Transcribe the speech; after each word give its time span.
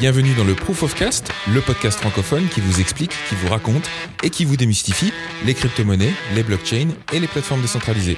Bienvenue 0.00 0.34
dans 0.34 0.44
le 0.44 0.54
Proof 0.54 0.82
of 0.82 0.94
Cast, 0.96 1.30
le 1.46 1.60
podcast 1.60 2.00
francophone 2.00 2.48
qui 2.48 2.60
vous 2.60 2.80
explique, 2.80 3.12
qui 3.28 3.36
vous 3.36 3.48
raconte 3.48 3.88
et 4.24 4.30
qui 4.30 4.44
vous 4.44 4.56
démystifie 4.56 5.12
les 5.46 5.54
crypto-monnaies, 5.54 6.12
les 6.34 6.42
blockchains 6.42 6.88
et 7.12 7.20
les 7.20 7.28
plateformes 7.28 7.62
décentralisées. 7.62 8.16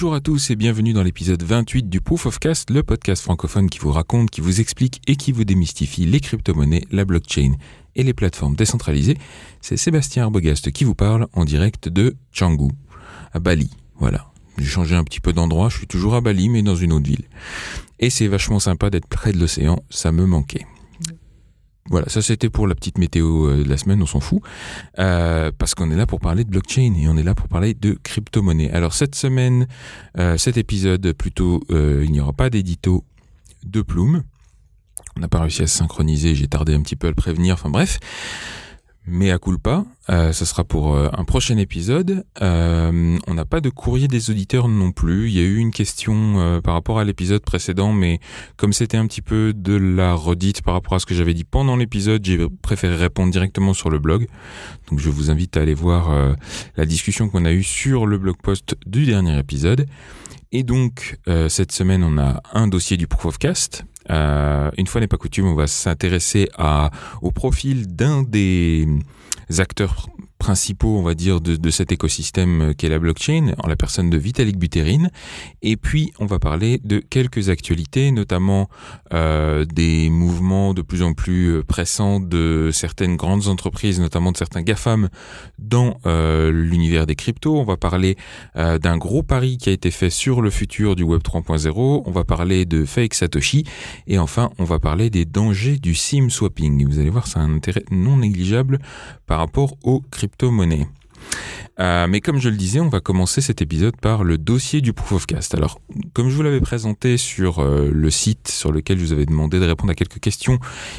Bonjour 0.00 0.14
à 0.14 0.20
tous 0.20 0.48
et 0.48 0.56
bienvenue 0.56 0.94
dans 0.94 1.02
l'épisode 1.02 1.42
28 1.42 1.90
du 1.90 2.00
Proof 2.00 2.24
of 2.24 2.38
Cast, 2.38 2.70
le 2.70 2.82
podcast 2.82 3.22
francophone 3.22 3.68
qui 3.68 3.80
vous 3.80 3.92
raconte, 3.92 4.30
qui 4.30 4.40
vous 4.40 4.58
explique 4.58 5.02
et 5.06 5.14
qui 5.14 5.30
vous 5.30 5.44
démystifie 5.44 6.06
les 6.06 6.20
crypto-monnaies, 6.20 6.86
la 6.90 7.04
blockchain 7.04 7.52
et 7.96 8.02
les 8.02 8.14
plateformes 8.14 8.56
décentralisées. 8.56 9.18
C'est 9.60 9.76
Sébastien 9.76 10.22
Arbogast 10.22 10.72
qui 10.72 10.84
vous 10.84 10.94
parle 10.94 11.26
en 11.34 11.44
direct 11.44 11.90
de 11.90 12.16
Canggu, 12.34 12.70
à 13.34 13.40
Bali. 13.40 13.68
Voilà. 13.98 14.32
J'ai 14.56 14.64
changé 14.64 14.96
un 14.96 15.04
petit 15.04 15.20
peu 15.20 15.34
d'endroit, 15.34 15.68
je 15.68 15.76
suis 15.76 15.86
toujours 15.86 16.14
à 16.14 16.22
Bali 16.22 16.48
mais 16.48 16.62
dans 16.62 16.76
une 16.76 16.94
autre 16.94 17.06
ville. 17.06 17.28
Et 17.98 18.08
c'est 18.08 18.26
vachement 18.26 18.58
sympa 18.58 18.88
d'être 18.88 19.06
près 19.06 19.32
de 19.32 19.38
l'océan, 19.38 19.84
ça 19.90 20.12
me 20.12 20.24
manquait. 20.24 20.64
Voilà, 21.90 22.08
ça 22.08 22.22
c'était 22.22 22.48
pour 22.50 22.68
la 22.68 22.76
petite 22.76 22.98
météo 22.98 23.48
euh, 23.48 23.64
de 23.64 23.68
la 23.68 23.76
semaine, 23.76 24.00
on 24.00 24.06
s'en 24.06 24.20
fout, 24.20 24.40
euh, 25.00 25.50
parce 25.58 25.74
qu'on 25.74 25.90
est 25.90 25.96
là 25.96 26.06
pour 26.06 26.20
parler 26.20 26.44
de 26.44 26.48
blockchain 26.48 26.94
et 26.94 27.08
on 27.08 27.16
est 27.16 27.24
là 27.24 27.34
pour 27.34 27.48
parler 27.48 27.74
de 27.74 27.98
crypto-monnaie. 28.00 28.70
Alors 28.70 28.94
cette 28.94 29.16
semaine, 29.16 29.66
euh, 30.16 30.38
cet 30.38 30.56
épisode, 30.56 31.12
plutôt, 31.12 31.60
il 31.70 32.10
n'y 32.12 32.20
aura 32.20 32.32
pas 32.32 32.48
d'édito 32.48 33.04
de 33.64 33.82
Plume. 33.82 34.22
On 35.16 35.20
n'a 35.20 35.28
pas 35.28 35.40
réussi 35.40 35.62
à 35.62 35.66
se 35.66 35.76
synchroniser, 35.76 36.36
j'ai 36.36 36.46
tardé 36.46 36.74
un 36.74 36.82
petit 36.82 36.94
peu 36.94 37.08
à 37.08 37.10
le 37.10 37.16
prévenir, 37.16 37.54
enfin 37.54 37.70
bref 37.70 37.98
mais 39.06 39.30
à 39.30 39.38
culpa, 39.38 39.84
euh, 40.10 40.32
ça 40.32 40.44
sera 40.44 40.62
pour 40.62 40.94
euh, 40.94 41.08
un 41.16 41.24
prochain 41.24 41.56
épisode. 41.56 42.24
Euh, 42.42 43.18
on 43.26 43.34
n'a 43.34 43.44
pas 43.44 43.60
de 43.60 43.70
courrier 43.70 44.08
des 44.08 44.30
auditeurs 44.30 44.68
non 44.68 44.92
plus. 44.92 45.28
Il 45.28 45.34
y 45.34 45.38
a 45.40 45.42
eu 45.42 45.56
une 45.56 45.70
question 45.70 46.38
euh, 46.38 46.60
par 46.60 46.74
rapport 46.74 46.98
à 46.98 47.04
l'épisode 47.04 47.42
précédent, 47.42 47.92
mais 47.92 48.20
comme 48.56 48.72
c'était 48.72 48.96
un 48.96 49.06
petit 49.06 49.22
peu 49.22 49.52
de 49.54 49.74
la 49.74 50.14
redite 50.14 50.62
par 50.62 50.74
rapport 50.74 50.94
à 50.94 50.98
ce 50.98 51.06
que 51.06 51.14
j'avais 51.14 51.34
dit 51.34 51.44
pendant 51.44 51.76
l'épisode, 51.76 52.24
j'ai 52.24 52.46
préféré 52.62 52.94
répondre 52.96 53.32
directement 53.32 53.72
sur 53.72 53.90
le 53.90 53.98
blog. 53.98 54.26
Donc 54.90 55.00
je 55.00 55.08
vous 55.08 55.30
invite 55.30 55.56
à 55.56 55.62
aller 55.62 55.74
voir 55.74 56.10
la 56.76 56.86
discussion 56.86 57.28
qu'on 57.28 57.44
a 57.44 57.52
eue 57.52 57.62
sur 57.62 58.06
le 58.06 58.18
blog 58.18 58.36
post 58.42 58.76
du 58.86 59.06
dernier 59.06 59.38
épisode. 59.38 59.86
Et 60.52 60.62
donc, 60.64 61.18
cette 61.48 61.70
semaine, 61.70 62.02
on 62.02 62.18
a 62.18 62.42
un 62.52 62.66
dossier 62.66 62.96
du 62.96 63.06
Proof 63.06 63.26
of 63.26 63.38
Cast, 63.38 63.84
euh, 64.10 64.70
une 64.76 64.86
fois 64.86 65.00
n'est 65.00 65.06
pas 65.06 65.16
coutume, 65.16 65.46
on 65.46 65.54
va 65.54 65.66
s'intéresser 65.66 66.48
au 67.22 67.30
profil 67.30 67.94
d'un 67.94 68.22
des 68.22 68.86
acteurs 69.58 70.08
principaux, 70.40 70.96
on 70.96 71.02
va 71.02 71.14
dire, 71.14 71.40
de, 71.40 71.70
cet 71.70 71.92
écosystème 71.92 72.62
euh, 72.62 72.72
qu'est 72.72 72.88
la 72.88 72.98
blockchain, 72.98 73.54
en 73.62 73.68
la 73.68 73.76
personne 73.76 74.10
de 74.10 74.16
Vitalik 74.16 74.58
Buterin. 74.58 75.08
Et 75.62 75.76
puis, 75.76 76.12
on 76.18 76.26
va 76.26 76.38
parler 76.40 76.80
de 76.82 76.98
quelques 76.98 77.50
actualités, 77.50 78.10
notamment 78.10 78.68
euh, 79.12 79.64
des 79.66 80.08
mouvements 80.08 80.72
de 80.74 80.82
plus 80.82 81.02
en 81.02 81.12
plus 81.12 81.50
euh, 81.50 81.62
pressants 81.62 82.18
de 82.18 82.70
certaines 82.72 83.16
grandes 83.16 83.46
entreprises, 83.48 84.00
notamment 84.00 84.32
de 84.32 84.38
certains 84.38 84.62
GAFAM 84.62 85.10
dans 85.58 85.98
l'univers 86.50 87.06
des 87.06 87.14
cryptos. 87.14 87.58
On 87.58 87.64
va 87.64 87.76
parler 87.76 88.16
d'un 88.54 88.96
gros 88.96 89.22
pari 89.22 89.58
qui 89.58 89.68
a 89.68 89.72
été 89.72 89.90
fait 89.90 90.08
sur 90.08 90.40
le 90.40 90.48
futur 90.48 90.96
du 90.96 91.02
Web 91.02 91.20
3.0. 91.20 92.02
On 92.06 92.10
va 92.10 92.24
parler 92.24 92.64
de 92.64 92.86
fake 92.86 93.12
Satoshi. 93.12 93.64
Et 94.06 94.18
enfin, 94.18 94.50
on 94.58 94.64
va 94.64 94.78
parler 94.78 95.10
des 95.10 95.26
dangers 95.26 95.76
du 95.76 95.94
SIM 95.94 96.30
swapping. 96.30 96.88
Vous 96.88 96.98
allez 96.98 97.10
voir, 97.10 97.26
c'est 97.26 97.38
un 97.38 97.52
intérêt 97.54 97.84
non 97.90 98.16
négligeable 98.16 98.78
par 99.26 99.38
rapport 99.38 99.76
aux 99.84 100.00
cryptos 100.10 100.29
crypto-monnaie. 100.30 100.86
Euh, 101.80 102.06
mais 102.08 102.20
comme 102.20 102.38
je 102.38 102.48
le 102.48 102.56
disais, 102.56 102.80
on 102.80 102.88
va 102.88 103.00
commencer 103.00 103.40
cet 103.40 103.62
épisode 103.62 103.96
par 103.96 104.22
le 104.22 104.36
dossier 104.36 104.80
du 104.80 104.92
Proof 104.92 105.12
of 105.12 105.26
Cast. 105.26 105.54
Alors, 105.54 105.80
comme 106.12 106.28
je 106.28 106.36
vous 106.36 106.42
l'avais 106.42 106.60
présenté 106.60 107.16
sur 107.16 107.60
euh, 107.60 107.90
le 107.90 108.10
site 108.10 108.48
sur 108.48 108.70
lequel 108.70 108.98
je 108.98 109.04
vous 109.06 109.12
avais 109.12 109.24
demandé 109.24 109.58
de 109.58 109.64
répondre 109.64 109.90
à 109.90 109.94
quelques 109.94 110.20
questions, 110.20 110.58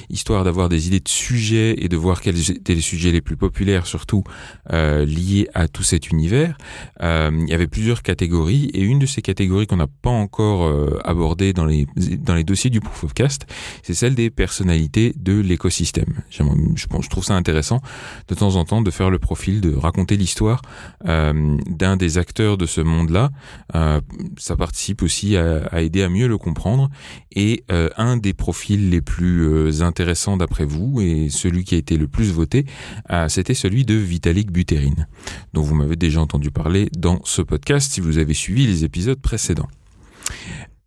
histoire 0.09 0.43
d'avoir 0.43 0.69
des 0.69 0.87
idées 0.87 0.99
de 0.99 1.07
sujets 1.07 1.75
et 1.77 1.87
de 1.87 1.97
voir 1.97 2.21
quels 2.21 2.51
étaient 2.51 2.73
les 2.73 2.81
sujets 2.81 3.11
les 3.11 3.21
plus 3.21 3.37
populaires, 3.37 3.85
surtout 3.85 4.23
euh, 4.71 5.05
liés 5.05 5.47
à 5.53 5.67
tout 5.67 5.83
cet 5.83 6.09
univers, 6.09 6.57
il 7.01 7.47
y 7.47 7.53
avait 7.53 7.67
plusieurs 7.67 8.01
catégories 8.01 8.69
et 8.73 8.81
une 8.81 8.99
de 8.99 9.05
ces 9.05 9.21
catégories 9.21 9.67
qu'on 9.67 9.77
n'a 9.77 9.87
pas 9.87 10.09
encore 10.09 10.71
abordées 11.03 11.53
dans 11.53 11.65
les, 11.65 11.87
dans 12.17 12.35
les 12.35 12.43
dossiers 12.43 12.69
du 12.69 12.79
Proof 12.79 13.03
of 13.03 13.13
Cast, 13.13 13.45
c'est 13.83 13.93
celle 13.93 14.15
des 14.15 14.29
personnalités 14.29 15.13
de 15.17 15.39
l'écosystème. 15.39 16.21
Je, 16.29 17.09
trouve 17.09 17.23
ça 17.23 17.35
intéressant 17.35 17.81
de 18.27 18.35
temps 18.35 18.55
en 18.55 18.65
temps 18.65 18.81
de 18.81 18.91
faire 18.91 19.09
le 19.09 19.19
profil, 19.19 19.61
de 19.61 19.75
raconter 19.75 20.17
l'histoire 20.17 20.61
d'un 21.03 21.97
des 21.97 22.17
acteurs 22.17 22.57
de 22.57 22.65
ce 22.65 22.81
monde-là. 22.81 23.31
Euh, 23.75 24.01
ça 24.37 24.55
participe 24.55 25.01
aussi 25.01 25.37
à, 25.37 25.81
aider 25.81 26.03
à 26.03 26.09
mieux 26.09 26.27
le 26.27 26.37
comprendre. 26.37 26.89
Et 27.33 27.63
euh, 27.71 27.89
un 27.97 28.17
des 28.17 28.33
profils 28.33 28.89
les 28.89 29.01
plus 29.01 29.47
euh, 29.47 29.81
intéressants 29.81 30.37
d'après 30.37 30.65
vous, 30.65 31.01
et 31.01 31.29
celui 31.29 31.63
qui 31.63 31.75
a 31.75 31.77
été 31.77 31.97
le 31.97 32.07
plus 32.07 32.31
voté, 32.31 32.65
euh, 33.11 33.27
c'était 33.29 33.53
celui 33.53 33.85
de 33.85 33.95
Vitalik 33.95 34.51
Buterin, 34.51 35.05
dont 35.53 35.61
vous 35.61 35.75
m'avez 35.75 35.95
déjà 35.95 36.21
entendu 36.21 36.51
parler 36.51 36.89
dans 36.97 37.21
ce 37.23 37.41
podcast 37.41 37.91
si 37.91 38.01
vous 38.01 38.17
avez 38.17 38.33
suivi 38.33 38.67
les 38.67 38.83
épisodes 38.83 39.19
précédents. 39.19 39.69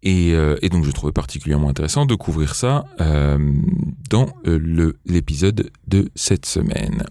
Et, 0.02 0.32
euh, 0.34 0.56
donc 0.70 0.84
je 0.84 0.90
trouvais 0.90 1.12
particulièrement 1.12 1.70
intéressant 1.70 2.04
de 2.04 2.14
couvrir 2.14 2.54
ça 2.54 2.84
euh, 3.00 3.38
dans 4.10 4.28
l'épisode 5.06 5.70
de 5.88 6.10
cette 6.14 6.46
semaine. 6.46 7.04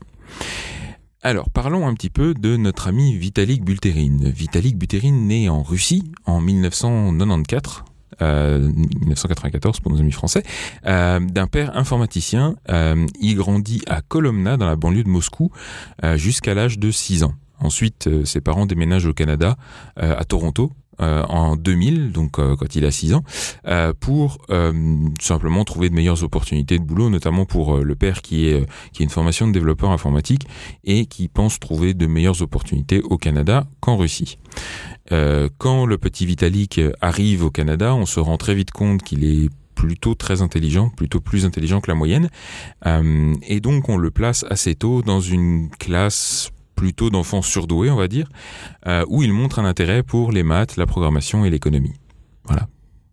Alors, 1.25 1.49
parlons 1.49 1.87
un 1.87 1.93
petit 1.93 2.09
peu 2.09 2.33
de 2.33 2.57
notre 2.57 2.89
ami 2.89 3.15
Vitalik 3.15 3.63
Buterin. 3.63 4.17
Vitalik 4.23 4.77
Buterin 4.77 5.13
né 5.13 5.47
en 5.47 5.63
Russie 5.63 6.11
en 6.25 6.41
1994. 6.41 7.85
Euh, 8.21 8.59
1994 8.59 9.79
pour 9.79 9.91
nos 9.91 9.99
amis 9.99 10.11
français, 10.11 10.43
euh, 10.85 11.21
d'un 11.21 11.47
père 11.47 11.75
informaticien. 11.77 12.55
Euh, 12.69 13.07
il 13.21 13.35
grandit 13.35 13.81
à 13.87 14.01
Kolomna 14.01 14.57
dans 14.57 14.67
la 14.67 14.75
banlieue 14.75 15.03
de 15.03 15.09
Moscou 15.09 15.49
euh, 16.03 16.17
jusqu'à 16.17 16.53
l'âge 16.53 16.77
de 16.77 16.91
6 16.91 17.23
ans. 17.23 17.33
Ensuite, 17.59 18.07
euh, 18.07 18.25
ses 18.25 18.41
parents 18.41 18.65
déménagent 18.65 19.05
au 19.05 19.13
Canada, 19.13 19.55
euh, 20.01 20.15
à 20.17 20.23
Toronto, 20.25 20.71
euh, 21.01 21.23
en 21.23 21.55
2000, 21.55 22.11
donc 22.11 22.37
euh, 22.37 22.55
quand 22.55 22.75
il 22.75 22.85
a 22.85 22.91
6 22.91 23.15
ans, 23.15 23.23
pour 23.99 24.37
simplement 25.19 25.63
trouver 25.63 25.89
de 25.89 25.95
meilleures 25.95 26.23
opportunités 26.23 26.77
de 26.77 26.83
boulot, 26.83 27.09
notamment 27.09 27.45
pour 27.45 27.77
le 27.77 27.95
père 27.95 28.21
qui 28.21 28.47
est 28.47 28.65
qui 28.91 29.01
a 29.01 29.05
une 29.05 29.09
formation 29.09 29.47
de 29.47 29.51
développeur 29.51 29.91
informatique 29.91 30.47
et 30.83 31.05
qui 31.05 31.27
pense 31.27 31.59
trouver 31.59 31.93
de 31.93 32.05
meilleures 32.05 32.41
opportunités 32.41 33.01
au 33.01 33.17
Canada 33.17 33.65
qu'en 33.79 33.97
Russie. 33.97 34.37
quand 35.57 35.85
le 35.85 35.97
petit 35.97 36.25
Vitalik 36.25 36.79
arrive 37.01 37.43
au 37.45 37.51
Canada, 37.51 37.95
on 37.95 38.05
se 38.05 38.19
rend 38.19 38.37
très 38.37 38.55
vite 38.55 38.71
compte 38.71 39.01
qu'il 39.01 39.23
est 39.23 39.49
plutôt 39.75 40.13
très 40.13 40.41
intelligent, 40.41 40.89
plutôt 40.89 41.19
plus 41.19 41.45
intelligent 41.45 41.81
que 41.81 41.89
la 41.89 41.95
moyenne, 41.95 42.29
et 42.85 43.59
donc 43.59 43.89
on 43.89 43.97
le 43.97 44.11
place 44.11 44.45
assez 44.49 44.75
tôt 44.75 45.01
dans 45.01 45.21
une 45.21 45.69
classe 45.79 46.51
plutôt 46.83 47.09
d'enfants 47.09 47.41
surdoués, 47.41 47.89
on 47.89 47.95
va 47.95 48.09
dire, 48.09 48.27
euh, 48.87 49.05
où 49.07 49.23
il 49.23 49.31
montre 49.31 49.57
un 49.59 49.63
intérêt 49.63 50.03
pour 50.03 50.33
les 50.33 50.43
maths, 50.43 50.75
la 50.75 50.85
programmation 50.85 51.45
et 51.45 51.49
l'économie. 51.49 51.93
Voilà. 52.43 52.67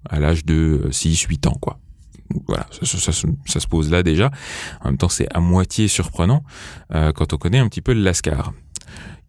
À 0.08 0.18
l'âge 0.18 0.44
de 0.44 0.88
6-8 0.90 1.46
ans, 1.46 1.56
quoi. 1.60 1.78
Voilà, 2.48 2.66
ça, 2.72 3.12
se 3.12 3.66
pose 3.68 3.88
là 3.88 4.02
déjà. 4.02 4.32
En 4.80 4.88
même 4.88 4.96
temps, 4.96 5.08
c'est 5.08 5.28
à 5.32 5.38
moitié 5.38 5.86
surprenant 5.86 6.42
euh, 6.92 7.12
quand 7.12 7.32
on 7.32 7.36
connaît 7.36 7.60
un 7.60 7.68
petit 7.68 7.80
peu 7.80 7.92
le 7.92 8.00
Lascar. 8.00 8.52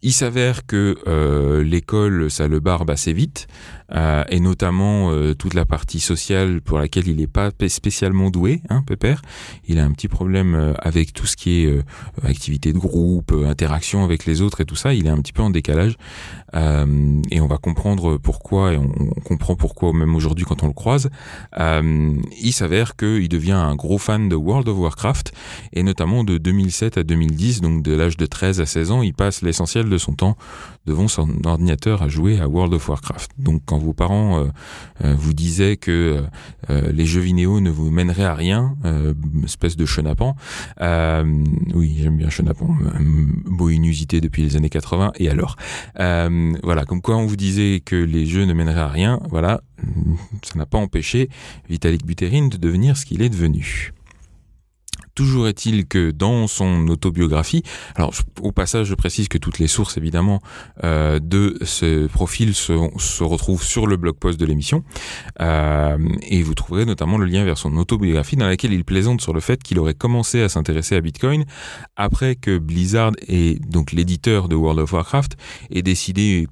Il 0.04 0.12
s'avère 0.12 0.66
que 0.66 0.96
euh, 1.06 1.62
l'école, 1.62 2.28
ça 2.28 2.48
le 2.48 2.58
barbe 2.58 2.90
assez 2.90 3.12
vite, 3.12 3.46
euh, 3.94 4.24
et 4.28 4.40
notamment 4.40 5.12
euh, 5.12 5.32
toute 5.34 5.54
la 5.54 5.64
partie 5.64 6.00
sociale 6.00 6.60
pour 6.60 6.78
laquelle 6.78 7.06
il 7.06 7.16
n'est 7.16 7.28
pas 7.28 7.50
spécialement 7.68 8.30
doué, 8.30 8.62
hein, 8.68 8.82
Pépère. 8.84 9.22
Il 9.68 9.78
a 9.78 9.84
un 9.84 9.92
petit 9.92 10.08
problème 10.08 10.74
avec 10.80 11.12
tout 11.12 11.26
ce 11.26 11.36
qui 11.36 11.60
est 11.60 11.84
activité 12.24 12.72
de 12.72 12.78
groupe, 12.78 13.32
interaction 13.46 14.02
avec 14.02 14.26
les 14.26 14.42
autres 14.42 14.60
et 14.60 14.64
tout 14.64 14.74
ça. 14.74 14.92
Il 14.92 15.06
est 15.06 15.10
un 15.10 15.18
petit 15.18 15.32
peu 15.32 15.42
en 15.42 15.50
décalage, 15.50 15.94
et 16.52 17.40
on 17.40 17.46
va 17.46 17.58
comprendre 17.58 18.16
pourquoi, 18.16 18.72
et 18.72 18.78
on, 18.78 18.88
comprend 19.22 19.54
pourquoi 19.54 19.92
même 19.92 20.16
aujourd'hui 20.16 20.44
quand 20.44 20.64
on 20.64 20.66
le 20.66 20.72
croise. 20.72 21.10
il 21.56 22.52
s'avère 22.52 22.96
qu'il 22.96 23.28
devient 23.28 23.52
un 23.52 23.76
gros 23.76 23.98
fan 23.98 24.28
de 24.28 24.34
World 24.34 24.68
of 24.68 24.78
Warcraft, 24.78 25.32
et 25.72 25.84
notamment 25.84 26.24
de 26.24 26.38
2007 26.38 26.98
à 26.98 27.04
2010, 27.04 27.60
donc 27.60 27.82
de 27.82 27.94
l'âge 27.94 28.16
de 28.16 28.26
13 28.26 28.60
à 28.60 28.66
16 28.66 28.90
ans, 28.90 29.02
il 29.02 29.14
passe 29.14 29.42
l'essentiel 29.52 29.90
de 29.90 29.98
son 29.98 30.14
temps 30.14 30.36
devant 30.86 31.08
son 31.08 31.28
ordinateur 31.44 32.02
à 32.02 32.08
jouer 32.08 32.40
à 32.40 32.48
World 32.48 32.72
of 32.72 32.88
Warcraft. 32.88 33.32
Donc 33.38 33.60
quand 33.66 33.76
vos 33.76 33.92
parents 33.92 34.38
euh, 34.38 34.48
euh, 35.04 35.14
vous 35.14 35.34
disaient 35.34 35.76
que 35.76 36.24
euh, 36.70 36.90
les 36.90 37.04
jeux 37.04 37.20
vidéo 37.20 37.60
ne 37.60 37.70
vous 37.70 37.90
mèneraient 37.90 38.24
à 38.24 38.34
rien, 38.34 38.74
espèce 39.44 39.76
de 39.76 39.84
chenapan, 39.84 40.34
oui 41.74 41.96
j'aime 42.00 42.16
bien 42.16 42.30
chenapan, 42.30 42.68
beau 43.44 43.68
inusité 43.68 44.20
depuis 44.20 44.42
les 44.42 44.56
années 44.56 44.70
80, 44.70 45.12
et 45.16 45.28
alors 45.28 45.56
Voilà, 45.96 46.84
comme 46.86 47.02
quoi 47.02 47.16
on 47.16 47.26
vous 47.26 47.36
disait 47.36 47.80
que 47.84 47.96
les 47.96 48.24
jeux 48.24 48.46
ne 48.46 48.54
mèneraient 48.54 48.80
à 48.80 48.88
rien, 48.88 49.20
voilà, 49.30 49.60
ça 50.42 50.58
n'a 50.58 50.66
pas 50.66 50.78
empêché 50.78 51.28
Vitalik 51.68 52.06
Buterin 52.06 52.48
de 52.48 52.56
devenir 52.56 52.96
ce 52.96 53.04
qu'il 53.04 53.20
est 53.22 53.28
devenu. 53.28 53.92
Toujours 55.14 55.48
est-il 55.48 55.86
que 55.86 56.10
dans 56.10 56.46
son 56.46 56.88
autobiographie, 56.88 57.62
alors 57.96 58.12
au 58.40 58.52
passage 58.52 58.86
je 58.86 58.94
précise 58.94 59.28
que 59.28 59.38
toutes 59.38 59.58
les 59.58 59.66
sources 59.66 59.96
évidemment 59.96 60.40
euh, 60.84 61.18
de 61.18 61.58
ce 61.62 62.06
profil 62.06 62.54
se, 62.54 62.72
retrouvent 63.22 63.62
sur 63.62 63.86
le 63.86 63.96
blog 63.96 64.16
post 64.16 64.40
de 64.40 64.46
l'émission. 64.46 64.84
Euh, 65.40 65.98
et 66.22 66.42
vous 66.42 66.54
trouverez 66.54 66.84
notamment 66.84 67.18
le 67.18 67.26
lien 67.26 67.44
vers 67.44 67.58
son 67.58 67.76
autobiographie 67.76 68.36
dans 68.36 68.46
laquelle 68.46 68.72
il 68.72 68.84
plaisante 68.84 69.20
sur 69.20 69.32
le 69.32 69.40
fait 69.40 69.62
qu'il 69.62 69.78
aurait 69.78 69.94
commencé 69.94 70.42
à 70.42 70.48
s'intéresser 70.48 70.96
à 70.96 71.00
Bitcoin 71.00 71.44
après 71.96 72.36
que 72.36 72.58
Blizzard 72.58 73.12
et 73.28 73.58
donc 73.68 73.92
l'éditeur 73.92 74.48
de 74.48 74.54
World 74.54 74.80
of 74.80 74.92
Warcraft 74.92 75.36
ait 75.70 75.82
décidé 75.82 76.46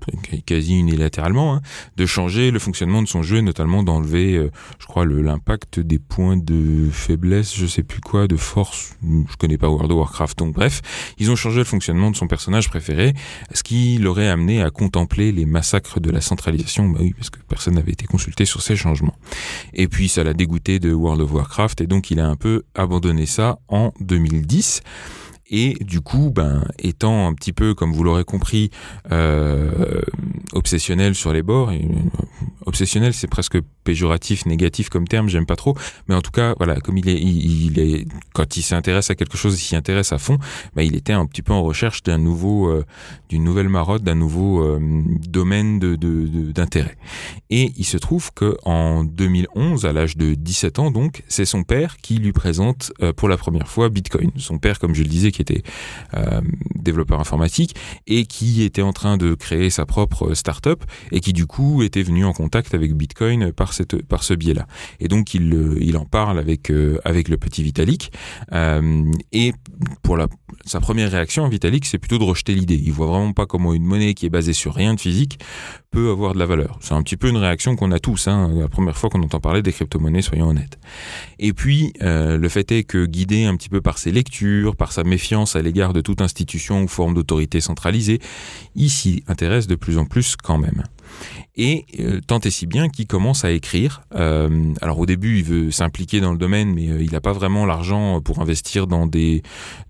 quasi 0.46 0.78
unilatéralement 0.78 1.54
hein, 1.54 1.60
de 1.96 2.06
changer 2.06 2.50
le 2.50 2.58
fonctionnement 2.58 3.02
de 3.02 3.08
son 3.08 3.22
jeu, 3.22 3.40
notamment 3.40 3.82
d'enlever, 3.82 4.36
euh, 4.36 4.50
je 4.78 4.86
crois, 4.86 5.06
l'impact 5.06 5.80
des 5.80 5.98
points 5.98 6.36
de 6.36 6.88
faiblesse, 6.90 7.54
je 7.56 7.66
sais 7.66 7.82
plus 7.82 8.00
quoi, 8.00 8.26
de 8.26 8.36
force, 8.50 8.96
je 9.02 9.36
connais 9.36 9.58
pas 9.58 9.68
World 9.68 9.92
of 9.92 9.98
Warcraft, 9.98 10.38
donc 10.38 10.54
bref, 10.54 10.82
ils 11.18 11.30
ont 11.30 11.36
changé 11.36 11.58
le 11.58 11.64
fonctionnement 11.64 12.10
de 12.10 12.16
son 12.16 12.26
personnage 12.26 12.68
préféré, 12.68 13.14
ce 13.54 13.62
qui 13.62 13.98
l'aurait 13.98 14.28
amené 14.28 14.62
à 14.62 14.70
contempler 14.70 15.32
les 15.32 15.46
massacres 15.46 16.00
de 16.00 16.10
la 16.10 16.20
centralisation, 16.20 16.88
bah 16.88 16.98
oui, 17.02 17.14
parce 17.16 17.30
que 17.30 17.38
personne 17.48 17.74
n'avait 17.74 17.92
été 17.92 18.06
consulté 18.06 18.44
sur 18.44 18.60
ces 18.60 18.76
changements. 18.76 19.16
Et 19.72 19.88
puis 19.88 20.08
ça 20.08 20.24
l'a 20.24 20.34
dégoûté 20.34 20.80
de 20.80 20.92
World 20.92 21.22
of 21.22 21.32
Warcraft, 21.32 21.80
et 21.80 21.86
donc 21.86 22.10
il 22.10 22.18
a 22.18 22.26
un 22.26 22.36
peu 22.36 22.64
abandonné 22.74 23.26
ça 23.26 23.58
en 23.68 23.92
2010. 24.00 24.82
Et 25.50 25.76
du 25.80 26.00
coup, 26.00 26.30
ben, 26.30 26.64
étant 26.78 27.26
un 27.26 27.34
petit 27.34 27.52
peu, 27.52 27.74
comme 27.74 27.92
vous 27.92 28.04
l'aurez 28.04 28.24
compris, 28.24 28.70
euh, 29.10 30.00
obsessionnel 30.52 31.16
sur 31.16 31.32
les 31.32 31.42
bords, 31.42 31.70
euh, 31.70 31.78
obsessionnel 32.66 33.12
c'est 33.12 33.26
presque 33.26 33.58
péjoratif, 33.82 34.46
négatif 34.46 34.88
comme 34.88 35.08
terme, 35.08 35.28
j'aime 35.28 35.46
pas 35.46 35.56
trop, 35.56 35.76
mais 36.06 36.14
en 36.14 36.20
tout 36.20 36.30
cas, 36.30 36.54
voilà, 36.58 36.76
comme 36.76 36.98
il 36.98 37.08
est, 37.08 37.20
il, 37.20 37.80
est 37.80 38.06
quand 38.32 38.56
il 38.56 38.62
s'intéresse 38.62 39.10
à 39.10 39.16
quelque 39.16 39.36
chose, 39.36 39.60
il 39.60 39.64
s'y 39.64 39.74
intéresse 39.74 40.12
à 40.12 40.18
fond, 40.18 40.38
ben, 40.76 40.82
il 40.82 40.94
était 40.94 41.12
un 41.12 41.26
petit 41.26 41.42
peu 41.42 41.52
en 41.52 41.64
recherche 41.64 42.04
d'un 42.04 42.18
nouveau, 42.18 42.70
euh, 42.70 42.84
d'une 43.28 43.42
nouvelle 43.42 43.68
marotte, 43.68 44.04
d'un 44.04 44.14
nouveau 44.14 44.78
domaine 45.26 45.78
de, 45.78 45.96
d'intérêt. 46.52 46.96
Et 47.48 47.72
il 47.76 47.84
se 47.84 47.96
trouve 47.96 48.32
que 48.32 48.56
en 48.64 49.02
2011, 49.04 49.84
à 49.84 49.92
l'âge 49.92 50.16
de 50.16 50.34
17 50.34 50.78
ans 50.78 50.90
donc, 50.90 51.24
c'est 51.26 51.44
son 51.44 51.64
père 51.64 51.96
qui 51.96 52.18
lui 52.18 52.32
présente 52.32 52.92
pour 53.16 53.28
la 53.28 53.36
première 53.36 53.68
fois 53.68 53.88
Bitcoin. 53.88 54.30
Son 54.36 54.58
père, 54.58 54.78
comme 54.78 54.94
je 54.94 55.02
le 55.02 55.08
disais, 55.08 55.32
qui 55.32 55.39
était 55.40 55.62
euh, 56.14 56.40
développeur 56.74 57.20
informatique 57.20 57.74
et 58.06 58.26
qui 58.26 58.62
était 58.62 58.82
en 58.82 58.92
train 58.92 59.16
de 59.16 59.34
créer 59.34 59.70
sa 59.70 59.86
propre 59.86 60.34
startup 60.34 60.84
et 61.12 61.20
qui 61.20 61.32
du 61.32 61.46
coup 61.46 61.82
était 61.82 62.02
venu 62.02 62.24
en 62.24 62.32
contact 62.32 62.74
avec 62.74 62.94
Bitcoin 62.94 63.52
par 63.52 63.72
cette 63.72 64.02
par 64.06 64.22
ce 64.22 64.34
biais-là. 64.34 64.66
Et 65.00 65.08
donc 65.08 65.34
il 65.34 65.78
il 65.80 65.96
en 65.96 66.04
parle 66.04 66.38
avec 66.38 66.70
euh, 66.70 66.98
avec 67.04 67.28
le 67.28 67.36
petit 67.36 67.62
Vitalik 67.62 68.12
euh, 68.52 69.04
et 69.32 69.52
pour 70.02 70.16
la 70.16 70.28
sa 70.64 70.80
première 70.80 71.10
réaction 71.10 71.48
Vitalik 71.48 71.86
c'est 71.86 71.98
plutôt 71.98 72.18
de 72.18 72.24
rejeter 72.24 72.54
l'idée. 72.54 72.80
Il 72.82 72.92
voit 72.92 73.06
vraiment 73.06 73.32
pas 73.32 73.46
comment 73.46 73.74
une 73.74 73.84
monnaie 73.84 74.14
qui 74.14 74.26
est 74.26 74.30
basée 74.30 74.52
sur 74.52 74.74
rien 74.74 74.94
de 74.94 75.00
physique 75.00 75.38
peut 75.90 76.10
avoir 76.10 76.34
de 76.34 76.38
la 76.38 76.46
valeur. 76.46 76.78
C'est 76.80 76.94
un 76.94 77.02
petit 77.02 77.16
peu 77.16 77.28
une 77.28 77.36
réaction 77.36 77.74
qu'on 77.74 77.90
a 77.90 77.98
tous, 77.98 78.28
hein, 78.28 78.50
la 78.54 78.68
première 78.68 78.96
fois 78.96 79.10
qu'on 79.10 79.22
entend 79.22 79.40
parler 79.40 79.60
des 79.60 79.72
crypto-monnaies, 79.72 80.22
soyons 80.22 80.48
honnêtes. 80.48 80.78
Et 81.38 81.52
puis, 81.52 81.92
euh, 82.02 82.38
le 82.38 82.48
fait 82.48 82.70
est 82.70 82.84
que 82.84 83.06
guidé 83.06 83.44
un 83.44 83.56
petit 83.56 83.68
peu 83.68 83.80
par 83.80 83.98
ses 83.98 84.12
lectures, 84.12 84.76
par 84.76 84.92
sa 84.92 85.02
méfiance 85.02 85.56
à 85.56 85.62
l'égard 85.62 85.92
de 85.92 86.00
toute 86.00 86.20
institution 86.20 86.82
ou 86.82 86.88
forme 86.88 87.14
d'autorité 87.14 87.60
centralisée, 87.60 88.20
il 88.76 88.90
s'y 88.90 89.24
intéresse 89.26 89.66
de 89.66 89.74
plus 89.74 89.98
en 89.98 90.04
plus 90.04 90.36
quand 90.36 90.58
même. 90.58 90.84
Et 91.56 91.84
euh, 91.98 92.20
tant 92.26 92.38
et 92.40 92.50
si 92.50 92.66
bien 92.66 92.88
qu'il 92.88 93.06
commence 93.06 93.44
à 93.44 93.50
écrire. 93.50 94.02
Euh, 94.14 94.72
alors 94.80 94.98
au 94.98 95.06
début, 95.06 95.38
il 95.38 95.44
veut 95.44 95.70
s'impliquer 95.70 96.20
dans 96.20 96.32
le 96.32 96.38
domaine, 96.38 96.72
mais 96.72 96.88
euh, 96.88 97.02
il 97.02 97.12
n'a 97.12 97.20
pas 97.20 97.32
vraiment 97.32 97.66
l'argent 97.66 98.20
pour 98.20 98.40
investir 98.40 98.86
dans 98.86 99.06
des 99.06 99.42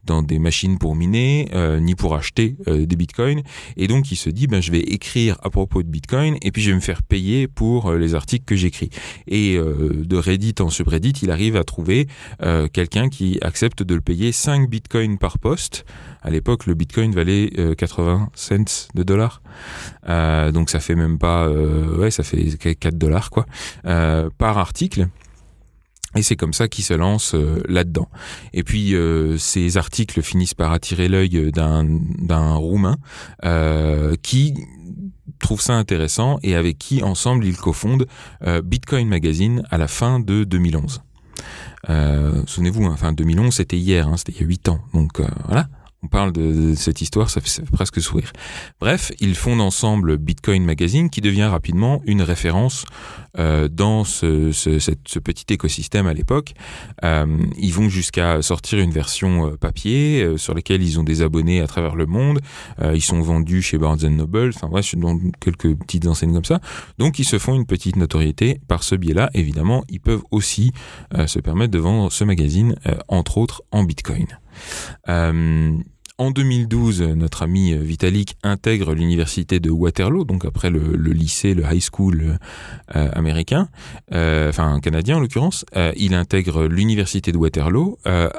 dans 0.04 0.22
des 0.22 0.38
machines 0.38 0.78
pour 0.78 0.96
miner, 0.96 1.48
ni 1.80 1.94
pour 1.94 2.16
acheter 2.16 2.56
des 2.66 2.96
bitcoins. 2.96 3.42
Et 3.76 3.86
donc 3.86 4.10
il 4.10 4.16
se 4.16 4.28
dit, 4.28 4.48
ben 4.48 4.60
je 4.60 4.72
vais 4.72 4.80
écrire 4.80 5.36
à 5.44 5.50
propos 5.50 5.84
de 5.84 5.88
bitcoin, 5.88 6.36
et 6.42 6.50
puis 6.50 6.62
je 6.62 6.70
vais 6.70 6.74
me 6.74 6.80
faire 6.80 7.04
payer 7.04 7.46
pour 7.46 7.92
les 7.92 8.16
articles 8.16 8.44
que 8.44 8.56
j'écris. 8.56 8.90
Et 9.28 9.56
de 9.56 10.16
Reddit 10.16 10.54
en 10.58 10.68
subreddit, 10.68 11.12
il 11.22 11.30
arrive 11.30 11.54
à 11.54 11.62
trouver 11.62 12.08
quelqu'un 12.72 13.08
qui 13.08 13.38
accepte 13.42 13.84
de 13.84 13.94
le 13.94 14.00
payer 14.00 14.32
5 14.32 14.68
bitcoins 14.68 15.16
par 15.16 15.38
poste. 15.38 15.84
À 16.22 16.30
l'époque, 16.30 16.66
le 16.66 16.74
bitcoin 16.74 17.12
valait 17.12 17.50
80 17.76 18.30
cents 18.34 18.88
de 18.94 19.02
dollars. 19.04 19.42
donc 20.52 20.70
ça 20.70 20.80
fait 20.80 20.96
même 20.96 21.18
pas 21.18 21.49
ouais, 21.98 22.10
ça 22.10 22.22
fait 22.22 22.74
4 22.74 22.96
dollars 22.96 23.30
quoi, 23.30 23.46
euh, 23.86 24.30
par 24.38 24.58
article. 24.58 25.08
Et 26.16 26.22
c'est 26.22 26.34
comme 26.34 26.52
ça 26.52 26.66
qu'il 26.66 26.82
se 26.82 26.94
lance 26.94 27.34
euh, 27.34 27.62
là-dedans. 27.68 28.08
Et 28.52 28.64
puis 28.64 28.94
ces 29.38 29.76
articles 29.76 30.22
finissent 30.22 30.54
par 30.54 30.72
attirer 30.72 31.08
l'œil 31.08 31.52
d'un 31.52 32.54
roumain 32.54 32.96
qui 34.22 34.54
trouve 35.38 35.60
ça 35.60 35.74
intéressant 35.74 36.38
et 36.42 36.54
avec 36.54 36.78
qui 36.78 37.02
ensemble 37.02 37.44
il 37.44 37.56
cofonde 37.56 38.06
Bitcoin 38.64 39.08
Magazine 39.08 39.62
à 39.70 39.78
la 39.78 39.88
fin 39.88 40.20
de 40.20 40.44
2011. 40.44 41.02
Souvenez-vous, 42.46 42.84
hein, 42.84 42.92
enfin 42.92 43.12
2011 43.12 43.54
c'était 43.54 43.78
hier, 43.78 44.08
hein, 44.08 44.16
c'était 44.16 44.32
il 44.32 44.40
y 44.40 44.44
a 44.44 44.46
8 44.46 44.68
ans. 44.68 44.80
Donc 44.92 45.20
voilà, 45.46 45.68
on 46.02 46.08
parle 46.08 46.32
de, 46.32 46.74
cette 46.74 47.02
histoire, 47.02 47.28
ça 47.28 47.40
fait, 47.40 47.62
presque 47.70 48.00
sourire. 48.00 48.32
Bref, 48.80 49.12
ils 49.20 49.34
fondent 49.34 49.60
ensemble 49.60 50.16
Bitcoin 50.16 50.64
Magazine, 50.64 51.10
qui 51.10 51.20
devient 51.20 51.44
rapidement 51.44 52.00
une 52.06 52.22
référence 52.22 52.84
euh, 53.38 53.68
dans 53.68 54.04
ce, 54.04 54.50
petit 55.20 55.52
écosystème 55.52 56.06
à 56.06 56.14
l'époque. 56.14 56.54
Euh, 57.04 57.26
ils 57.58 57.72
vont 57.72 57.88
jusqu'à 57.88 58.40
sortir 58.40 58.78
une 58.78 58.90
version 58.90 59.48
euh, 59.48 59.56
papier 59.56 60.36
sur 60.36 60.54
laquelle 60.54 60.82
ils 60.82 60.98
ont 60.98 61.04
des 61.04 61.22
abonnés 61.22 61.60
à 61.60 61.66
travers 61.66 61.94
le 61.94 62.06
monde. 62.06 62.40
ils 62.94 63.02
sont 63.02 63.20
vendus 63.20 63.62
chez 63.62 63.78
Barnes 63.78 64.08
Noble, 64.08 64.52
enfin 64.54 64.68
bref, 64.68 64.94
dans 64.96 65.18
quelques 65.40 65.74
petites 65.76 66.06
enseignes 66.06 66.32
comme 66.32 66.44
ça. 66.44 66.60
Donc 66.98 67.18
ils 67.18 67.24
se 67.24 67.38
font 67.38 67.54
une 67.54 67.66
petite 67.66 67.96
notoriété 67.96 68.60
par 68.68 68.82
ce 68.82 68.94
biais-là. 68.94 69.30
Évidemment, 69.34 69.84
ils 69.88 70.00
peuvent 70.00 70.22
aussi 70.30 70.72
se 71.26 71.38
permettre 71.38 71.72
de 71.72 71.78
vendre 71.78 72.10
ce 72.10 72.24
magazine, 72.24 72.74
entre 73.08 73.38
autres 73.38 73.62
en 73.70 73.84
Bitcoin. 73.84 74.26
Euh, 75.08 75.72
en 76.18 76.30
2012, 76.30 77.00
notre 77.16 77.42
ami 77.42 77.74
Vitalik 77.78 78.36
intègre 78.42 78.92
l'université 78.92 79.58
de 79.58 79.70
Waterloo, 79.70 80.24
donc 80.24 80.44
après 80.44 80.68
le, 80.68 80.94
lycée, 81.12 81.54
le 81.54 81.62
high 81.64 81.80
school 81.82 82.38
euh, 82.94 83.08
américain, 83.14 83.70
euh, 84.12 84.50
enfin 84.50 84.80
canadien 84.80 85.16
en 85.16 85.20
l'occurrence. 85.20 85.64
il 85.96 86.12
intègre 86.12 86.66
l'université 86.66 87.32
de 87.32 87.38
Waterloo 87.38 87.98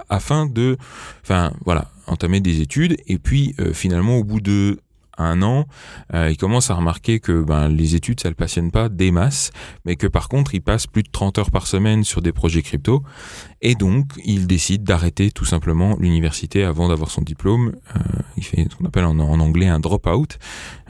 afin 0.09 0.45
de, 0.45 0.77
enfin 1.23 1.53
voilà, 1.65 1.89
entamer 2.05 2.39
des 2.39 2.61
études. 2.61 2.97
Et 3.07 3.17
puis 3.17 3.55
finalement, 3.73 4.17
au 4.17 4.23
bout 4.23 4.41
de 4.41 4.79
un 5.17 5.41
an, 5.41 5.65
il 6.13 6.37
commence 6.37 6.69
à 6.69 6.75
remarquer 6.75 7.19
que 7.19 7.43
ben, 7.43 7.67
les 7.67 7.95
études, 7.95 8.19
ça 8.19 8.29
le 8.29 8.35
passionne 8.35 8.69
pas 8.69 8.89
des 8.89 9.11
masses, 9.11 9.51
mais 9.85 9.95
que 9.95 10.07
par 10.07 10.29
contre, 10.29 10.53
il 10.53 10.61
passe 10.61 10.85
plus 10.85 11.03
de 11.03 11.09
30 11.11 11.39
heures 11.39 11.51
par 11.51 11.65
semaine 11.65 12.03
sur 12.03 12.21
des 12.21 12.31
projets 12.31 12.61
crypto. 12.61 13.03
Et 13.61 13.75
donc, 13.75 14.05
il 14.23 14.47
décide 14.47 14.83
d'arrêter 14.83 15.31
tout 15.31 15.45
simplement 15.45 15.95
l'université 15.99 16.63
avant 16.63 16.89
d'avoir 16.89 17.11
son 17.11 17.21
diplôme. 17.21 17.75
Euh, 17.95 17.99
il 18.37 18.43
fait 18.43 18.67
ce 18.69 18.75
qu'on 18.75 18.85
appelle 18.85 19.05
en, 19.05 19.19
anglais 19.19 19.67
un 19.67 19.79
drop-out. 19.79 20.39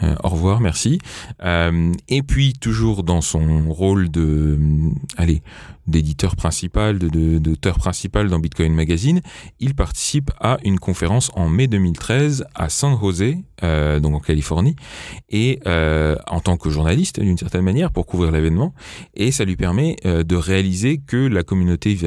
Euh, 0.03 0.15
au 0.23 0.29
revoir, 0.29 0.61
merci. 0.61 0.99
et 1.43 2.21
puis, 2.23 2.53
toujours 2.53 3.03
dans 3.03 3.21
son 3.21 3.69
rôle 3.69 4.09
de, 4.09 4.57
allez, 5.17 5.41
d'éditeur 5.87 6.35
principal, 6.35 6.97
d'auteur 6.97 7.77
principal 7.77 8.29
dans 8.29 8.39
Bitcoin 8.39 8.73
Magazine, 8.73 9.21
il 9.59 9.75
participe 9.75 10.31
à 10.39 10.57
une 10.63 10.79
conférence 10.79 11.31
en 11.35 11.49
mai 11.49 11.67
2013 11.67 12.45
à 12.55 12.69
San 12.69 12.97
Jose, 12.99 13.35
euh, 13.63 13.99
donc 13.99 14.15
en 14.15 14.19
Californie, 14.19 14.75
et 15.29 15.59
euh, 15.67 16.15
en 16.27 16.39
tant 16.39 16.57
que 16.57 16.69
journaliste 16.69 17.19
d'une 17.19 17.37
certaine 17.37 17.61
manière 17.61 17.91
pour 17.91 18.05
couvrir 18.05 18.31
l'événement, 18.31 18.73
et 19.15 19.31
ça 19.31 19.43
lui 19.43 19.55
permet 19.55 19.97
euh, 20.05 20.23
de 20.23 20.35
réaliser 20.35 20.99
que 20.99 21.27
la 21.27 21.43
communauté 21.43 21.97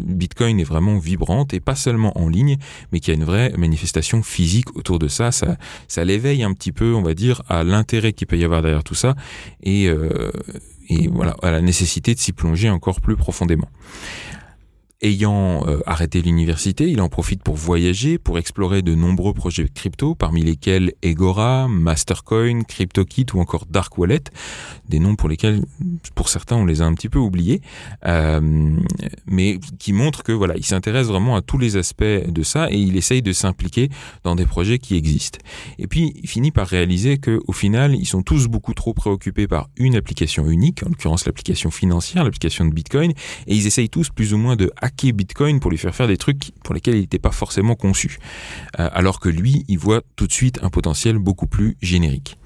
Bitcoin 0.00 0.60
est 0.60 0.64
vraiment 0.64 0.98
vibrante 0.98 1.54
et 1.54 1.60
pas 1.60 1.74
seulement 1.74 2.16
en 2.18 2.28
ligne, 2.28 2.56
mais 2.92 3.00
qu'il 3.00 3.12
y 3.12 3.16
a 3.16 3.18
une 3.18 3.24
vraie 3.24 3.52
manifestation 3.56 4.22
physique 4.22 4.76
autour 4.76 4.98
de 4.98 5.08
ça. 5.08 5.30
Ça, 5.32 6.04
l'éveille 6.04 6.42
un 6.42 6.52
petit 6.52 6.72
peu, 6.72 6.94
on 6.94 7.02
va 7.02 7.14
dire, 7.14 7.42
à 7.48 7.64
l'intérêt 7.64 8.12
qu'il 8.12 8.26
peut 8.26 8.38
y 8.38 8.44
avoir 8.44 8.62
derrière 8.62 8.84
tout 8.84 8.94
ça, 8.94 9.14
et 9.62 9.88
et 10.88 11.08
voilà, 11.08 11.36
à 11.42 11.50
la 11.50 11.60
nécessité 11.60 12.14
de 12.14 12.18
s'y 12.18 12.32
plonger 12.32 12.68
encore 12.68 13.00
plus 13.00 13.16
profondément. 13.16 13.68
Ayant 15.02 15.66
euh, 15.66 15.80
arrêté 15.84 16.22
l'université, 16.22 16.88
il 16.88 17.00
en 17.00 17.08
profite 17.08 17.42
pour 17.42 17.56
voyager, 17.56 18.18
pour 18.18 18.38
explorer 18.38 18.82
de 18.82 18.94
nombreux 18.94 19.34
projets 19.34 19.68
crypto, 19.68 20.14
parmi 20.14 20.42
lesquels 20.42 20.92
Egora, 21.02 21.66
Mastercoin, 21.68 22.62
CryptoKit 22.62 23.26
ou 23.34 23.40
encore 23.40 23.66
Dark 23.66 23.98
Wallet, 23.98 24.22
des 24.88 25.00
noms 25.00 25.16
pour 25.16 25.28
lesquels, 25.28 25.62
pour 26.14 26.28
certains, 26.28 26.56
on 26.56 26.64
les 26.64 26.82
a 26.82 26.84
un 26.84 26.94
petit 26.94 27.08
peu 27.08 27.18
oubliés, 27.18 27.60
euh, 28.06 28.40
mais 29.26 29.58
qui 29.78 29.92
montrent 29.92 30.22
que 30.22 30.32
voilà, 30.32 30.56
il 30.56 30.64
s'intéresse 30.64 31.08
vraiment 31.08 31.34
à 31.34 31.42
tous 31.42 31.58
les 31.58 31.76
aspects 31.76 32.02
de 32.02 32.42
ça 32.42 32.70
et 32.70 32.78
il 32.78 32.96
essaye 32.96 33.22
de 33.22 33.32
s'impliquer 33.32 33.88
dans 34.22 34.36
des 34.36 34.46
projets 34.46 34.78
qui 34.78 34.96
existent. 34.96 35.40
Et 35.78 35.88
puis, 35.88 36.12
il 36.22 36.28
finit 36.28 36.52
par 36.52 36.68
réaliser 36.68 37.18
que, 37.18 37.40
au 37.48 37.52
final, 37.52 37.94
ils 37.94 38.06
sont 38.06 38.22
tous 38.22 38.46
beaucoup 38.46 38.74
trop 38.74 38.94
préoccupés 38.94 39.48
par 39.48 39.68
une 39.76 39.96
application 39.96 40.48
unique, 40.48 40.84
en 40.84 40.90
l'occurrence 40.90 41.26
l'application 41.26 41.70
financière, 41.70 42.22
l'application 42.22 42.64
de 42.64 42.72
Bitcoin, 42.72 43.10
et 43.10 43.54
ils 43.54 43.66
essayent 43.66 43.90
tous 43.90 44.10
plus 44.10 44.32
ou 44.32 44.38
moins 44.38 44.54
de 44.54 44.70
Bitcoin 45.12 45.60
pour 45.60 45.70
lui 45.70 45.78
faire 45.78 45.94
faire 45.94 46.08
des 46.08 46.16
trucs 46.16 46.52
pour 46.62 46.74
lesquels 46.74 46.94
il 46.94 47.00
n'était 47.00 47.18
pas 47.18 47.30
forcément 47.30 47.74
conçu. 47.74 48.18
Euh, 48.78 48.88
alors 48.92 49.20
que 49.20 49.28
lui, 49.28 49.64
il 49.68 49.78
voit 49.78 50.02
tout 50.16 50.26
de 50.26 50.32
suite 50.32 50.60
un 50.62 50.70
potentiel 50.70 51.18
beaucoup 51.18 51.46
plus 51.46 51.76
générique. 51.82 52.38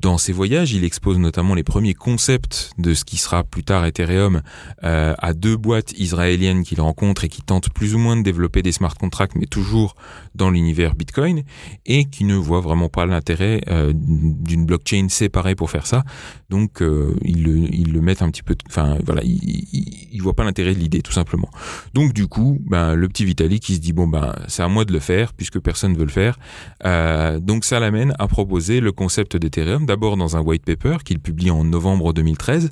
Dans 0.00 0.16
ses 0.16 0.32
voyages, 0.32 0.72
il 0.72 0.84
expose 0.84 1.18
notamment 1.18 1.54
les 1.56 1.64
premiers 1.64 1.94
concepts 1.94 2.70
de 2.78 2.94
ce 2.94 3.04
qui 3.04 3.16
sera 3.16 3.42
plus 3.42 3.64
tard 3.64 3.84
Ethereum 3.84 4.42
euh, 4.84 5.14
à 5.18 5.34
deux 5.34 5.56
boîtes 5.56 5.92
israéliennes 5.98 6.62
qu'il 6.62 6.80
rencontre 6.80 7.24
et 7.24 7.28
qui 7.28 7.42
tentent 7.42 7.70
plus 7.70 7.96
ou 7.96 7.98
moins 7.98 8.16
de 8.16 8.22
développer 8.22 8.62
des 8.62 8.70
smart 8.70 8.94
contracts, 8.94 9.34
mais 9.34 9.46
toujours 9.46 9.96
dans 10.36 10.50
l'univers 10.50 10.94
Bitcoin, 10.94 11.42
et 11.84 12.04
qui 12.04 12.22
ne 12.22 12.36
voient 12.36 12.60
vraiment 12.60 12.88
pas 12.88 13.06
l'intérêt 13.06 13.60
euh, 13.68 13.92
d'une 13.92 14.66
blockchain 14.66 15.08
séparée 15.08 15.56
pour 15.56 15.68
faire 15.68 15.86
ça. 15.86 16.04
Donc, 16.48 16.80
euh, 16.80 17.16
ils, 17.24 17.42
le, 17.42 17.56
ils, 17.74 17.92
le, 17.92 18.00
mettent 18.00 18.22
un 18.22 18.30
petit 18.30 18.44
peu... 18.44 18.54
Enfin, 18.68 18.98
voilà, 19.04 19.22
ils 19.24 20.20
voient 20.22 20.34
pas 20.34 20.44
l'intérêt 20.44 20.74
de 20.74 20.78
l'idée, 20.78 21.02
tout 21.02 21.12
simplement. 21.12 21.50
Donc, 21.94 22.12
du 22.12 22.28
coup, 22.28 22.60
ben, 22.66 22.94
le 22.94 23.08
petit 23.08 23.24
Vitalik, 23.24 23.64
qui 23.64 23.74
se 23.74 23.80
dit, 23.80 23.92
bon, 23.92 24.06
ben, 24.06 24.32
c'est 24.46 24.62
à 24.62 24.68
moi 24.68 24.84
de 24.84 24.92
le 24.92 25.00
faire, 25.00 25.32
puisque 25.32 25.58
personne 25.58 25.94
ne 25.94 25.98
veut 25.98 26.04
le 26.04 26.10
faire. 26.10 26.38
Euh, 26.84 27.40
donc, 27.40 27.64
ça 27.64 27.80
l'amène 27.80 28.14
à 28.20 28.28
proposer 28.28 28.78
le 28.78 28.92
concept 28.92 29.36
d'Ethereum 29.36 29.87
d'abord 29.88 30.16
dans 30.16 30.36
un 30.36 30.40
white 30.40 30.64
paper 30.64 30.98
qu'il 31.04 31.18
publie 31.18 31.50
en 31.50 31.64
novembre 31.64 32.12
2013, 32.12 32.70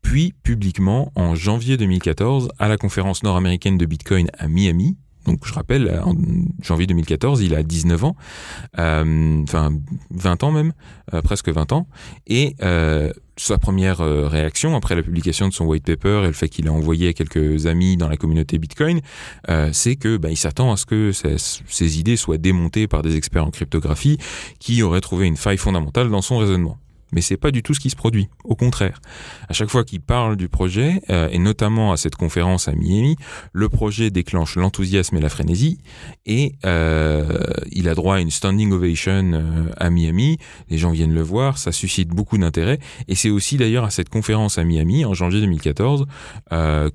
puis 0.00 0.34
publiquement 0.42 1.12
en 1.14 1.34
janvier 1.34 1.76
2014 1.76 2.48
à 2.58 2.68
la 2.68 2.76
conférence 2.76 3.22
nord-américaine 3.22 3.76
de 3.76 3.86
Bitcoin 3.86 4.28
à 4.38 4.48
Miami, 4.48 4.96
donc 5.26 5.46
je 5.46 5.52
rappelle, 5.52 6.00
en 6.04 6.14
janvier 6.60 6.86
2014, 6.86 7.42
il 7.42 7.54
a 7.54 7.62
19 7.62 8.04
ans, 8.04 8.16
euh, 8.78 9.42
enfin 9.42 9.70
20 10.10 10.42
ans 10.42 10.50
même, 10.50 10.72
euh, 11.14 11.22
presque 11.22 11.48
20 11.48 11.72
ans, 11.72 11.86
et 12.26 12.56
euh, 12.62 13.12
sa 13.36 13.58
première 13.58 13.98
réaction 13.98 14.76
après 14.76 14.94
la 14.94 15.02
publication 15.02 15.48
de 15.48 15.52
son 15.52 15.64
white 15.64 15.84
paper 15.84 16.22
et 16.24 16.26
le 16.26 16.32
fait 16.32 16.48
qu'il 16.48 16.68
a 16.68 16.72
envoyé 16.72 17.14
quelques 17.14 17.66
amis 17.66 17.96
dans 17.96 18.08
la 18.08 18.16
communauté 18.16 18.58
Bitcoin, 18.58 19.00
c'est 19.72 19.96
que 19.96 20.16
bah, 20.16 20.30
il 20.30 20.36
s'attend 20.36 20.72
à 20.72 20.76
ce 20.76 20.86
que 20.86 21.12
ses 21.12 21.98
idées 21.98 22.16
soient 22.16 22.38
démontées 22.38 22.86
par 22.86 23.02
des 23.02 23.16
experts 23.16 23.46
en 23.46 23.50
cryptographie 23.50 24.18
qui 24.58 24.82
auraient 24.82 25.00
trouvé 25.00 25.26
une 25.26 25.36
faille 25.36 25.58
fondamentale 25.58 26.10
dans 26.10 26.22
son 26.22 26.38
raisonnement 26.38 26.78
mais 27.12 27.20
c'est 27.20 27.36
pas 27.36 27.50
du 27.50 27.62
tout 27.62 27.74
ce 27.74 27.80
qui 27.80 27.90
se 27.90 27.96
produit. 27.96 28.28
Au 28.44 28.56
contraire, 28.56 29.00
à 29.48 29.52
chaque 29.52 29.70
fois 29.70 29.84
qu'il 29.84 30.00
parle 30.00 30.36
du 30.36 30.48
projet, 30.48 31.02
euh, 31.10 31.28
et 31.30 31.38
notamment 31.38 31.92
à 31.92 31.96
cette 31.96 32.16
conférence 32.16 32.68
à 32.68 32.72
Miami, 32.72 33.16
le 33.52 33.68
projet 33.68 34.10
déclenche 34.10 34.56
l'enthousiasme 34.56 35.16
et 35.16 35.20
la 35.20 35.28
frénésie, 35.28 35.78
et 36.26 36.54
euh, 36.64 37.38
il 37.70 37.88
a 37.88 37.94
droit 37.94 38.16
à 38.16 38.20
une 38.20 38.30
standing 38.30 38.72
ovation 38.72 39.32
euh, 39.34 39.68
à 39.76 39.90
Miami. 39.90 40.38
Les 40.70 40.78
gens 40.78 40.90
viennent 40.90 41.14
le 41.14 41.22
voir, 41.22 41.58
ça 41.58 41.72
suscite 41.72 42.08
beaucoup 42.08 42.38
d'intérêt, 42.38 42.78
et 43.08 43.14
c'est 43.14 43.30
aussi 43.30 43.56
d'ailleurs 43.56 43.84
à 43.84 43.90
cette 43.90 44.08
conférence 44.08 44.58
à 44.58 44.64
Miami 44.64 45.04
en 45.04 45.14
janvier 45.14 45.40
2014 45.40 46.06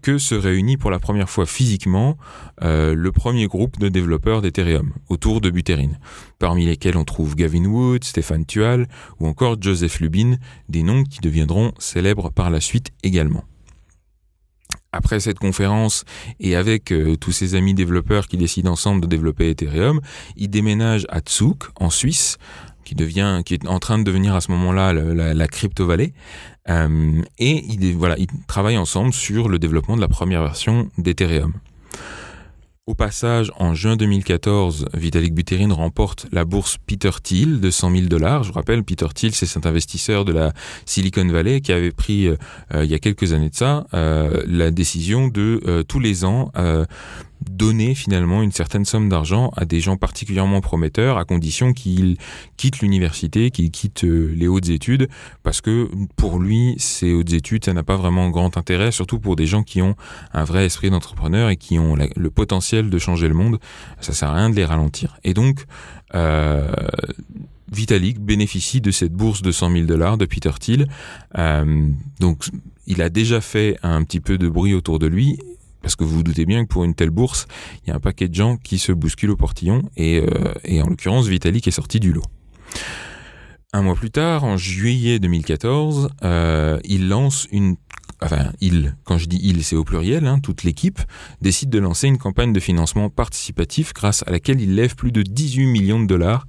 que 0.01 0.17
se 0.17 0.35
réunit 0.35 0.77
pour 0.77 0.91
la 0.91 0.99
première 0.99 1.29
fois 1.29 1.45
physiquement 1.45 2.17
le 2.61 3.09
premier 3.11 3.47
groupe 3.47 3.79
de 3.79 3.89
développeurs 3.89 4.41
d'Ethereum 4.41 4.93
autour 5.09 5.41
de 5.41 5.49
Buterin, 5.49 5.91
parmi 6.39 6.65
lesquels 6.65 6.97
on 6.97 7.03
trouve 7.03 7.35
Gavin 7.35 7.65
Wood, 7.65 8.03
Stéphane 8.03 8.45
Tual 8.45 8.87
ou 9.19 9.27
encore 9.27 9.61
Joseph 9.61 9.99
des 10.69 10.83
noms 10.83 11.03
qui 11.03 11.19
deviendront 11.19 11.73
célèbres 11.79 12.31
par 12.31 12.49
la 12.49 12.61
suite 12.61 12.91
également. 13.03 13.43
Après 14.91 15.19
cette 15.19 15.37
conférence 15.37 16.05
et 16.39 16.55
avec 16.55 16.91
euh, 16.91 17.15
tous 17.17 17.31
ses 17.31 17.55
amis 17.55 17.73
développeurs 17.73 18.27
qui 18.27 18.37
décident 18.37 18.71
ensemble 18.71 19.01
de 19.01 19.07
développer 19.07 19.49
Ethereum, 19.49 20.01
il 20.37 20.49
déménage 20.49 21.05
à 21.09 21.19
Zug 21.27 21.57
en 21.79 21.89
Suisse, 21.89 22.37
qui 22.83 22.95
est 22.95 23.67
en 23.67 23.79
train 23.79 23.99
de 23.99 24.03
devenir 24.03 24.33
à 24.33 24.41
ce 24.41 24.49
moment-là 24.51 24.93
la, 24.93 25.47
crypto-vallée, 25.47 26.13
euh, 26.69 27.21
et 27.37 27.65
il, 27.67 27.95
voilà, 27.95 28.17
ils 28.17 28.27
travaillent 28.47 28.77
ensemble 28.77 29.13
sur 29.13 29.49
le 29.49 29.59
développement 29.59 29.97
de 29.97 30.01
la 30.01 30.07
première 30.07 30.41
version 30.41 30.89
d'Ethereum. 30.97 31.53
Au 32.87 32.95
passage, 32.95 33.51
en 33.57 33.73
juin 33.73 33.97
2014, 33.97 34.85
Vitalik 34.93 35.33
Buterin 35.33 35.73
remporte 35.73 36.25
la 36.31 36.45
bourse 36.45 36.77
Peter 36.87 37.09
Thiel 37.21 37.59
de 37.59 37.69
100 37.69 37.91
000 37.91 38.03
dollars. 38.07 38.43
Je 38.43 38.47
vous 38.47 38.53
rappelle, 38.53 38.81
Peter 38.81 39.07
Thiel, 39.13 39.35
c'est 39.35 39.45
cet 39.45 39.65
investisseur 39.65 40.23
de 40.23 40.31
la 40.31 40.53
Silicon 40.85 41.27
Valley 41.27 41.59
qui 41.59 41.73
avait 41.73 41.91
pris, 41.91 42.29
euh, 42.29 42.37
il 42.73 42.85
y 42.85 42.93
a 42.93 42.99
quelques 42.99 43.33
années 43.33 43.49
de 43.49 43.55
ça, 43.55 43.85
euh, 43.93 44.41
la 44.47 44.71
décision 44.71 45.27
de 45.27 45.59
euh, 45.67 45.83
tous 45.83 45.99
les 45.99 46.23
ans 46.23 46.53
donner 47.49 47.95
finalement 47.95 48.41
une 48.41 48.51
certaine 48.51 48.85
somme 48.85 49.09
d'argent 49.09 49.51
à 49.55 49.65
des 49.65 49.79
gens 49.79 49.97
particulièrement 49.97 50.61
prometteurs 50.61 51.17
à 51.17 51.25
condition 51.25 51.73
qu'ils 51.73 52.17
quittent 52.57 52.79
l'université, 52.79 53.51
qu'ils 53.51 53.71
quittent 53.71 54.03
euh, 54.03 54.33
les 54.35 54.47
hautes 54.47 54.69
études 54.69 55.09
parce 55.43 55.61
que 55.61 55.89
pour 56.15 56.39
lui 56.39 56.75
ces 56.77 57.13
hautes 57.13 57.33
études 57.33 57.65
ça 57.65 57.73
n'a 57.73 57.83
pas 57.83 57.95
vraiment 57.95 58.29
grand 58.29 58.57
intérêt 58.57 58.91
surtout 58.91 59.19
pour 59.19 59.35
des 59.35 59.45
gens 59.45 59.63
qui 59.63 59.81
ont 59.81 59.95
un 60.33 60.43
vrai 60.43 60.65
esprit 60.65 60.89
d'entrepreneur 60.89 61.49
et 61.49 61.57
qui 61.57 61.79
ont 61.79 61.95
le 61.95 62.29
potentiel 62.29 62.89
de 62.89 62.97
changer 62.97 63.27
le 63.27 63.33
monde. 63.33 63.59
Ça 64.01 64.13
sert 64.13 64.29
à 64.29 64.35
rien 64.35 64.49
de 64.49 64.55
les 64.55 64.65
ralentir. 64.65 65.17
Et 65.23 65.33
donc 65.33 65.65
euh, 66.15 66.71
Vitalik 67.71 68.19
bénéficie 68.19 68.81
de 68.81 68.91
cette 68.91 69.13
bourse 69.13 69.41
de 69.41 69.51
100 69.51 69.71
000 69.71 69.85
dollars 69.85 70.17
de 70.17 70.25
Peter 70.25 70.51
Thiel. 70.59 70.87
Euh, 71.37 71.87
donc, 72.19 72.45
il 72.85 73.01
a 73.01 73.09
déjà 73.09 73.41
fait 73.41 73.77
un 73.83 74.03
petit 74.03 74.21
peu 74.21 74.37
de 74.37 74.47
bruit 74.47 74.73
autour 74.73 74.99
de 74.99 75.07
lui 75.07 75.37
parce 75.87 75.95
que 75.95 76.03
vous 76.03 76.17
vous 76.17 76.23
doutez 76.23 76.45
bien 76.45 76.65
que 76.65 76.67
pour 76.67 76.83
une 76.83 76.95
telle 76.95 77.11
bourse, 77.11 77.47
il 77.81 77.89
y 77.89 77.93
a 77.93 77.95
un 77.95 78.01
paquet 78.01 78.27
de 78.27 78.35
gens 78.35 78.57
qui 78.57 78.77
se 78.77 78.91
bousculent 78.91 79.31
au 79.31 79.37
portillon, 79.37 79.83
et, 79.95 80.19
euh, 80.19 80.83
en 80.83 80.89
l'occurrence, 80.89 81.27
Vitalik 81.27 81.65
est 81.65 81.71
sorti 81.71 82.01
du 82.01 82.11
lot. 82.11 82.25
Un 83.71 83.83
mois 83.83 83.95
plus 83.95 84.11
tard, 84.11 84.43
en 84.43 84.57
juillet 84.57 85.17
2014, 85.19 86.09
euh, 86.25 86.77
il 86.83 87.07
lance 87.07 87.47
une 87.53 87.77
enfin 88.21 88.51
il, 88.61 88.95
quand 89.03 89.17
je 89.17 89.27
dis 89.27 89.39
il, 89.43 89.63
c'est 89.63 89.75
au 89.75 89.83
pluriel, 89.83 90.25
hein, 90.27 90.39
toute 90.39 90.63
l'équipe, 90.63 90.99
décide 91.41 91.69
de 91.69 91.79
lancer 91.79 92.07
une 92.07 92.17
campagne 92.17 92.53
de 92.53 92.59
financement 92.59 93.09
participatif 93.09 93.93
grâce 93.93 94.23
à 94.27 94.31
laquelle 94.31 94.61
il 94.61 94.75
lève 94.75 94.95
plus 94.95 95.11
de 95.11 95.21
18 95.21 95.67
millions 95.67 95.99
de 95.99 96.07
dollars 96.07 96.47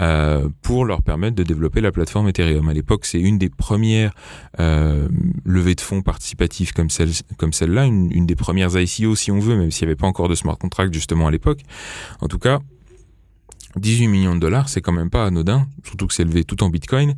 euh, 0.00 0.48
pour 0.62 0.84
leur 0.84 1.02
permettre 1.02 1.36
de 1.36 1.42
développer 1.42 1.80
la 1.80 1.92
plateforme 1.92 2.28
Ethereum. 2.28 2.68
À 2.68 2.74
l'époque, 2.74 3.04
c'est 3.04 3.20
une 3.20 3.38
des 3.38 3.48
premières 3.50 4.14
euh, 4.60 5.08
levées 5.44 5.74
de 5.74 5.80
fonds 5.80 6.02
participatifs 6.02 6.72
comme 6.72 6.90
celle 6.90 7.10
comme 7.36 7.52
celle-là, 7.52 7.84
une, 7.84 8.10
une, 8.12 8.26
des 8.26 8.36
premières 8.36 8.76
ICO 8.76 9.14
si 9.14 9.30
on 9.30 9.38
veut, 9.38 9.56
même 9.56 9.70
s'il 9.70 9.86
n'y 9.86 9.92
avait 9.92 10.00
pas 10.00 10.06
encore 10.06 10.28
de 10.28 10.34
smart 10.34 10.58
contract 10.58 10.92
justement 10.92 11.26
à 11.26 11.30
l'époque. 11.30 11.60
En 12.20 12.28
tout 12.28 12.38
cas, 12.38 12.60
18 13.76 14.08
millions 14.08 14.34
de 14.34 14.40
dollars, 14.40 14.68
c'est 14.68 14.80
quand 14.80 14.92
même 14.92 15.10
pas 15.10 15.24
anodin, 15.24 15.66
surtout 15.84 16.06
que 16.06 16.14
c'est 16.14 16.24
levé 16.24 16.44
tout 16.44 16.62
en 16.62 16.68
Bitcoin. 16.68 17.14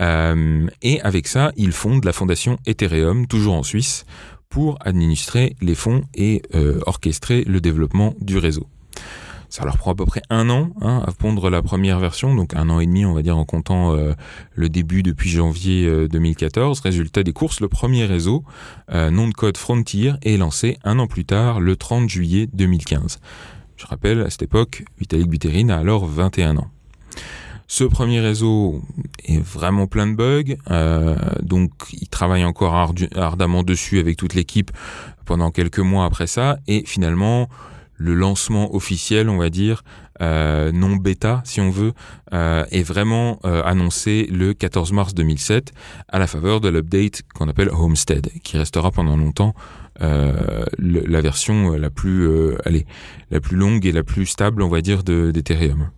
Euh, 0.00 0.66
et 0.82 1.00
avec 1.02 1.26
ça, 1.26 1.52
ils 1.56 1.72
fondent 1.72 2.04
la 2.04 2.12
fondation 2.12 2.58
Ethereum, 2.66 3.26
toujours 3.26 3.54
en 3.54 3.62
Suisse, 3.62 4.04
pour 4.48 4.78
administrer 4.80 5.56
les 5.60 5.74
fonds 5.74 6.02
et 6.14 6.42
euh, 6.54 6.80
orchestrer 6.86 7.44
le 7.44 7.60
développement 7.60 8.14
du 8.20 8.38
réseau. 8.38 8.66
Ça 9.50 9.64
leur 9.64 9.78
prend 9.78 9.92
à 9.92 9.94
peu 9.94 10.04
près 10.04 10.20
un 10.28 10.50
an 10.50 10.70
hein, 10.82 11.02
à 11.06 11.12
pondre 11.12 11.48
la 11.48 11.62
première 11.62 11.98
version, 11.98 12.34
donc 12.34 12.54
un 12.54 12.68
an 12.68 12.80
et 12.80 12.86
demi, 12.86 13.06
on 13.06 13.14
va 13.14 13.22
dire, 13.22 13.38
en 13.38 13.46
comptant 13.46 13.94
euh, 13.94 14.12
le 14.54 14.68
début 14.68 15.02
depuis 15.02 15.30
janvier 15.30 16.06
2014. 16.08 16.80
Résultat 16.80 17.22
des 17.22 17.32
courses, 17.32 17.60
le 17.60 17.68
premier 17.68 18.04
réseau, 18.04 18.44
nom 18.92 19.26
de 19.26 19.32
code 19.32 19.56
Frontier, 19.56 20.12
est 20.22 20.36
lancé 20.36 20.76
un 20.84 20.98
an 20.98 21.06
plus 21.06 21.24
tard, 21.24 21.60
le 21.60 21.76
30 21.76 22.10
juillet 22.10 22.46
2015. 22.52 23.20
Je 23.78 23.86
rappelle, 23.86 24.20
à 24.22 24.30
cette 24.30 24.42
époque, 24.42 24.84
Vitalik 24.98 25.28
Buterin 25.28 25.68
a 25.68 25.78
alors 25.78 26.04
21 26.04 26.56
ans. 26.56 26.68
Ce 27.68 27.84
premier 27.84 28.18
réseau 28.18 28.82
est 29.24 29.38
vraiment 29.38 29.86
plein 29.86 30.08
de 30.08 30.14
bugs, 30.14 30.56
euh, 30.70 31.14
donc 31.42 31.70
il 31.92 32.08
travaille 32.08 32.44
encore 32.44 32.74
ardemment 33.14 33.62
dessus 33.62 34.00
avec 34.00 34.16
toute 34.16 34.34
l'équipe 34.34 34.72
pendant 35.26 35.52
quelques 35.52 35.78
mois 35.78 36.06
après 36.06 36.26
ça, 36.26 36.58
et 36.66 36.84
finalement 36.86 37.48
le 37.94 38.14
lancement 38.14 38.74
officiel, 38.74 39.28
on 39.28 39.36
va 39.36 39.50
dire, 39.50 39.84
non 40.20 40.96
bêta 40.96 41.42
si 41.44 41.60
on 41.60 41.70
veut, 41.70 41.92
euh, 42.32 42.64
est 42.70 42.82
vraiment 42.82 43.38
annoncé 43.42 44.28
le 44.30 44.54
14 44.54 44.92
mars 44.92 45.14
2007 45.14 45.72
à 46.08 46.18
la 46.18 46.26
faveur 46.26 46.60
de 46.60 46.68
l'update 46.68 47.22
qu'on 47.34 47.48
appelle 47.48 47.70
Homestead, 47.70 48.30
qui 48.42 48.56
restera 48.58 48.90
pendant 48.90 49.16
longtemps 49.16 49.54
euh, 50.00 50.64
la 50.78 51.20
version 51.20 51.72
la 51.72 51.90
plus, 51.90 52.28
euh, 52.28 52.56
allez, 52.64 52.86
la 53.30 53.40
plus 53.40 53.56
longue 53.56 53.84
et 53.84 53.92
la 53.92 54.04
plus 54.04 54.26
stable, 54.26 54.62
on 54.62 54.68
va 54.68 54.80
dire, 54.80 55.02
d'Ethereum. 55.02 55.90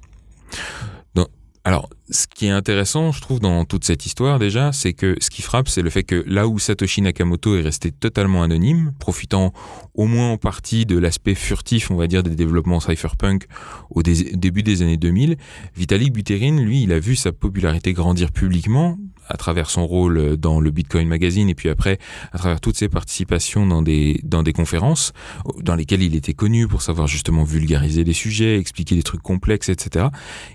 Alors, 1.62 1.90
ce 2.08 2.26
qui 2.26 2.46
est 2.46 2.50
intéressant, 2.50 3.12
je 3.12 3.20
trouve, 3.20 3.38
dans 3.38 3.66
toute 3.66 3.84
cette 3.84 4.06
histoire 4.06 4.38
déjà, 4.38 4.72
c'est 4.72 4.94
que 4.94 5.16
ce 5.20 5.28
qui 5.28 5.42
frappe, 5.42 5.68
c'est 5.68 5.82
le 5.82 5.90
fait 5.90 6.04
que 6.04 6.24
là 6.26 6.48
où 6.48 6.58
Satoshi 6.58 7.02
Nakamoto 7.02 7.54
est 7.54 7.60
resté 7.60 7.92
totalement 7.92 8.42
anonyme, 8.42 8.92
profitant 8.98 9.52
au 9.94 10.06
moins 10.06 10.30
en 10.30 10.36
partie 10.38 10.86
de 10.86 10.98
l'aspect 10.98 11.34
furtif, 11.34 11.90
on 11.90 11.96
va 11.96 12.06
dire, 12.06 12.22
des 12.22 12.34
développements 12.34 12.80
cypherpunk 12.80 13.46
au 13.90 14.02
début 14.02 14.62
des 14.62 14.80
années 14.80 14.96
2000, 14.96 15.36
Vitalik 15.76 16.14
Buterin, 16.14 16.60
lui, 16.62 16.82
il 16.82 16.92
a 16.92 16.98
vu 16.98 17.14
sa 17.14 17.30
popularité 17.30 17.92
grandir 17.92 18.32
publiquement 18.32 18.96
à 19.30 19.36
travers 19.36 19.70
son 19.70 19.86
rôle 19.86 20.36
dans 20.36 20.60
le 20.60 20.70
Bitcoin 20.70 21.08
Magazine 21.08 21.48
et 21.48 21.54
puis 21.54 21.68
après 21.68 21.98
à 22.32 22.38
travers 22.38 22.60
toutes 22.60 22.76
ses 22.76 22.88
participations 22.88 23.66
dans 23.66 23.82
des 23.82 24.20
dans 24.24 24.42
des 24.42 24.52
conférences 24.52 25.12
dans 25.62 25.74
lesquelles 25.74 26.02
il 26.02 26.14
était 26.14 26.34
connu 26.34 26.66
pour 26.66 26.82
savoir 26.82 27.06
justement 27.06 27.44
vulgariser 27.44 28.04
les 28.04 28.12
sujets, 28.12 28.58
expliquer 28.58 28.94
des 28.94 29.02
trucs 29.02 29.22
complexes, 29.22 29.68
etc. 29.68 30.06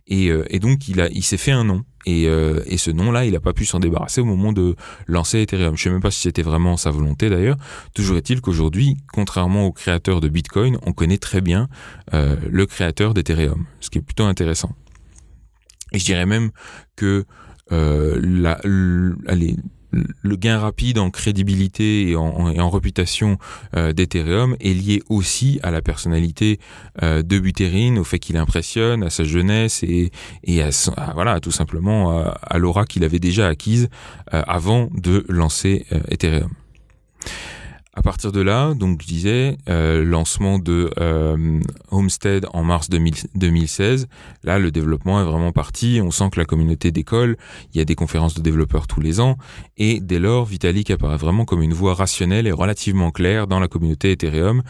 Et, 0.07 0.29
euh, 0.29 0.45
et 0.49 0.59
donc 0.59 0.87
il 0.87 1.01
a 1.01 1.09
il 1.09 1.23
s'est 1.23 1.37
fait 1.37 1.51
un 1.51 1.63
nom. 1.63 1.83
Et, 2.07 2.27
euh, 2.27 2.61
et 2.67 2.77
ce 2.77 2.91
nom-là, 2.91 3.25
il 3.25 3.33
n'a 3.33 3.39
pas 3.39 3.53
pu 3.53 3.65
s'en 3.65 3.79
débarrasser 3.79 4.21
au 4.21 4.25
moment 4.25 4.53
de 4.53 4.75
lancer 5.07 5.39
Ethereum. 5.39 5.75
Je 5.75 5.83
sais 5.83 5.89
même 5.89 6.01
pas 6.01 6.11
si 6.11 6.21
c'était 6.21 6.43
vraiment 6.43 6.77
sa 6.77 6.91
volonté 6.91 7.31
d'ailleurs. 7.31 7.57
Toujours 7.95 8.17
est-il 8.17 8.41
qu'aujourd'hui, 8.41 8.97
contrairement 9.11 9.65
au 9.65 9.71
créateur 9.71 10.21
de 10.21 10.29
Bitcoin, 10.29 10.77
on 10.83 10.93
connaît 10.93 11.17
très 11.17 11.41
bien 11.41 11.67
euh, 12.13 12.35
le 12.47 12.67
créateur 12.67 13.15
d'Ethereum, 13.15 13.65
ce 13.79 13.89
qui 13.89 13.97
est 13.97 14.03
plutôt 14.03 14.25
intéressant. 14.25 14.75
Et 15.93 15.99
je 15.99 16.05
dirais 16.05 16.27
même 16.27 16.51
que 16.95 17.05
euh, 17.05 17.23
la, 17.71 18.59
allez, 19.27 19.55
le 20.21 20.35
gain 20.35 20.59
rapide 20.59 20.99
en 20.99 21.09
crédibilité 21.09 22.09
et 22.09 22.15
en, 22.15 22.23
en 22.23 22.69
réputation 22.69 23.37
euh, 23.75 23.93
d'Ethereum 23.93 24.55
est 24.59 24.73
lié 24.73 25.01
aussi 25.09 25.59
à 25.63 25.71
la 25.71 25.81
personnalité 25.81 26.59
euh, 27.03 27.21
de 27.21 27.39
Buterin, 27.39 27.97
au 27.97 28.03
fait 28.03 28.19
qu'il 28.19 28.37
impressionne, 28.37 29.03
à 29.03 29.09
sa 29.09 29.23
jeunesse 29.23 29.83
et, 29.83 30.11
et 30.43 30.61
à, 30.61 30.69
voilà 31.13 31.39
tout 31.39 31.51
simplement 31.51 32.11
à, 32.11 32.37
à 32.41 32.57
l'aura 32.57 32.85
qu'il 32.85 33.03
avait 33.03 33.19
déjà 33.19 33.47
acquise 33.47 33.89
euh, 34.33 34.41
avant 34.47 34.89
de 34.93 35.25
lancer 35.29 35.85
euh, 35.91 35.99
Ethereum. 36.09 36.51
À 37.97 38.01
partir 38.01 38.33
de 38.33 38.41
là, 38.41 38.73
donc 38.73 39.01
je 39.01 39.07
disais, 39.07 39.57
euh, 39.69 40.03
lancement 40.03 40.59
de 40.59 40.91
euh, 40.99 41.61
Homestead 41.91 42.45
en 42.51 42.65
mars 42.65 42.89
2016. 42.89 44.07
Là, 44.43 44.59
le 44.59 44.69
développement 44.69 45.21
est 45.21 45.23
vraiment 45.23 45.53
parti. 45.53 46.01
On 46.03 46.11
sent 46.11 46.29
que 46.33 46.39
la 46.39 46.45
communauté 46.45 46.91
décolle. 46.91 47.37
Il 47.73 47.77
y 47.77 47.81
a 47.81 47.85
des 47.85 47.95
conférences 47.95 48.33
de 48.33 48.41
développeurs 48.41 48.87
tous 48.87 48.99
les 48.99 49.21
ans. 49.21 49.37
Et 49.77 50.01
dès 50.01 50.19
lors, 50.19 50.43
Vitalik 50.43 50.91
apparaît 50.91 51.15
vraiment 51.15 51.45
comme 51.45 51.61
une 51.61 51.73
voix 51.73 51.93
rationnelle 51.93 52.47
et 52.47 52.51
relativement 52.51 53.11
claire 53.11 53.47
dans 53.47 53.61
la 53.61 53.69
communauté 53.69 54.11
Ethereum 54.11 54.61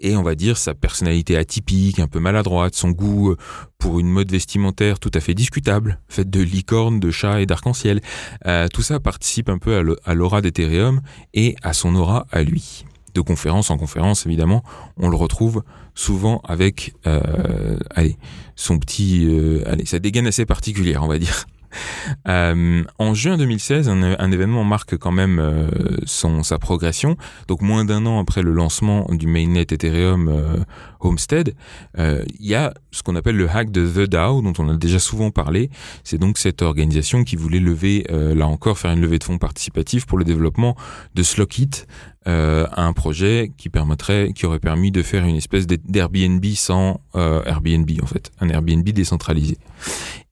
et 0.00 0.16
on 0.16 0.22
va 0.22 0.34
dire 0.34 0.56
sa 0.56 0.74
personnalité 0.74 1.36
atypique, 1.36 1.98
un 1.98 2.08
peu 2.08 2.18
maladroite, 2.18 2.74
son 2.74 2.90
goût 2.90 3.30
euh, 3.30 3.36
pour 3.78 4.00
une 4.00 4.08
mode 4.08 4.30
vestimentaire 4.30 4.98
tout 4.98 5.10
à 5.14 5.20
fait 5.20 5.34
discutable, 5.34 6.00
faite 6.08 6.30
de 6.30 6.40
licornes, 6.40 7.00
de 7.00 7.10
chats 7.10 7.40
et 7.40 7.46
d'arc-en-ciel. 7.46 8.00
Euh, 8.46 8.68
tout 8.68 8.82
ça 8.82 9.00
participe 9.00 9.48
un 9.48 9.58
peu 9.58 9.96
à 10.04 10.14
l'aura 10.14 10.40
d'Ethereum 10.40 11.00
et 11.34 11.54
à 11.62 11.72
son 11.72 11.94
aura 11.94 12.26
à 12.30 12.42
lui. 12.42 12.84
De 13.14 13.20
conférence 13.20 13.70
en 13.70 13.76
conférence, 13.76 14.24
évidemment, 14.26 14.62
on 14.96 15.08
le 15.08 15.16
retrouve 15.16 15.64
souvent 15.94 16.40
avec, 16.44 16.94
euh, 17.06 17.76
allez, 17.90 18.16
son 18.54 18.78
petit, 18.78 19.26
euh, 19.26 19.62
allez, 19.66 19.84
sa 19.84 19.98
dégaine 19.98 20.28
assez 20.28 20.46
particulière, 20.46 21.02
on 21.02 21.08
va 21.08 21.18
dire. 21.18 21.46
Euh, 22.28 22.84
en 22.98 23.14
juin 23.14 23.36
2016, 23.36 23.88
un, 23.88 24.32
événement 24.32 24.64
marque 24.64 24.96
quand 24.96 25.10
même 25.10 25.38
euh, 25.38 25.68
son, 26.04 26.42
sa 26.42 26.58
progression. 26.58 27.16
Donc 27.48 27.62
moins 27.62 27.84
d'un 27.84 28.04
an 28.06 28.20
après 28.20 28.42
le 28.42 28.52
lancement 28.52 29.06
du 29.10 29.26
mainnet 29.26 29.62
Ethereum 29.62 30.28
euh, 30.28 30.56
Homestead, 31.00 31.54
il 31.96 32.26
y 32.40 32.54
a 32.54 32.74
ce 32.90 33.02
qu'on 33.02 33.16
appelle 33.16 33.36
le 33.36 33.48
hack 33.48 33.70
de 33.70 33.86
The 33.86 34.08
DAO, 34.08 34.42
dont 34.42 34.52
on 34.58 34.68
a 34.68 34.76
déjà 34.76 34.98
souvent 34.98 35.30
parlé. 35.30 35.70
C'est 36.04 36.18
donc 36.18 36.38
cette 36.38 36.62
organisation 36.62 37.24
qui 37.24 37.36
voulait 37.36 37.60
lever, 37.60 38.06
là 38.10 38.46
encore, 38.46 38.78
faire 38.78 38.92
une 38.92 39.00
levée 39.00 39.18
de 39.18 39.24
fonds 39.24 39.38
participative 39.38 40.06
pour 40.06 40.18
le 40.18 40.24
développement 40.24 40.76
de 41.14 41.22
Slockit, 41.22 41.86
euh, 42.28 42.66
un 42.76 42.92
projet 42.92 43.50
qui 43.56 43.70
permettrait, 43.70 44.32
qui 44.34 44.44
aurait 44.44 44.58
permis 44.58 44.90
de 44.90 45.02
faire 45.02 45.24
une 45.24 45.36
espèce 45.36 45.66
d'Airbnb 45.66 46.44
sans 46.54 47.00
euh, 47.14 47.42
Airbnb 47.44 47.90
en 48.02 48.06
fait, 48.06 48.30
un 48.40 48.48
Airbnb 48.50 48.86
décentralisé. 48.90 49.56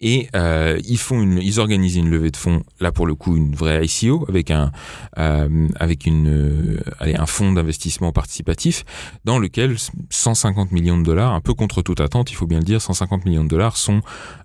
Et 0.01 0.29
euh, 0.37 0.79
ils 0.85 0.99
font 0.99 1.21
une, 1.23 1.39
ils 1.39 1.59
organisent 1.61 1.97
une 1.97 2.11
levée 2.11 2.31
de 2.31 2.37
fonds 2.37 2.63
là 2.79 2.93
pour 2.93 3.07
le 3.07 3.15
coup 3.15 3.37
une 3.37 3.55
vraie 3.55 3.85
ICO 3.85 4.27
avec 4.29 4.51
un 4.51 4.71
euh, 5.19 5.67
avec 5.77 6.07
une 6.07 6.29
euh, 6.29 6.81
allez, 7.01 7.17
un 7.17 7.27
fonds 7.27 7.53
d'investissement 7.53 8.13
participatif 8.13 8.85
dans 9.25 9.39
lequel 9.39 9.77
150 10.11 10.71
millions 10.73 10.99
de 10.99 11.05
dollars, 11.05 11.33
un 11.33 11.41
peu 11.41 11.55
contre 11.55 11.81
toute 11.81 12.01
attente, 12.01 12.31
il 12.31 12.35
faut 12.35 12.47
bien 12.47 12.59
le 12.59 12.65
dire, 12.65 12.83
150 12.83 13.25
millions 13.25 13.45
de 13.45 13.49
dollars 13.49 13.79
sont 13.79 14.03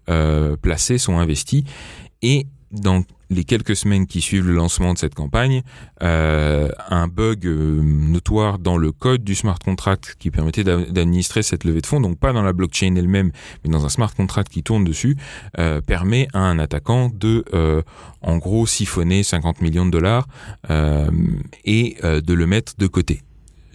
euh, 0.09 0.55
placés, 0.55 0.97
sont 0.97 1.19
investis 1.19 1.65
et 2.21 2.47
dans 2.73 3.03
les 3.29 3.43
quelques 3.43 3.75
semaines 3.75 4.07
qui 4.07 4.21
suivent 4.21 4.47
le 4.47 4.53
lancement 4.53 4.93
de 4.93 4.97
cette 4.97 5.15
campagne, 5.15 5.63
euh, 6.01 6.69
un 6.89 7.07
bug 7.07 7.45
euh, 7.45 7.81
notoire 7.83 8.59
dans 8.59 8.77
le 8.77 8.91
code 8.91 9.23
du 9.23 9.36
smart 9.36 9.57
contract 9.59 10.15
qui 10.19 10.31
permettait 10.31 10.63
d'administrer 10.63 11.43
cette 11.43 11.63
levée 11.63 11.81
de 11.81 11.86
fonds, 11.86 12.01
donc 12.01 12.17
pas 12.17 12.33
dans 12.33 12.41
la 12.41 12.53
blockchain 12.53 12.95
elle-même, 12.95 13.31
mais 13.63 13.71
dans 13.71 13.86
un 13.86 13.89
smart 13.89 14.13
contract 14.13 14.51
qui 14.51 14.63
tourne 14.63 14.83
dessus, 14.83 15.17
euh, 15.59 15.81
permet 15.81 16.27
à 16.33 16.39
un 16.39 16.59
attaquant 16.59 17.09
de, 17.13 17.43
en 18.21 18.38
gros, 18.38 18.65
siphonner 18.65 19.23
50 19.23 19.62
millions 19.62 19.86
de 19.86 19.91
dollars 19.91 20.27
et 21.65 21.97
de 22.01 22.33
le 22.33 22.47
mettre 22.47 22.73
de 22.77 22.88
côté. 22.88 23.21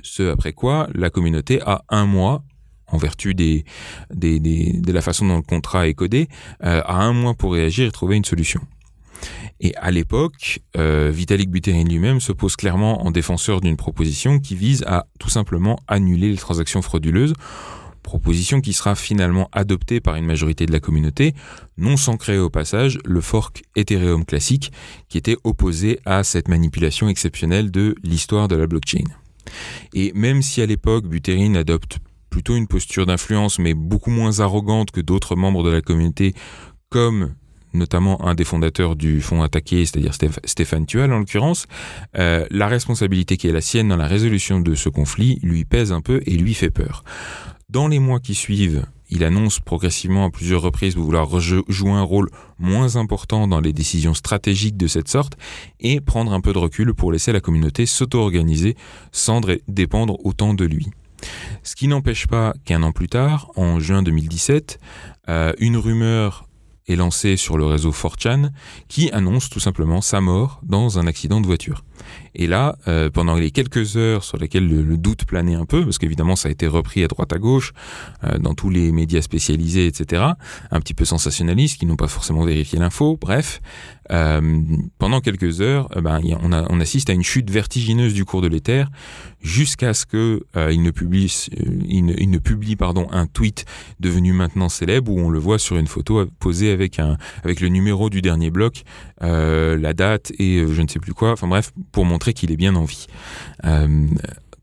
Ce 0.03 0.23
après 0.31 0.53
quoi, 0.53 0.89
la 0.95 1.11
communauté 1.11 1.61
a 1.63 1.85
un 1.89 2.07
mois 2.07 2.43
en 2.87 2.97
vertu 2.97 3.35
des, 3.35 3.65
des, 4.13 4.41
des, 4.41 4.73
de 4.73 4.93
la 4.93 5.03
façon 5.03 5.27
dont 5.27 5.37
le 5.37 5.43
contrat 5.43 5.89
est 5.89 5.95
codé, 5.95 6.29
a 6.61 6.95
un 6.95 7.13
mois 7.13 7.35
pour 7.35 7.53
réagir 7.53 7.87
et 7.87 7.91
trouver 7.91 8.17
une 8.17 8.25
solution. 8.25 8.61
Et 9.61 9.75
à 9.77 9.91
l'époque, 9.91 10.61
euh, 10.77 11.11
Vitalik 11.13 11.51
Buterin 11.51 11.85
lui-même 11.85 12.21
se 12.21 12.33
pose 12.33 12.57
clairement 12.57 13.05
en 13.05 13.11
défenseur 13.11 13.61
d'une 13.61 13.77
proposition 13.77 14.39
qui 14.39 14.55
vise 14.55 14.85
à 14.87 15.07
tout 15.19 15.31
simplement 15.31 15.79
annuler 15.89 16.31
les 16.31 16.37
transactions 16.37 16.83
frauduleuses, 16.83 17.33
proposition 18.03 18.61
qui 18.61 18.73
sera 18.73 18.95
finalement 18.95 19.49
adoptée 19.53 20.01
par 20.01 20.17
une 20.17 20.25
majorité 20.25 20.65
de 20.65 20.73
la 20.73 20.81
communauté, 20.81 21.35
non 21.77 21.97
sans 21.97 22.17
créer 22.17 22.39
au 22.39 22.51
passage 22.51 22.99
le 23.05 23.21
fork 23.21 23.63
Ethereum 23.77 24.25
classique 24.25 24.73
qui 25.09 25.19
était 25.19 25.37
opposé 25.45 26.01
à 26.07 26.25
cette 26.25 26.49
manipulation 26.49 27.09
exceptionnelle 27.09 27.71
de 27.71 27.95
l'histoire 28.03 28.49
de 28.49 28.57
la 28.57 28.67
blockchain. 28.67 29.05
Et 29.93 30.13
même 30.15 30.41
si 30.41 30.63
à 30.63 30.67
l'époque 30.67 31.07
Buterin 31.07 31.55
adopte 31.55 31.99
plutôt 32.31 32.57
une 32.57 32.67
posture 32.67 33.07
d'influence 33.07 33.59
mais 33.59 33.75
beaucoup 33.75 34.11
moins 34.11 34.41
arrogante 34.41 34.91
que 34.91 35.01
d'autres 35.01 35.37
membres 35.37 35.65
de 35.65 35.71
la 35.71 35.83
communauté 35.83 36.35
comme 36.91 37.35
notamment 37.73 38.25
un 38.27 38.35
des 38.35 38.45
fondateurs 38.45 38.97
du 38.97 39.21
fonds 39.21 39.43
attaqué, 39.43 39.85
c'est-à-dire 39.85 40.15
Stéphane 40.45 40.87
Tual 40.87 41.13
en 41.13 41.19
l'occurrence, 41.19 41.67
euh, 42.17 42.47
la 42.51 42.69
responsabilité 42.69 43.37
qui 43.37 43.49
est 43.49 43.53
la 43.53 43.61
sienne 43.61 43.89
dans 43.89 43.97
la 43.97 44.07
résolution 44.07 44.61
de 44.61 44.75
ce 44.75 44.89
conflit 44.89 45.39
lui 45.43 45.65
pèse 45.65 45.93
un 45.93 46.01
peu 46.01 46.21
et 46.27 46.37
lui 46.37 46.55
fait 46.55 46.71
peur. 46.71 47.05
Dans 47.69 47.89
les 47.89 47.99
mois 47.99 48.21
qui 48.21 48.35
suivent, 48.35 48.87
il 49.11 49.25
annonce 49.25 49.61
progressivement 49.61 50.27
à 50.27 50.31
plusieurs 50.31 50.63
reprises 50.63 50.97
vouloir 50.97 51.41
jouer 51.41 51.91
un 51.91 52.03
rôle 52.03 52.31
moins 52.59 52.97
important 52.97 53.47
dans 53.47 53.61
les 53.61 53.73
décisions 53.73 54.15
stratégiques 54.15 54.77
de 54.77 54.87
cette 54.87 55.09
sorte 55.09 55.35
et 55.81 56.01
prendre 56.01 56.33
un 56.33 56.41
peu 56.41 56.53
de 56.53 56.59
recul 56.59 56.95
pour 56.95 57.13
laisser 57.13 57.33
la 57.33 57.41
communauté 57.41 57.87
s'auto-organiser 57.87 58.77
sans 59.13 59.41
dépendre 59.67 60.17
autant 60.25 60.55
de 60.55 60.65
lui. 60.65 60.87
Ce 61.63 61.75
qui 61.75 61.89
n'empêche 61.89 62.27
pas 62.27 62.55
qu'un 62.65 62.83
an 62.83 62.93
plus 62.93 63.09
tard, 63.09 63.51
en 63.57 63.81
juin 63.81 64.03
2017, 64.03 64.79
euh, 65.29 65.53
une 65.59 65.77
rumeur 65.77 66.48
est 66.89 66.97
lancé 66.97 67.37
sur 67.37 67.59
le 67.59 67.67
réseau 67.67 67.91
4chan 67.91 68.51
qui 68.89 69.11
annonce 69.11 69.51
tout 69.51 69.61
simplement 69.61 70.01
sa 70.01 70.21
mort 70.21 70.61
dans 70.63 70.99
un 70.99 71.07
accident 71.07 71.41
de 71.41 71.47
voiture. 71.47 71.85
Et 72.39 72.47
là, 72.47 72.77
euh, 72.87 73.11
pendant 73.11 73.35
les 73.35 73.51
quelques 73.51 73.97
heures 73.97 74.23
sur 74.23 74.39
lesquelles 74.39 74.69
le, 74.69 74.97
doute 74.97 75.25
planait 75.25 75.57
un 75.57 75.65
peu, 75.65 75.85
parce 75.85 75.99
qu'évidemment 75.99 76.37
ça 76.37 76.49
a 76.49 76.53
été 76.53 76.69
repris 76.69 77.03
à 77.03 77.09
droite 77.09 77.33
à 77.33 77.39
gauche, 77.39 77.73
euh, 78.23 78.39
dans 78.39 78.55
tous 78.55 78.71
les 78.71 78.93
médias 78.93 79.23
spécialisés, 79.23 79.87
etc., 79.87 80.23
un 80.71 80.81
petit 80.81 80.95
peu 80.95 81.05
sensationnalistes, 81.05 81.79
qui 81.79 81.87
n'ont 81.87 81.97
pas 81.97 82.07
forcément 82.07 82.45
vérifié 82.45 82.79
l'info, 82.79 83.19
bref, 83.21 83.61
euh, 84.13 84.63
pendant 84.99 85.21
quelques 85.21 85.61
heures, 85.61 85.89
ben, 86.01 86.21
on, 86.43 86.81
assiste 86.81 87.11
à 87.11 87.13
une 87.13 87.25
chute 87.25 87.51
vertigineuse 87.51 88.15
du 88.15 88.25
cours 88.25 88.41
de 88.41 88.47
l'Ether, 88.47 88.85
jusqu'à 89.43 89.93
ce 89.93 90.07
que 90.07 90.45
euh, 90.57 90.73
il 90.73 90.83
ne 90.83 90.91
publie, 90.91 91.49
il 91.89 92.31
ne 92.31 92.39
publie 92.39 92.77
pardon, 92.77 93.09
un 93.11 93.27
tweet 93.27 93.67
devenu 94.01 94.33
maintenant 94.33 94.69
célèbre, 94.69 95.13
où 95.13 95.19
on 95.19 95.29
le 95.29 95.39
voit 95.41 95.59
sur 95.59 95.77
une 95.77 95.89
photo 95.89 96.25
posée 96.39 96.71
avec, 96.71 97.01
un, 97.01 97.17
avec 97.43 97.61
le 97.61 97.69
numéro 97.69 98.11
du 98.11 98.23
dernier 98.23 98.51
bloc, 98.51 98.85
la 99.21 99.93
date 99.93 100.33
et 100.39 100.65
je 100.67 100.83
ne 100.83 100.89
sais 100.89 101.01
plus 101.01 101.15
quoi, 101.15 101.33
enfin 101.33 101.49
bref, 101.49 101.73
pour 101.93 102.05
montrer 102.05 102.28
qu'il 102.33 102.51
est 102.51 102.57
bien 102.57 102.75
en 102.75 102.85
vie. 102.85 103.07
Euh, 103.65 104.07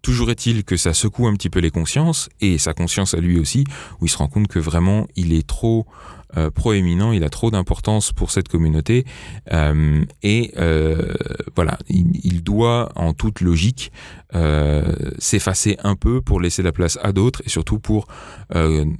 Toujours 0.01 0.29
est-il 0.29 0.63
que 0.63 0.77
ça 0.77 0.93
secoue 0.93 1.25
un 1.25 1.33
petit 1.33 1.49
peu 1.49 1.59
les 1.59 1.71
consciences 1.71 2.29
et 2.39 2.59
sa 2.59 2.75
conscience 2.75 3.15
à 3.15 3.17
lui 3.17 3.39
aussi, 3.39 3.63
où 3.99 4.05
il 4.05 4.09
se 4.09 4.17
rend 4.17 4.27
compte 4.27 4.47
que 4.47 4.59
vraiment 4.59 5.07
il 5.15 5.33
est 5.33 5.47
trop 5.47 5.87
euh, 6.37 6.51
proéminent, 6.51 7.11
il 7.11 7.23
a 7.23 7.29
trop 7.29 7.49
d'importance 7.49 8.11
pour 8.11 8.29
cette 8.29 8.47
communauté 8.47 9.03
euh, 9.51 10.05
et 10.21 10.53
voilà, 11.55 11.79
il, 11.89 12.43
doit 12.43 12.91
en 12.95 13.13
toute 13.13 13.41
logique 13.41 13.91
s'effacer 15.17 15.77
un 15.83 15.95
peu 15.95 16.21
pour 16.21 16.39
laisser 16.39 16.61
la 16.61 16.71
place 16.71 16.99
à 17.01 17.11
d'autres 17.11 17.41
et 17.43 17.49
surtout 17.49 17.79
pour 17.79 18.05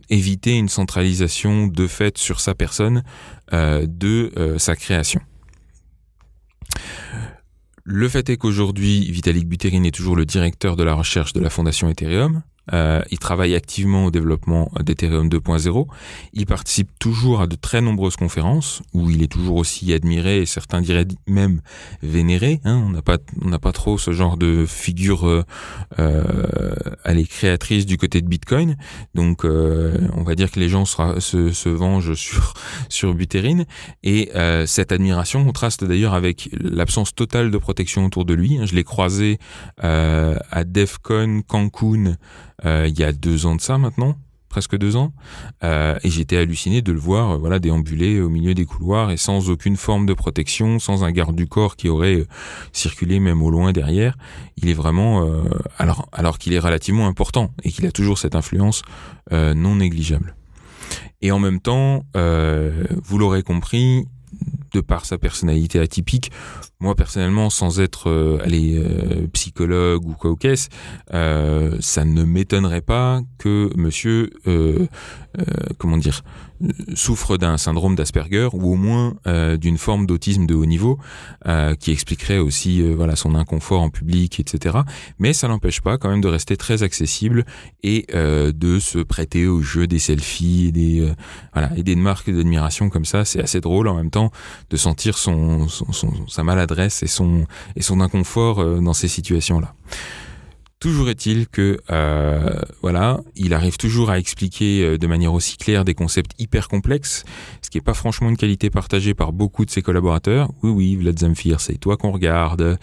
éviter 0.10 0.58
une 0.58 0.70
centralisation 0.70 1.68
de 1.68 1.86
fait 1.86 2.18
sur 2.18 2.40
sa 2.40 2.56
personne 2.56 3.04
de 3.52 4.56
sa 4.58 4.76
création. 4.76 5.22
Le 7.88 8.10
fait 8.10 8.32
est 8.32 8.38
qu'aujourd'hui, 8.38 9.12
Vitalik 9.12 9.48
Buterin 9.48 9.84
est 9.84 9.94
toujours 9.94 10.16
le 10.16 10.26
directeur 10.26 10.76
de 10.76 10.84
la 10.84 10.96
recherche 10.96 11.34
de 11.34 11.40
la 11.40 11.52
fondation 11.52 11.88
Ethereum. 11.88 12.42
Euh, 12.74 13.02
il 13.12 13.20
travaille 13.20 13.56
activement 13.56 14.06
au 14.06 14.12
développement 14.12 14.72
d'Ethereum 14.82 15.30
2.0. 15.30 15.88
Il 16.34 16.46
participe 16.46 16.90
toujours 17.00 17.42
à 17.42 17.48
de 17.48 17.56
très 17.56 17.82
nombreuses 17.82 18.16
conférences 18.16 18.82
où 18.94 19.10
il 19.10 19.24
est 19.24 19.32
toujours 19.32 19.58
aussi 19.58 19.94
admiré 19.94 20.42
et 20.42 20.46
certains 20.46 20.82
diraient 20.82 21.08
même 21.28 21.62
vénéré. 22.02 22.62
Hein. 22.64 22.84
On 22.86 22.90
n'a 22.90 23.02
pas, 23.02 23.18
on 23.42 23.50
n'a 23.50 23.60
pas 23.60 23.72
trop 23.72 23.98
ce 23.98 24.12
genre 24.12 24.38
de 24.38 24.66
figure, 24.66 25.28
euh, 25.28 25.44
euh 26.00 26.76
créatrice 27.30 27.86
du 27.86 27.98
côté 27.98 28.22
de 28.22 28.28
Bitcoin. 28.28 28.78
Donc, 29.16 29.46
euh, 29.46 29.98
on 30.14 30.24
va 30.24 30.36
dire 30.36 30.52
que 30.52 30.60
les 30.60 30.70
gens 30.70 30.86
se, 30.86 31.20
se, 31.20 31.70
vengent 31.70 32.14
sur 32.26 32.54
sur 32.90 33.14
Buterin 33.14 33.64
et 34.04 34.32
euh, 34.36 34.66
cette 34.66 34.92
admiration 34.92 35.44
contraste 35.44 35.84
d'ailleurs 35.84 36.14
avec 36.14 36.50
l'absence 36.60 37.16
totale 37.16 37.52
de 37.52 37.58
protection 37.58 38.06
autour 38.06 38.26
de 38.26 38.34
lui. 38.34 38.60
Je 38.66 38.76
l'ai 38.76 38.84
croisé 38.84 39.40
à 39.82 40.64
DEFCON 40.64 41.42
Cancun 41.48 42.16
il 42.64 42.98
y 42.98 43.04
a 43.04 43.12
deux 43.12 43.46
ans 43.46 43.56
de 43.56 43.62
ça 43.62 43.78
maintenant 43.78 44.18
presque 44.56 44.78
deux 44.78 44.96
ans, 44.96 45.12
euh, 45.66 46.00
et 46.02 46.10
j'étais 46.10 46.38
halluciné 46.38 46.82
de 46.82 46.94
le 46.94 46.98
voir, 46.98 47.32
euh, 47.32 47.38
voilà, 47.38 47.60
déambuler 47.60 48.22
au 48.22 48.30
milieu 48.30 48.54
des 48.54 48.64
couloirs 48.64 49.12
et 49.12 49.18
sans 49.18 49.50
aucune 49.50 49.76
forme 49.76 50.06
de 50.06 50.14
protection, 50.14 50.80
sans 50.80 51.04
un 51.04 51.12
garde 51.12 51.36
du 51.36 51.46
corps 51.46 51.76
qui 51.76 51.90
aurait 51.90 52.26
circulé 52.72 53.20
même 53.20 53.42
au 53.42 53.50
loin 53.50 53.74
derrière. 53.74 54.18
Il 54.56 54.70
est 54.70 54.74
vraiment, 54.74 55.30
alors, 55.78 56.08
alors 56.14 56.38
qu'il 56.38 56.54
est 56.54 56.60
relativement 56.60 57.06
important 57.08 57.52
et 57.64 57.70
qu'il 57.70 57.86
a 57.86 57.92
toujours 57.92 58.18
cette 58.18 58.34
influence 58.34 58.82
non 59.32 59.76
négligeable. 59.76 60.38
Et 61.22 61.32
en 61.32 61.40
même 61.40 61.60
temps, 61.60 62.06
vous 62.14 63.18
l'aurez 63.18 63.44
compris, 63.44 64.06
de 64.76 64.82
par 64.82 65.06
sa 65.06 65.18
personnalité 65.18 65.80
atypique, 65.80 66.32
moi 66.80 66.96
personnellement, 66.96 67.50
sans 67.50 67.80
être 67.80 68.10
euh, 68.10 68.38
euh, 68.46 69.28
psychologue 69.34 70.06
ou 70.06 70.14
quoi 70.14 70.36
euh, 71.14 71.78
ça 71.80 72.04
ne 72.04 72.24
m'étonnerait 72.24 72.82
pas 72.82 73.22
que 73.38 73.70
Monsieur, 73.76 74.32
comment 75.78 75.98
dire, 75.98 76.24
souffre 76.94 77.38
d'un 77.38 77.58
syndrome 77.58 77.96
d'Asperger 77.96 78.50
ou 78.54 78.74
au 78.74 78.76
moins 78.76 79.16
d'une 79.58 79.78
forme 79.78 80.06
d'autisme 80.06 80.46
de 80.46 80.56
haut 80.56 80.66
niveau 80.66 81.00
qui 81.80 81.92
expliquerait 81.92 82.40
aussi 82.40 82.84
son 83.16 83.36
inconfort 83.36 83.82
en 83.82 83.90
public, 83.90 84.40
etc. 84.40 84.78
Mais 85.20 85.34
ça 85.34 85.48
n'empêche 85.48 85.82
pas 85.82 85.98
quand 85.98 86.10
même 86.10 86.22
de 86.22 86.28
rester 86.28 86.58
très 86.58 86.84
accessible 86.84 87.46
et 87.84 88.08
de 88.14 88.80
se 88.80 89.00
prêter 89.00 89.48
au 89.48 89.62
jeu 89.62 89.88
des 89.88 90.00
selfies 90.00 90.68
et 90.68 90.72
des 90.72 91.14
et 91.76 91.84
des 91.84 91.96
marques 91.96 92.32
d'admiration 92.32 92.90
comme 92.90 93.06
ça. 93.06 93.26
C'est 93.26 93.42
assez 93.42 93.62
drôle 93.62 93.88
en 93.88 93.96
même 93.96 94.12
temps 94.12 94.32
de 94.70 94.78
sentir 94.78 95.18
son, 95.18 95.68
sa 96.28 96.44
maladresse 96.44 97.04
et 97.04 97.08
son 97.08 97.46
et 97.76 97.82
son 97.82 98.02
inconfort 98.02 98.82
dans 98.82 98.94
ces 98.94 99.08
situations 99.08 99.60
là. 99.60 99.74
Toujours 100.80 101.10
est-il 101.10 101.48
que 101.48 101.80
euh, 101.90 102.60
voilà, 102.82 103.22
il 103.36 103.54
arrive 103.54 103.78
toujours 103.78 104.10
à 104.10 104.20
expliquer 104.20 104.84
euh, 104.84 104.98
de 104.98 105.08
manière 105.08 105.34
aussi 105.34 105.56
claire 105.56 105.86
des 105.86 105.94
concepts 105.94 106.32
hyper 106.38 106.68
complexes, 106.68 107.24
ce 107.62 107.70
qui 107.70 107.78
n'est 107.78 107.82
pas 107.82 107.94
franchement 107.94 108.30
une 108.30 108.36
qualité 108.36 108.70
partagée 108.70 109.14
par 109.14 109.32
beaucoup 109.32 109.64
de 109.64 109.72
ses 109.72 109.82
collaborateurs. 109.82 110.52
Oui, 110.64 110.72
oui, 110.72 110.96
Vlad 110.98 111.18
Zamfir, 111.18 111.62
c'est 111.62 111.78
toi 111.78 111.96
qu'on 111.96 112.12
regarde. 112.12 112.78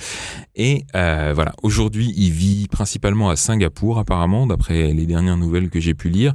Et 0.57 0.87
euh, 0.95 1.33
voilà, 1.35 1.53
aujourd'hui, 1.63 2.15
il 2.17 2.31
vit 2.31 2.67
principalement 2.67 3.29
à 3.29 3.37
Singapour, 3.37 3.99
apparemment, 3.99 4.47
d'après 4.47 4.95
les 4.95 5.05
dernières 5.05 5.37
nouvelles 5.37 5.69
que 5.69 5.79
j'ai 5.79 5.95
pu 5.95 6.09
lire, 6.09 6.33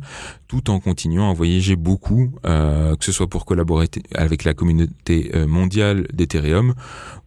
tout 0.48 0.70
en 0.70 0.80
continuant 0.80 1.32
à 1.32 1.34
voyager 1.34 1.76
beaucoup, 1.76 2.32
que 2.44 2.96
ce 3.06 3.12
soit 3.12 3.28
pour 3.28 3.46
collaborer 3.46 3.88
avec 4.14 4.44
la 4.44 4.54
communauté 4.54 5.32
mondiale 5.48 6.08
d'Ethereum 6.14 6.74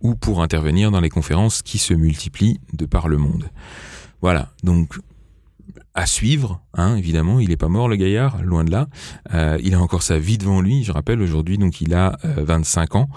ou 0.01 0.15
pour 0.15 0.43
intervenir 0.43 0.91
dans 0.91 1.01
les 1.01 1.11
conférences 1.11 1.63
qui 1.63 1.79
se 1.79 1.93
multiplient 1.93 2.61
de 2.73 2.87
par 2.87 3.09
le 3.09 3.19
monde. 3.19 3.51
Voilà, 4.21 4.51
donc 4.63 4.99
à 5.95 6.07
suivre, 6.07 6.61
hein, 6.75 6.97
évidemment, 6.97 7.41
il 7.41 7.51
n'est 7.51 7.57
pas 7.57 7.69
mort 7.69 7.89
le 7.89 7.97
gaillard, 7.97 8.43
loin 8.43 8.65
de 8.65 8.71
là. 8.71 8.89
Euh, 9.35 9.59
il 9.63 9.75
a 9.75 9.81
encore 9.81 10.03
sa 10.03 10.19
vie 10.19 10.39
devant 10.39 10.61
lui, 10.61 10.85
je 10.85 10.93
rappelle 10.93 11.21
aujourd'hui, 11.23 11.59
donc 11.59 11.81
il 11.81 11.95
a 11.95 12.19
25 12.23 12.95
euh, 12.95 12.99
ans. 12.99 13.09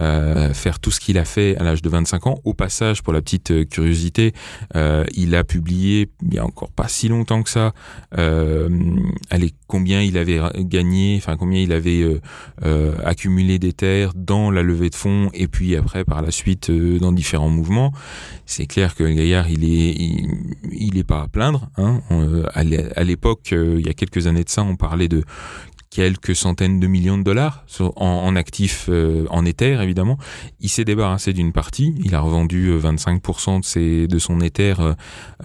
Euh, 0.00 0.52
faire 0.52 0.80
tout 0.80 0.90
ce 0.90 0.98
qu'il 0.98 1.18
a 1.18 1.24
fait 1.24 1.56
à 1.56 1.62
l'âge 1.62 1.80
de 1.80 1.88
25 1.88 2.26
ans. 2.26 2.40
Au 2.44 2.52
passage, 2.52 3.02
pour 3.02 3.12
la 3.12 3.22
petite 3.22 3.68
curiosité, 3.68 4.32
il 5.14 5.34
a 5.34 5.44
publié, 5.44 6.10
il 6.22 6.30
n'y 6.30 6.38
a 6.38 6.44
encore 6.44 6.72
pas 6.72 6.88
si 6.88 7.08
longtemps 7.08 7.42
que 7.42 7.50
ça, 7.50 7.72
allez, 8.12 9.52
combien 9.66 10.02
il 10.02 10.18
avait 10.18 10.40
gagné, 10.58 11.16
enfin 11.18 11.36
combien 11.36 11.60
il 11.60 11.72
avait 11.72 12.20
accumulé 13.04 13.58
des 13.58 13.72
terres 13.72 14.12
dans 14.14 14.50
la 14.50 14.62
levée 14.62 14.90
de 14.90 14.94
fonds 14.94 15.30
et 15.32 15.46
puis 15.46 15.76
après 15.76 16.04
par 16.04 16.22
la 16.22 16.30
suite 16.30 16.70
dans 16.70 17.12
différents 17.12 17.50
mouvements. 17.50 17.92
C'est 18.46 18.66
clair 18.66 18.94
que 18.94 19.04
le 19.04 19.12
gaillard, 19.12 19.48
il 19.48 19.64
est, 19.64 19.94
il, 20.70 20.98
est 20.98 21.04
pas 21.04 21.22
à 21.22 21.28
plaindre. 21.28 21.70
Hein. 21.76 22.00
Euh, 22.10 22.44
l'époque, 23.02 23.52
euh, 23.52 23.76
il 23.78 23.86
y 23.86 23.90
a 23.90 23.94
quelques 23.94 24.26
années 24.26 24.44
de 24.44 24.48
ça, 24.48 24.62
on 24.62 24.76
parlait 24.76 25.08
de 25.08 25.24
quelques 25.90 26.34
centaines 26.34 26.80
de 26.80 26.88
millions 26.88 27.16
de 27.16 27.22
dollars 27.22 27.64
en, 27.78 28.34
actifs 28.34 28.86
euh, 28.88 29.26
en 29.30 29.44
Ether 29.44 29.78
évidemment. 29.80 30.18
Il 30.58 30.68
s'est 30.68 30.84
débarrassé 30.84 31.32
d'une 31.32 31.52
partie, 31.52 31.94
il 32.04 32.16
a 32.16 32.20
revendu 32.20 32.76
25% 32.76 33.60
de, 33.60 33.64
ses, 33.64 34.08
de 34.08 34.18
son 34.18 34.40
Ether 34.40 34.74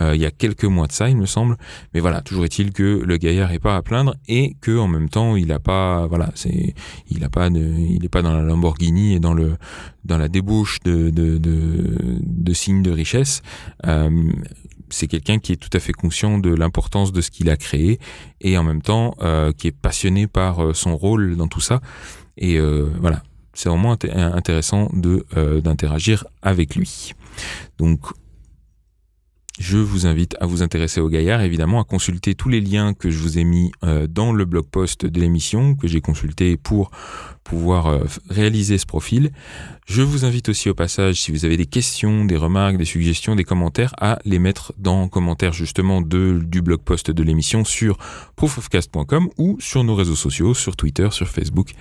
il 0.02 0.20
y 0.20 0.26
a 0.26 0.32
quelques 0.32 0.66
mois 0.66 0.88
de 0.88 0.92
ça 0.92 1.08
il 1.08 1.18
me 1.18 1.28
semble. 1.28 1.56
Mais 1.94 2.00
voilà, 2.00 2.22
toujours 2.22 2.46
est-il 2.46 2.74
que 2.74 3.04
le 3.06 3.18
gaillard 3.18 3.52
est 3.52 3.60
pas 3.60 3.76
à 3.76 3.84
plaindre 3.84 4.16
et 4.28 4.56
que 4.60 4.76
en 4.76 4.88
même 4.88 5.10
temps 5.10 5.36
il 5.36 5.52
a 5.52 5.60
pas 5.60 6.08
voilà 6.08 6.32
c'est 6.34 6.74
il 7.12 7.20
pas 7.30 7.52
de, 7.52 7.60
il 7.60 8.04
est 8.04 8.10
pas 8.10 8.24
dans 8.24 8.34
la 8.34 8.42
Lamborghini 8.42 9.14
et 9.14 9.20
dans 9.20 9.36
le 9.36 9.56
dans 10.04 10.18
la 10.18 10.30
débauche 10.30 10.80
de, 10.84 11.12
de, 11.12 11.38
de 11.38 12.54
signes 12.54 12.82
de 12.82 12.90
richesse 12.90 13.44
c'est 14.90 15.08
quelqu'un 15.08 15.40
qui 15.40 15.54
est 15.54 15.58
tout 15.58 15.70
à 15.74 15.80
fait 15.80 15.94
conscient 15.94 16.38
de 16.38 16.54
l'importance 16.54 17.12
de 17.12 17.22
ce 17.22 17.32
qu'il 17.32 17.50
a 17.50 17.58
créé 17.58 18.00
et 18.42 18.58
en 18.58 18.64
même 18.64 18.82
temps 18.82 19.16
euh, 19.22 19.52
qui 19.52 19.68
est 19.68 19.72
passionné 19.72 20.28
par 20.28 20.64
euh, 20.64 20.74
son 20.74 20.98
rôle 20.98 21.36
dans 21.38 21.48
tout 21.48 21.62
ça. 21.62 21.82
Et 22.38 22.58
euh, 22.58 22.90
voilà, 23.00 23.24
c'est 23.54 23.70
vraiment 23.70 23.92
intéressant 23.92 24.90
d'interagir 24.94 26.26
avec 26.42 26.76
lui. 26.76 27.14
Donc 27.78 28.00
je 29.60 29.78
vous 29.78 30.08
invite 30.08 30.38
à 30.40 30.46
vous 30.46 30.64
intéresser 30.64 31.02
au 31.02 31.10
Gaillard, 31.10 31.42
évidemment, 31.42 31.82
à 31.82 31.84
consulter 31.84 32.34
tous 32.34 32.48
les 32.48 32.62
liens 32.62 32.94
que 32.94 33.10
je 33.10 33.20
vous 33.20 33.38
ai 33.38 33.44
mis 33.44 33.74
euh, 33.84 34.08
dans 34.08 34.32
le 34.32 34.46
blog 34.46 34.66
post 34.66 35.06
de 35.06 35.20
l'émission, 35.20 35.76
que 35.76 35.86
j'ai 35.86 36.00
consulté 36.00 36.56
pour 36.56 36.92
pouvoir 37.44 37.88
euh, 37.88 38.00
réaliser 38.30 38.78
ce 38.78 38.86
profil. 38.86 39.32
Je 39.86 40.02
vous 40.02 40.24
invite 40.24 40.48
aussi 40.48 40.70
au 40.70 40.74
passage, 40.74 41.22
si 41.22 41.32
vous 41.32 41.44
avez 41.44 41.58
des 41.58 41.66
questions, 41.66 42.24
des 42.24 42.38
remarques, 42.38 42.78
des 42.78 42.86
suggestions, 42.86 43.36
des 43.36 43.44
commentaires, 43.44 43.94
à 44.00 44.20
les 44.24 44.40
mettre 44.40 44.72
dans 44.78 45.10
commentaires 45.10 45.52
justement 45.52 46.00
du 46.00 46.62
blog 46.62 46.80
post 46.80 47.12
de 47.12 47.24
l'émission 47.24 47.66
sur 47.66 47.98
proofofcast.com 48.38 49.28
ou 49.38 49.58
sur 49.60 49.84
nos 49.84 49.96
réseaux 49.96 50.16
sociaux, 50.16 50.54
sur 50.54 50.78
Twitter, 50.78 51.10
sur 51.12 51.28
Facebook, 51.28 51.72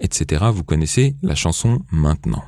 etc. 0.00 0.46
Vous 0.52 0.64
connaissez 0.64 1.14
la 1.22 1.36
chanson 1.36 1.80
maintenant. 1.92 2.42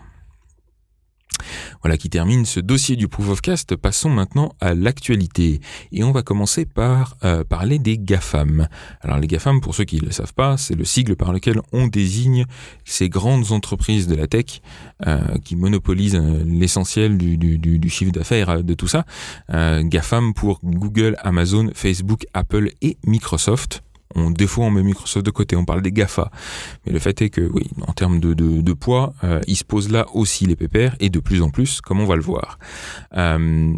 Voilà 1.82 1.96
qui 1.96 2.10
termine 2.10 2.44
ce 2.44 2.60
dossier 2.60 2.96
du 2.96 3.08
Proof 3.08 3.28
of 3.30 3.40
Cast. 3.40 3.76
Passons 3.76 4.10
maintenant 4.10 4.54
à 4.60 4.74
l'actualité. 4.74 5.60
Et 5.92 6.04
on 6.04 6.12
va 6.12 6.22
commencer 6.22 6.64
par 6.64 7.16
euh, 7.24 7.44
parler 7.44 7.78
des 7.78 7.98
GAFAM. 7.98 8.68
Alors 9.00 9.18
les 9.18 9.26
GAFAM, 9.26 9.60
pour 9.60 9.74
ceux 9.74 9.84
qui 9.84 9.96
ne 9.96 10.06
le 10.06 10.12
savent 10.12 10.34
pas, 10.34 10.56
c'est 10.56 10.74
le 10.74 10.84
sigle 10.84 11.16
par 11.16 11.32
lequel 11.32 11.60
on 11.72 11.86
désigne 11.86 12.44
ces 12.84 13.08
grandes 13.08 13.52
entreprises 13.52 14.06
de 14.06 14.14
la 14.14 14.26
tech 14.26 14.60
euh, 15.06 15.20
qui 15.44 15.56
monopolisent 15.56 16.16
euh, 16.16 16.42
l'essentiel 16.46 17.18
du, 17.18 17.90
chiffre 17.90 18.12
d'affaires 18.12 18.62
de 18.62 18.74
tout 18.74 18.88
ça. 18.88 19.04
GAFAM 19.48 20.34
pour 20.34 20.60
Google, 20.62 21.16
Amazon, 21.22 21.70
Facebook, 21.74 22.24
Apple 22.32 22.70
et 22.80 22.96
Microsoft 23.04 23.82
on, 24.14 24.30
des 24.30 24.46
fois 24.46 24.66
on 24.66 24.70
met 24.70 24.82
Microsoft 24.82 25.24
de 25.24 25.30
côté, 25.30 25.56
on 25.56 25.64
parle 25.64 25.82
des 25.82 25.92
GAFA. 25.92 26.30
Mais 26.86 26.92
le 26.92 26.98
fait 26.98 27.20
est 27.22 27.30
que 27.30 27.40
oui, 27.40 27.68
en 27.86 27.92
termes 27.92 28.20
de, 28.20 28.72
poids, 28.72 29.14
euh, 29.24 29.40
il 29.46 29.56
se 29.56 29.64
pose 29.64 29.90
là 29.90 30.06
aussi 30.14 30.46
les 30.46 30.56
pépères, 30.56 30.96
et 31.00 31.10
de 31.10 31.20
plus 31.20 31.42
en 31.42 31.50
plus, 31.50 31.80
comme 31.80 32.00
on 32.00 32.06
va 32.06 32.16
le 32.16 32.22
voir. 32.22 32.58
Euh, 33.16 33.74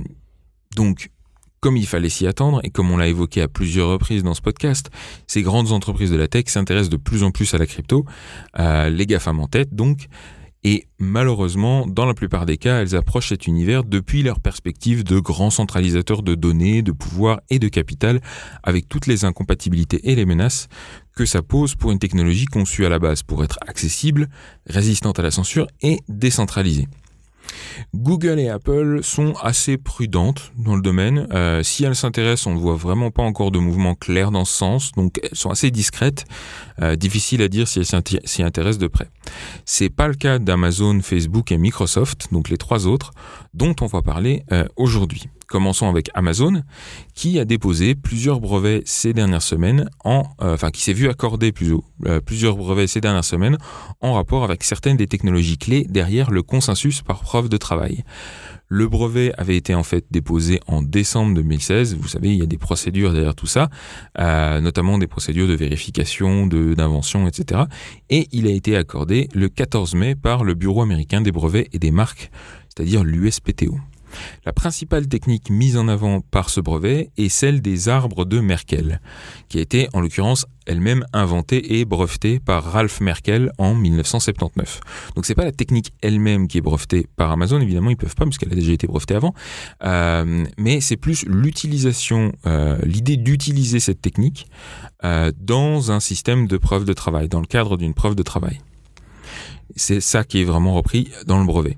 donc, 0.77 1.11
comme 1.61 1.77
il 1.77 1.87
fallait 1.87 2.11
s'y 2.11 2.27
attendre, 2.27 2.61
et 2.63 2.71
comme 2.71 2.91
on 2.91 2.97
l'a 2.97 3.09
évoqué 3.09 3.41
à 3.41 3.49
plusieurs 3.49 3.89
reprises 3.89 4.23
dans 4.23 4.35
ce 4.35 4.43
podcast, 4.43 4.91
ces 5.27 5.43
grandes 5.43 5.73
entreprises 5.73 6.11
de 6.11 6.17
la 6.17 6.29
tech 6.29 6.45
s'intéressent 6.49 6.91
de 6.91 6.99
plus 6.99 7.23
en 7.23 7.31
plus 7.31 7.55
à 7.55 7.59
la 7.59 7.67
crypto, 7.67 8.05
euh, 8.59 8.91
les 8.91 9.07
GAFAM 9.07 9.41
en 9.41 9.49
tête, 9.49 9.75
donc, 9.75 10.09
Et 10.67 10.87
malheureusement, 10.99 11.87
dans 11.87 12.07
la 12.07 12.15
plupart 12.15 12.47
des 12.47 12.57
cas, 12.57 12.81
elles 12.81 12.97
approchent 12.97 13.29
cet 13.29 13.47
univers 13.47 13.85
depuis 13.85 14.23
leur 14.23 14.41
perspective 14.41 15.05
de 15.05 15.19
grands 15.19 15.51
centralisateurs 15.51 16.23
de 16.23 16.35
données, 16.35 16.81
de 16.81 16.93
pouvoir 16.93 17.43
et 17.51 17.59
de 17.59 17.69
capital, 17.69 18.21
avec 18.63 18.89
toutes 18.89 19.07
les 19.07 19.27
incompatibilités 19.27 20.11
et 20.11 20.15
les 20.15 20.25
menaces 20.25 20.69
que 21.15 21.27
ça 21.27 21.43
pose 21.43 21.75
pour 21.75 21.93
une 21.93 21.99
technologie 21.99 22.47
conçue 22.47 22.87
à 22.87 22.89
la 22.89 22.99
base 22.99 23.23
pour 23.23 23.45
être 23.45 23.59
accessible, 23.67 24.29
résistante 24.67 25.19
à 25.19 25.23
la 25.23 25.31
censure 25.31 25.67
et 25.83 26.01
décentralisée. 26.09 26.89
Google 27.95 28.41
et 28.41 28.49
Apple 28.49 29.01
sont 29.03 29.35
assez 29.41 29.77
prudentes 29.77 30.53
dans 30.59 30.75
le 30.75 30.83
domaine. 30.83 31.29
Euh, 31.33 31.63
si 31.63 31.85
elles 31.85 31.95
s'intéressent, 31.95 32.49
on 32.49 32.55
ne 32.55 32.61
voit 32.61 32.75
vraiment 32.75 33.13
pas 33.13 33.23
encore 33.23 33.53
de 33.53 33.61
mouvement 33.61 33.95
clair 33.95 34.33
dans 34.33 34.45
ce 34.45 34.53
sens, 34.53 34.93
donc 34.93 35.21
elles 35.23 35.37
sont 35.37 35.51
assez 35.51 35.71
discrètes. 35.71 36.25
Euh, 36.83 36.97
difficile 36.97 37.41
à 37.41 37.49
dire 37.49 37.69
si 37.69 37.79
elles 37.79 38.21
s'y 38.25 38.43
intéressent 38.43 38.79
de 38.79 38.89
près. 38.89 39.09
C'est 39.65 39.91
pas 39.91 40.09
le 40.09 40.15
cas 40.15 40.41
d'Amazon, 40.41 41.01
Facebook 41.03 41.53
et 41.53 41.57
Microsoft, 41.57 42.33
donc 42.33 42.49
les 42.49 42.57
trois 42.57 42.89
autres, 42.89 43.13
dont 43.55 43.77
on 43.81 43.87
va 43.87 44.03
parler 44.03 44.43
euh, 44.51 44.65
aujourd'hui. 44.77 45.29
Commençons 45.47 45.89
avec 45.89 46.11
Amazon, 46.15 46.63
qui 47.15 47.39
a 47.39 47.45
déposé 47.45 47.95
plusieurs 47.95 48.41
brevets 48.41 48.83
ces 48.87 49.13
dernières 49.13 49.43
semaines, 49.43 49.89
euh, 50.07 50.23
enfin 50.41 50.71
qui 50.71 50.83
s'est 50.83 50.93
vu 50.93 51.09
accorder 51.09 51.53
euh, 52.07 52.21
plusieurs 52.21 52.57
brevets 52.57 52.87
ces 52.87 53.01
dernières 53.01 53.25
semaines 53.25 53.59
en 54.01 54.15
rapport 54.15 54.45
avec 54.45 54.65
certaines 54.65 54.97
des 54.97 55.07
technologies 55.07 55.59
clés 55.59 55.87
derrière 55.89 56.31
le 56.31 56.43
consensus 56.43 57.03
par 57.03 57.21
preuve 57.21 57.49
de 57.49 57.57
travail. 57.57 58.05
Le 58.69 58.89
brevet 58.89 59.33
avait 59.37 59.57
été 59.57 59.75
en 59.75 59.83
fait 59.83 60.07
déposé 60.11 60.61
en 60.67 60.83
décembre 60.83 61.35
2016. 61.35 61.97
Vous 61.97 62.09
savez, 62.09 62.31
il 62.33 62.39
y 62.39 62.43
a 62.43 62.47
des 62.47 62.59
procédures 62.59 63.13
derrière 63.13 63.35
tout 63.35 63.47
ça, 63.47 63.69
euh, 64.19 64.61
notamment 64.61 64.99
des 64.99 65.07
procédures 65.07 65.47
de 65.47 65.55
vérification, 65.55 66.47
d'invention, 66.47 67.29
etc. 67.29 67.63
Et 68.11 68.27
il 68.33 68.47
a 68.47 68.51
été 68.51 68.77
accordé 68.77 69.29
le 69.35 69.49
14 69.49 69.95
mai 69.95 70.15
par 70.15 70.45
le 70.45 70.55
Bureau 70.55 70.83
américain 70.83 71.21
des 71.21 71.33
brevets 71.33 71.69
et 71.73 71.79
des 71.79 71.91
marques, 71.91 72.31
c'est-à-dire 72.69 73.05
l'USPTO. 73.05 73.79
La 74.45 74.53
principale 74.53 75.07
technique 75.09 75.51
mise 75.51 75.77
en 75.77 75.89
avant 75.89 76.21
par 76.21 76.51
ce 76.51 76.61
brevet 76.61 77.11
est 77.17 77.29
celle 77.29 77.61
des 77.63 77.89
arbres 77.89 78.25
de 78.25 78.41
Merkel, 78.41 79.01
qui 79.49 79.59
a 79.59 79.61
été 79.61 79.89
en 79.93 80.01
l'occurrence 80.01 80.47
elle-même 80.67 81.05
inventée 81.13 81.79
et 81.79 81.85
brevetée 81.85 82.41
par 82.41 82.65
Ralph 82.65 83.01
Merkel 83.01 83.53
en 83.59 83.75
1979. 83.75 84.81
Donc 85.15 85.27
c'est 85.27 85.35
pas 85.35 85.45
la 85.45 85.53
technique 85.53 85.93
elle-même 86.01 86.49
qui 86.49 86.59
est 86.59 86.63
brevetée 86.63 87.07
par 87.17 87.31
Amazon, 87.31 87.61
évidemment 87.61 87.91
ils 87.91 87.97
peuvent 87.97 88.15
pas 88.15 88.25
puisqu'elle 88.25 88.53
a 88.53 88.57
déjà 88.57 88.73
été 88.73 88.87
brevetée 88.87 89.15
avant, 89.15 89.35
euh, 89.85 90.45
mais 90.59 90.81
c'est 90.81 90.97
plus 90.97 91.25
l'utilisation, 91.27 92.33
euh, 92.47 92.79
l'idée 92.85 93.17
d'utiliser 93.17 93.81
cette 93.81 94.01
technique 94.01 94.47
euh, 95.05 95.33
dans 95.39 95.93
un 95.93 96.01
système 96.01 96.47
de 96.47 96.57
preuve 96.57 96.85
de 96.85 96.93
travail, 96.93 97.29
dans 97.29 97.41
le 97.41 97.47
cadre 97.47 97.77
d'une 97.77 97.95
preuve 97.95 98.15
de 98.15 98.23
travail. 98.23 98.61
C'est 99.77 100.01
ça 100.01 100.25
qui 100.25 100.41
est 100.41 100.45
vraiment 100.45 100.75
repris 100.75 101.11
dans 101.27 101.39
le 101.39 101.47
brevet. 101.47 101.77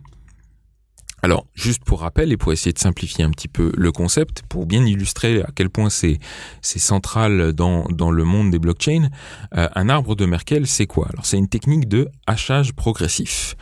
Alors, 1.26 1.44
juste 1.54 1.82
pour 1.84 2.02
rappel 2.02 2.30
et 2.30 2.36
pour 2.36 2.52
essayer 2.52 2.72
de 2.72 2.78
simplifier 2.78 3.24
un 3.24 3.32
petit 3.32 3.48
peu 3.48 3.72
le 3.76 3.90
concept, 3.90 4.42
pour 4.48 4.64
bien 4.64 4.86
illustrer 4.86 5.42
à 5.42 5.48
quel 5.52 5.70
point 5.70 5.90
c'est 5.90 6.20
central 6.62 7.52
dans, 7.52 7.84
le 8.12 8.22
monde 8.22 8.52
des 8.52 8.60
blockchains, 8.60 9.08
euh, 9.56 9.68
un 9.74 9.88
arbre 9.88 10.14
de 10.14 10.24
Merkel, 10.24 10.68
c'est 10.68 10.86
quoi? 10.86 11.08
Alors, 11.12 11.26
c'est 11.26 11.36
une 11.36 11.48
technique 11.48 11.88
de 11.88 12.08
hachage 12.28 12.74
progressif. 12.74 13.56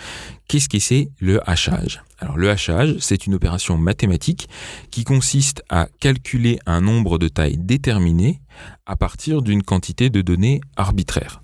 Qu'est-ce 0.47 0.69
que 0.69 0.79
c'est 0.79 1.09
le 1.21 1.41
hachage? 1.49 2.03
Alors, 2.19 2.37
le 2.37 2.51
hachage, 2.51 2.97
c'est 3.01 3.25
une 3.25 3.33
opération 3.33 3.79
mathématique 3.79 4.47
qui 4.91 5.05
consiste 5.05 5.63
à 5.71 5.89
calculer 6.01 6.59
un 6.67 6.83
nombre 6.83 7.17
de 7.17 7.29
taille 7.29 7.57
déterminé 7.57 8.43
à 8.85 8.95
partir 8.95 9.41
d'une 9.41 9.63
quantité 9.63 10.11
de 10.11 10.21
données 10.21 10.61
arbitraire. 10.77 11.41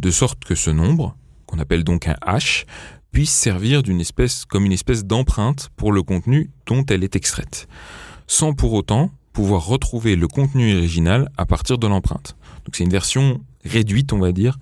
De 0.00 0.10
sorte 0.10 0.46
que 0.46 0.54
ce 0.54 0.70
nombre, 0.70 1.14
qu'on 1.44 1.58
appelle 1.58 1.84
donc 1.84 2.08
un 2.08 2.16
hash, 2.22 2.64
puisse 3.12 3.32
servir 3.32 3.82
d'une 3.82 4.00
espèce 4.00 4.44
comme 4.44 4.66
une 4.66 4.72
espèce 4.72 5.04
d'empreinte 5.04 5.70
pour 5.76 5.92
le 5.92 6.02
contenu 6.02 6.50
dont 6.66 6.84
elle 6.86 7.04
est 7.04 7.16
extraite, 7.16 7.68
sans 8.26 8.52
pour 8.52 8.72
autant 8.72 9.10
pouvoir 9.32 9.66
retrouver 9.66 10.16
le 10.16 10.26
contenu 10.26 10.76
original 10.76 11.30
à 11.36 11.46
partir 11.46 11.78
de 11.78 11.86
l'empreinte. 11.86 12.36
C'est 12.72 12.84
une 12.84 12.90
version 12.90 13.40
réduite, 13.64 14.12
on 14.12 14.18
va 14.18 14.32
dire, 14.32 14.58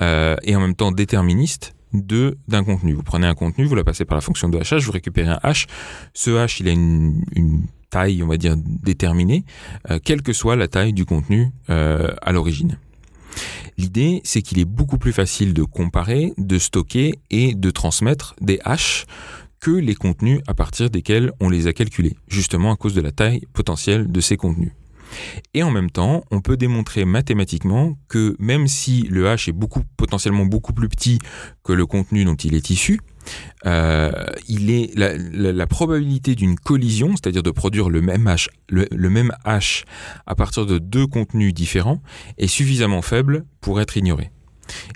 euh, 0.00 0.36
et 0.42 0.56
en 0.56 0.60
même 0.60 0.74
temps 0.74 0.92
déterministe 0.92 1.74
de 1.92 2.38
d'un 2.48 2.64
contenu. 2.64 2.94
Vous 2.94 3.02
prenez 3.02 3.26
un 3.26 3.34
contenu, 3.34 3.64
vous 3.64 3.74
la 3.74 3.84
passez 3.84 4.04
par 4.04 4.16
la 4.16 4.22
fonction 4.22 4.48
de 4.48 4.58
hachage, 4.58 4.86
vous 4.86 4.92
récupérez 4.92 5.28
un 5.28 5.40
hash. 5.42 5.66
Ce 6.14 6.30
hash, 6.30 6.60
il 6.60 6.68
a 6.68 6.72
une, 6.72 7.66
taille, 7.90 8.22
on 8.22 8.26
va 8.26 8.38
dire, 8.38 8.54
déterminée, 8.56 9.44
euh, 9.90 9.98
quelle 10.02 10.22
que 10.22 10.32
soit 10.32 10.56
la 10.56 10.66
taille 10.66 10.94
du 10.94 11.04
contenu 11.04 11.50
euh, 11.68 12.08
à 12.22 12.32
l'origine. 12.32 12.78
L'idée, 13.78 14.20
c'est 14.24 14.42
qu'il 14.42 14.58
est 14.58 14.64
beaucoup 14.64 14.98
plus 14.98 15.12
facile 15.12 15.54
de 15.54 15.62
comparer, 15.62 16.32
de 16.38 16.58
stocker 16.58 17.14
et 17.30 17.54
de 17.54 17.70
transmettre 17.70 18.34
des 18.40 18.60
hashes 18.64 19.06
que 19.60 19.70
les 19.70 19.94
contenus 19.94 20.40
à 20.46 20.54
partir 20.54 20.90
desquels 20.90 21.32
on 21.40 21.48
les 21.48 21.68
a 21.68 21.72
calculés, 21.72 22.16
justement 22.26 22.72
à 22.72 22.76
cause 22.76 22.94
de 22.94 23.00
la 23.00 23.12
taille 23.12 23.42
potentielle 23.52 24.10
de 24.10 24.20
ces 24.20 24.36
contenus. 24.36 24.72
Et 25.54 25.62
en 25.62 25.70
même 25.70 25.90
temps, 25.90 26.24
on 26.30 26.40
peut 26.40 26.56
démontrer 26.56 27.04
mathématiquement 27.04 27.96
que 28.08 28.34
même 28.38 28.66
si 28.66 29.02
le 29.02 29.28
hash 29.28 29.48
est 29.48 29.54
potentiellement 29.96 30.46
beaucoup 30.46 30.72
plus 30.72 30.88
petit 30.88 31.18
que 31.62 31.72
le 31.72 31.86
contenu 31.86 32.24
dont 32.24 32.34
il 32.34 32.54
est 32.54 32.70
issu, 32.70 33.00
euh, 33.66 34.10
il 34.48 34.70
est 34.70 34.92
la, 34.96 35.66
probabilité 35.66 36.34
d'une 36.34 36.56
collision, 36.56 37.10
c'est-à-dire 37.10 37.42
de 37.42 37.50
produire 37.50 37.88
le 37.88 38.00
même 38.00 38.26
hash 39.44 39.84
à 40.26 40.34
partir 40.34 40.66
de 40.66 40.78
deux 40.78 41.06
contenus 41.06 41.54
différents, 41.54 42.02
est 42.38 42.46
suffisamment 42.46 43.02
faible 43.02 43.44
pour 43.60 43.80
être 43.80 43.96
ignorée. 43.96 44.30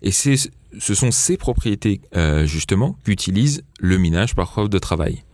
Et 0.03 0.11
ce 0.11 0.95
sont 0.95 1.11
ces 1.11 1.37
propriétés 1.37 2.01
euh, 2.17 2.47
justement 2.47 2.99
qu'utilise 3.05 3.63
le 3.81 3.99
minage 3.99 4.35
par 4.35 4.51
preuve 4.51 4.69
de 4.69 4.79
travail. 4.79 5.25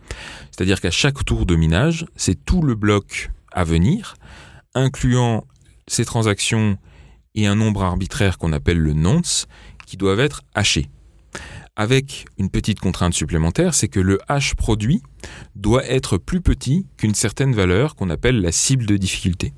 C'est-à-dire 0.51 0.79
qu'à 0.79 0.91
chaque 0.91 1.25
tour 1.25 1.45
de 1.45 1.55
minage, 1.55 2.05
c'est 2.15 2.45
tout 2.45 2.61
le 2.61 2.75
bloc 2.75 3.31
à 3.51 3.63
venir, 3.63 4.15
incluant 4.75 5.45
ces 5.87 6.05
transactions 6.05 6.77
et 7.35 7.47
un 7.47 7.55
nombre 7.55 7.83
arbitraire 7.83 8.37
qu'on 8.37 8.53
appelle 8.53 8.77
le 8.77 8.93
nonce, 8.93 9.47
qui 9.87 9.97
doivent 9.97 10.19
être 10.19 10.43
hachés 10.53 10.89
avec 11.75 12.25
une 12.37 12.49
petite 12.49 12.79
contrainte 12.79 13.13
supplémentaire, 13.13 13.73
c'est 13.73 13.87
que 13.87 13.99
le 13.99 14.19
hash 14.27 14.55
produit 14.55 15.01
doit 15.55 15.85
être 15.85 16.17
plus 16.17 16.41
petit 16.41 16.85
qu'une 16.97 17.15
certaine 17.15 17.53
valeur 17.53 17.95
qu'on 17.95 18.09
appelle 18.09 18.41
la 18.41 18.51
cible 18.51 18.85
de 18.85 18.97
difficulté. 18.97 19.53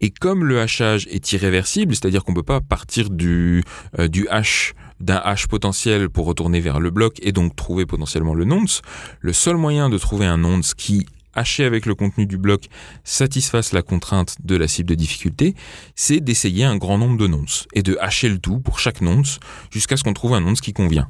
Et 0.00 0.10
comme 0.10 0.44
le 0.44 0.60
hachage 0.60 1.06
est 1.10 1.32
irréversible, 1.32 1.94
c'est-à-dire 1.94 2.24
qu'on 2.24 2.32
ne 2.32 2.36
peut 2.36 2.42
pas 2.42 2.60
partir 2.60 3.10
du, 3.10 3.64
euh, 3.98 4.08
d'un 4.08 5.16
hash 5.16 5.46
potentiel 5.48 6.08
pour 6.08 6.26
retourner 6.26 6.60
vers 6.60 6.80
le 6.80 6.90
bloc 6.90 7.18
et 7.22 7.32
donc 7.32 7.56
trouver 7.56 7.84
potentiellement 7.84 8.34
le 8.34 8.44
nonce, 8.44 8.80
le 9.20 9.32
seul 9.32 9.56
moyen 9.56 9.88
de 9.88 9.98
trouver 9.98 10.26
un 10.26 10.38
nonce 10.38 10.74
qui 10.74 11.06
haché 11.34 11.64
avec 11.64 11.86
le 11.86 11.94
contenu 11.94 12.26
du 12.26 12.38
bloc 12.38 12.68
satisfasse 13.04 13.72
la 13.72 13.82
contrainte 13.82 14.36
de 14.44 14.56
la 14.56 14.68
cible 14.68 14.90
de 14.90 14.94
difficulté, 14.94 15.54
c'est 15.94 16.20
d'essayer 16.20 16.64
un 16.64 16.76
grand 16.76 16.98
nombre 16.98 17.16
de 17.16 17.26
nonces 17.26 17.66
et 17.72 17.82
de 17.82 17.96
hacher 18.00 18.28
le 18.28 18.38
tout 18.38 18.60
pour 18.60 18.78
chaque 18.78 19.00
nonce 19.00 19.40
jusqu'à 19.70 19.96
ce 19.96 20.04
qu'on 20.04 20.12
trouve 20.12 20.34
un 20.34 20.40
nonce 20.40 20.60
qui 20.60 20.72
convient. 20.72 21.08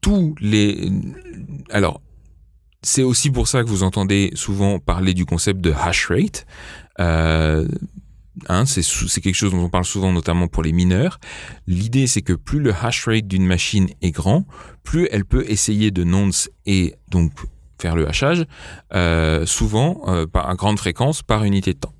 Tous 0.00 0.34
les... 0.40 0.90
Alors, 1.70 2.00
c'est 2.82 3.02
aussi 3.02 3.30
pour 3.30 3.48
ça 3.48 3.62
que 3.64 3.68
vous 3.68 3.82
entendez 3.82 4.30
souvent 4.34 4.78
parler 4.78 5.14
du 5.14 5.24
concept 5.24 5.60
de 5.60 5.72
hash 5.72 6.08
rate. 6.08 6.46
Euh, 7.00 7.66
hein, 8.48 8.66
c'est 8.66 9.20
quelque 9.20 9.34
chose 9.34 9.52
dont 9.52 9.64
on 9.64 9.70
parle 9.70 9.86
souvent, 9.86 10.12
notamment 10.12 10.48
pour 10.48 10.62
les 10.62 10.72
mineurs. 10.72 11.18
L'idée, 11.66 12.06
c'est 12.06 12.22
que 12.22 12.34
plus 12.34 12.60
le 12.60 12.74
hash 12.74 13.06
rate 13.06 13.26
d'une 13.26 13.46
machine 13.46 13.88
est 14.02 14.10
grand, 14.10 14.46
plus 14.82 15.08
elle 15.10 15.24
peut 15.24 15.44
essayer 15.48 15.90
de 15.90 16.04
nonce 16.04 16.50
et 16.66 16.94
donc 17.08 17.32
faire 17.80 17.96
le 17.96 18.08
hachage, 18.08 18.44
euh, 18.94 19.46
souvent 19.46 20.02
euh, 20.08 20.26
à 20.34 20.54
grande 20.54 20.78
fréquence 20.78 21.22
par 21.22 21.44
unité 21.44 21.74
de 21.74 21.78
temps. 21.78 21.94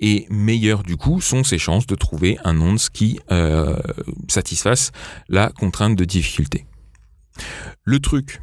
Et 0.00 0.26
meilleur 0.30 0.82
du 0.82 0.96
coup 0.96 1.20
sont 1.20 1.44
ses 1.44 1.58
chances 1.58 1.86
de 1.86 1.94
trouver 1.94 2.38
un 2.44 2.54
nonce 2.54 2.88
qui 2.88 3.18
euh, 3.32 3.76
satisfasse 4.28 4.92
la 5.28 5.50
contrainte 5.50 5.96
de 5.96 6.04
difficulté. 6.04 6.66
Le 7.84 7.98
truc 7.98 8.40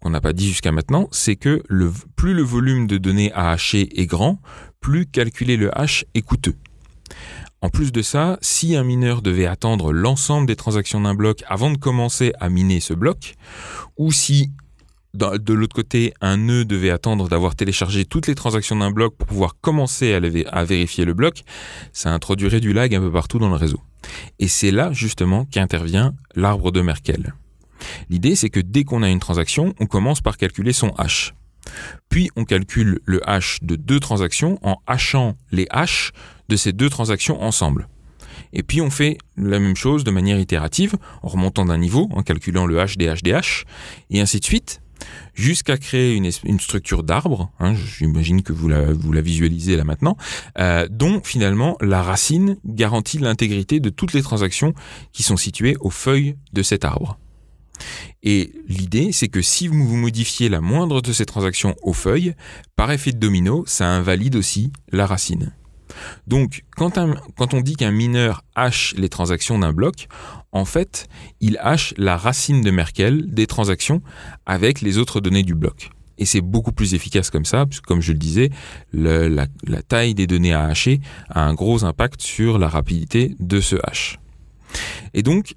qu'on 0.00 0.10
n'a 0.10 0.20
pas 0.20 0.32
dit 0.32 0.48
jusqu'à 0.48 0.72
maintenant, 0.72 1.08
c'est 1.10 1.36
que 1.36 1.62
le, 1.68 1.92
plus 2.14 2.34
le 2.34 2.42
volume 2.42 2.86
de 2.86 2.98
données 2.98 3.32
à 3.32 3.50
hacher 3.50 4.00
est 4.00 4.06
grand, 4.06 4.40
plus 4.80 5.06
calculer 5.06 5.56
le 5.56 5.76
hash 5.76 6.04
est 6.14 6.22
coûteux. 6.22 6.54
En 7.60 7.70
plus 7.70 7.90
de 7.90 8.02
ça, 8.02 8.38
si 8.40 8.76
un 8.76 8.84
mineur 8.84 9.20
devait 9.20 9.46
attendre 9.46 9.92
l'ensemble 9.92 10.46
des 10.46 10.54
transactions 10.54 11.00
d'un 11.00 11.14
bloc 11.14 11.42
avant 11.48 11.70
de 11.70 11.76
commencer 11.76 12.32
à 12.38 12.48
miner 12.48 12.78
ce 12.78 12.94
bloc, 12.94 13.34
ou 13.96 14.12
si 14.12 14.52
de 15.14 15.52
l'autre 15.54 15.74
côté, 15.74 16.12
un 16.20 16.36
nœud 16.36 16.64
devait 16.64 16.90
attendre 16.90 17.28
d'avoir 17.28 17.56
téléchargé 17.56 18.04
toutes 18.04 18.26
les 18.26 18.34
transactions 18.34 18.76
d'un 18.76 18.90
bloc 18.90 19.16
pour 19.16 19.26
pouvoir 19.26 19.56
commencer 19.60 20.12
à, 20.12 20.64
vérifier 20.64 21.04
le 21.04 21.14
bloc, 21.14 21.42
ça 21.92 22.12
introduirait 22.12 22.60
du 22.60 22.72
lag 22.72 22.94
un 22.94 23.00
peu 23.00 23.10
partout 23.10 23.38
dans 23.38 23.48
le 23.48 23.56
réseau. 23.56 23.80
Et 24.38 24.48
c'est 24.48 24.70
là 24.70 24.92
justement 24.92 25.44
qu'intervient 25.44 26.14
l'arbre 26.34 26.70
de 26.70 26.80
Merkel. 26.80 27.34
L'idée, 28.10 28.34
c'est 28.34 28.50
que 28.50 28.60
dès 28.60 28.84
qu'on 28.84 29.02
a 29.02 29.08
une 29.08 29.20
transaction, 29.20 29.74
on 29.80 29.86
commence 29.86 30.20
par 30.20 30.36
calculer 30.36 30.72
son 30.72 30.90
hash. 30.90 31.34
Puis 32.08 32.30
on 32.36 32.44
calcule 32.44 33.00
le 33.04 33.28
hash 33.28 33.58
de 33.62 33.76
deux 33.76 34.00
transactions 34.00 34.58
en 34.62 34.76
hachant 34.86 35.36
les 35.52 35.66
hashes 35.70 36.12
de 36.48 36.56
ces 36.56 36.72
deux 36.72 36.88
transactions 36.88 37.42
ensemble. 37.42 37.88
Et 38.52 38.62
puis 38.62 38.80
on 38.80 38.90
fait 38.90 39.18
la 39.36 39.58
même 39.58 39.76
chose 39.76 40.04
de 40.04 40.10
manière 40.10 40.38
itérative, 40.38 40.96
en 41.22 41.28
remontant 41.28 41.66
d'un 41.66 41.78
niveau, 41.78 42.08
en 42.12 42.22
calculant 42.22 42.66
le 42.66 42.76
HDHDH, 42.76 43.64
et 44.10 44.20
ainsi 44.20 44.40
de 44.40 44.44
suite, 44.44 44.80
jusqu'à 45.34 45.76
créer 45.76 46.14
une, 46.14 46.60
structure 46.60 47.02
d'arbre, 47.02 47.50
hein, 47.60 47.74
j'imagine 47.74 48.42
que 48.42 48.52
vous 48.52 48.68
la, 48.68 49.20
visualisez 49.20 49.76
là 49.76 49.84
maintenant, 49.84 50.16
euh, 50.58 50.86
dont 50.90 51.20
finalement 51.22 51.76
la 51.80 52.02
racine 52.02 52.56
garantit 52.64 53.18
l'intégrité 53.18 53.80
de 53.80 53.90
toutes 53.90 54.12
les 54.12 54.22
transactions 54.22 54.74
qui 55.12 55.22
sont 55.22 55.36
situées 55.36 55.76
aux 55.80 55.90
feuilles 55.90 56.36
de 56.52 56.62
cet 56.62 56.84
arbre. 56.84 57.18
Et 58.22 58.52
l'idée, 58.66 59.12
c'est 59.12 59.28
que 59.28 59.42
si 59.42 59.68
vous 59.68 59.96
modifiez 59.96 60.48
la 60.48 60.60
moindre 60.60 61.00
de 61.00 61.12
ces 61.12 61.26
transactions 61.26 61.76
aux 61.82 61.92
feuilles, 61.92 62.34
par 62.74 62.90
effet 62.90 63.12
de 63.12 63.18
domino, 63.18 63.64
ça 63.66 63.86
invalide 63.86 64.34
aussi 64.34 64.72
la 64.90 65.06
racine. 65.06 65.52
Donc, 66.26 66.64
quand, 66.76 66.98
on 66.98 67.60
dit 67.60 67.76
qu'un 67.76 67.90
mineur 67.90 68.44
hache 68.54 68.94
les 68.96 69.08
transactions 69.08 69.58
d'un 69.58 69.72
bloc, 69.72 70.08
en 70.52 70.64
fait, 70.64 71.08
il 71.40 71.58
hache 71.60 71.94
la 71.96 72.16
racine 72.16 72.62
de 72.62 72.70
Merkel 72.70 73.26
des 73.32 73.46
transactions 73.46 74.02
avec 74.46 74.80
les 74.80 74.98
autres 74.98 75.20
données 75.20 75.42
du 75.42 75.54
bloc. 75.54 75.90
Et 76.18 76.24
c'est 76.24 76.40
beaucoup 76.40 76.72
plus 76.72 76.94
efficace 76.94 77.30
comme 77.30 77.44
ça, 77.44 77.64
puisque 77.64 77.84
comme 77.84 78.00
je 78.00 78.12
le 78.12 78.18
disais, 78.18 78.50
la, 78.92 79.46
taille 79.86 80.14
des 80.14 80.26
données 80.26 80.52
à 80.52 80.64
hacher 80.64 81.00
a 81.28 81.44
un 81.44 81.54
gros 81.54 81.84
impact 81.84 82.22
sur 82.22 82.58
la 82.58 82.68
rapidité 82.68 83.36
de 83.38 83.60
ce 83.60 83.76
hash. 83.84 84.18
Et 85.14 85.22
donc, 85.22 85.54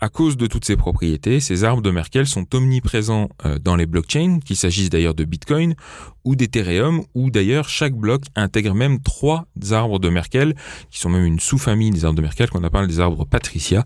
à 0.00 0.08
cause 0.08 0.36
de 0.36 0.46
toutes 0.46 0.64
ces 0.64 0.76
propriétés, 0.76 1.40
ces 1.40 1.64
arbres 1.64 1.82
de 1.82 1.90
Merkel 1.90 2.26
sont 2.26 2.46
omniprésents 2.54 3.28
euh, 3.44 3.58
dans 3.58 3.76
les 3.76 3.86
blockchains, 3.86 4.38
qu'il 4.44 4.56
s'agisse 4.56 4.90
d'ailleurs 4.90 5.14
de 5.14 5.24
Bitcoin 5.24 5.74
ou 6.24 6.36
d'Ethereum, 6.36 7.02
où 7.14 7.30
d'ailleurs 7.30 7.68
chaque 7.68 7.94
bloc 7.94 8.22
intègre 8.36 8.74
même 8.74 9.00
trois 9.00 9.46
arbres 9.70 9.98
de 9.98 10.08
Merkel, 10.08 10.54
qui 10.90 11.00
sont 11.00 11.08
même 11.08 11.24
une 11.24 11.40
sous-famille 11.40 11.90
des 11.90 12.04
arbres 12.04 12.16
de 12.16 12.22
Merkel 12.22 12.50
qu'on 12.50 12.62
appelle 12.64 12.86
les 12.86 13.00
arbres 13.00 13.24
Patricia. 13.24 13.84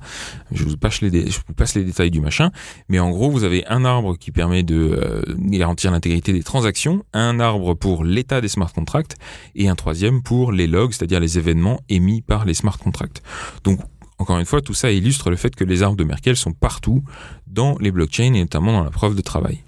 Je 0.50 0.64
vous, 0.64 0.76
passe 0.76 1.00
les, 1.00 1.30
je 1.30 1.38
vous 1.46 1.54
passe 1.54 1.74
les 1.76 1.84
détails 1.84 2.10
du 2.10 2.20
machin, 2.20 2.50
mais 2.88 2.98
en 2.98 3.10
gros, 3.10 3.30
vous 3.30 3.44
avez 3.44 3.64
un 3.66 3.84
arbre 3.84 4.16
qui 4.16 4.32
permet 4.32 4.62
de 4.62 4.74
euh, 4.76 5.22
garantir 5.38 5.92
l'intégrité 5.92 6.32
des 6.32 6.42
transactions, 6.42 7.04
un 7.12 7.40
arbre 7.40 7.74
pour 7.74 8.04
l'état 8.04 8.40
des 8.40 8.48
smart 8.48 8.72
contracts, 8.72 9.16
et 9.54 9.68
un 9.68 9.74
troisième 9.74 10.22
pour 10.22 10.52
les 10.52 10.66
logs, 10.66 10.92
c'est-à-dire 10.92 11.20
les 11.20 11.38
événements 11.38 11.80
émis 11.88 12.22
par 12.22 12.44
les 12.44 12.54
smart 12.54 12.76
contracts. 12.76 13.22
Donc 13.64 13.78
encore 14.22 14.38
une 14.38 14.46
fois, 14.46 14.60
tout 14.60 14.72
ça 14.72 14.90
illustre 14.92 15.30
le 15.30 15.36
fait 15.36 15.54
que 15.54 15.64
les 15.64 15.82
arbres 15.82 15.96
de 15.96 16.04
Merkel 16.04 16.36
sont 16.36 16.52
partout 16.52 17.02
dans 17.48 17.76
les 17.78 17.90
blockchains 17.90 18.34
et 18.34 18.40
notamment 18.40 18.72
dans 18.72 18.84
la 18.84 18.90
preuve 18.90 19.16
de 19.16 19.20
travail. 19.20 19.58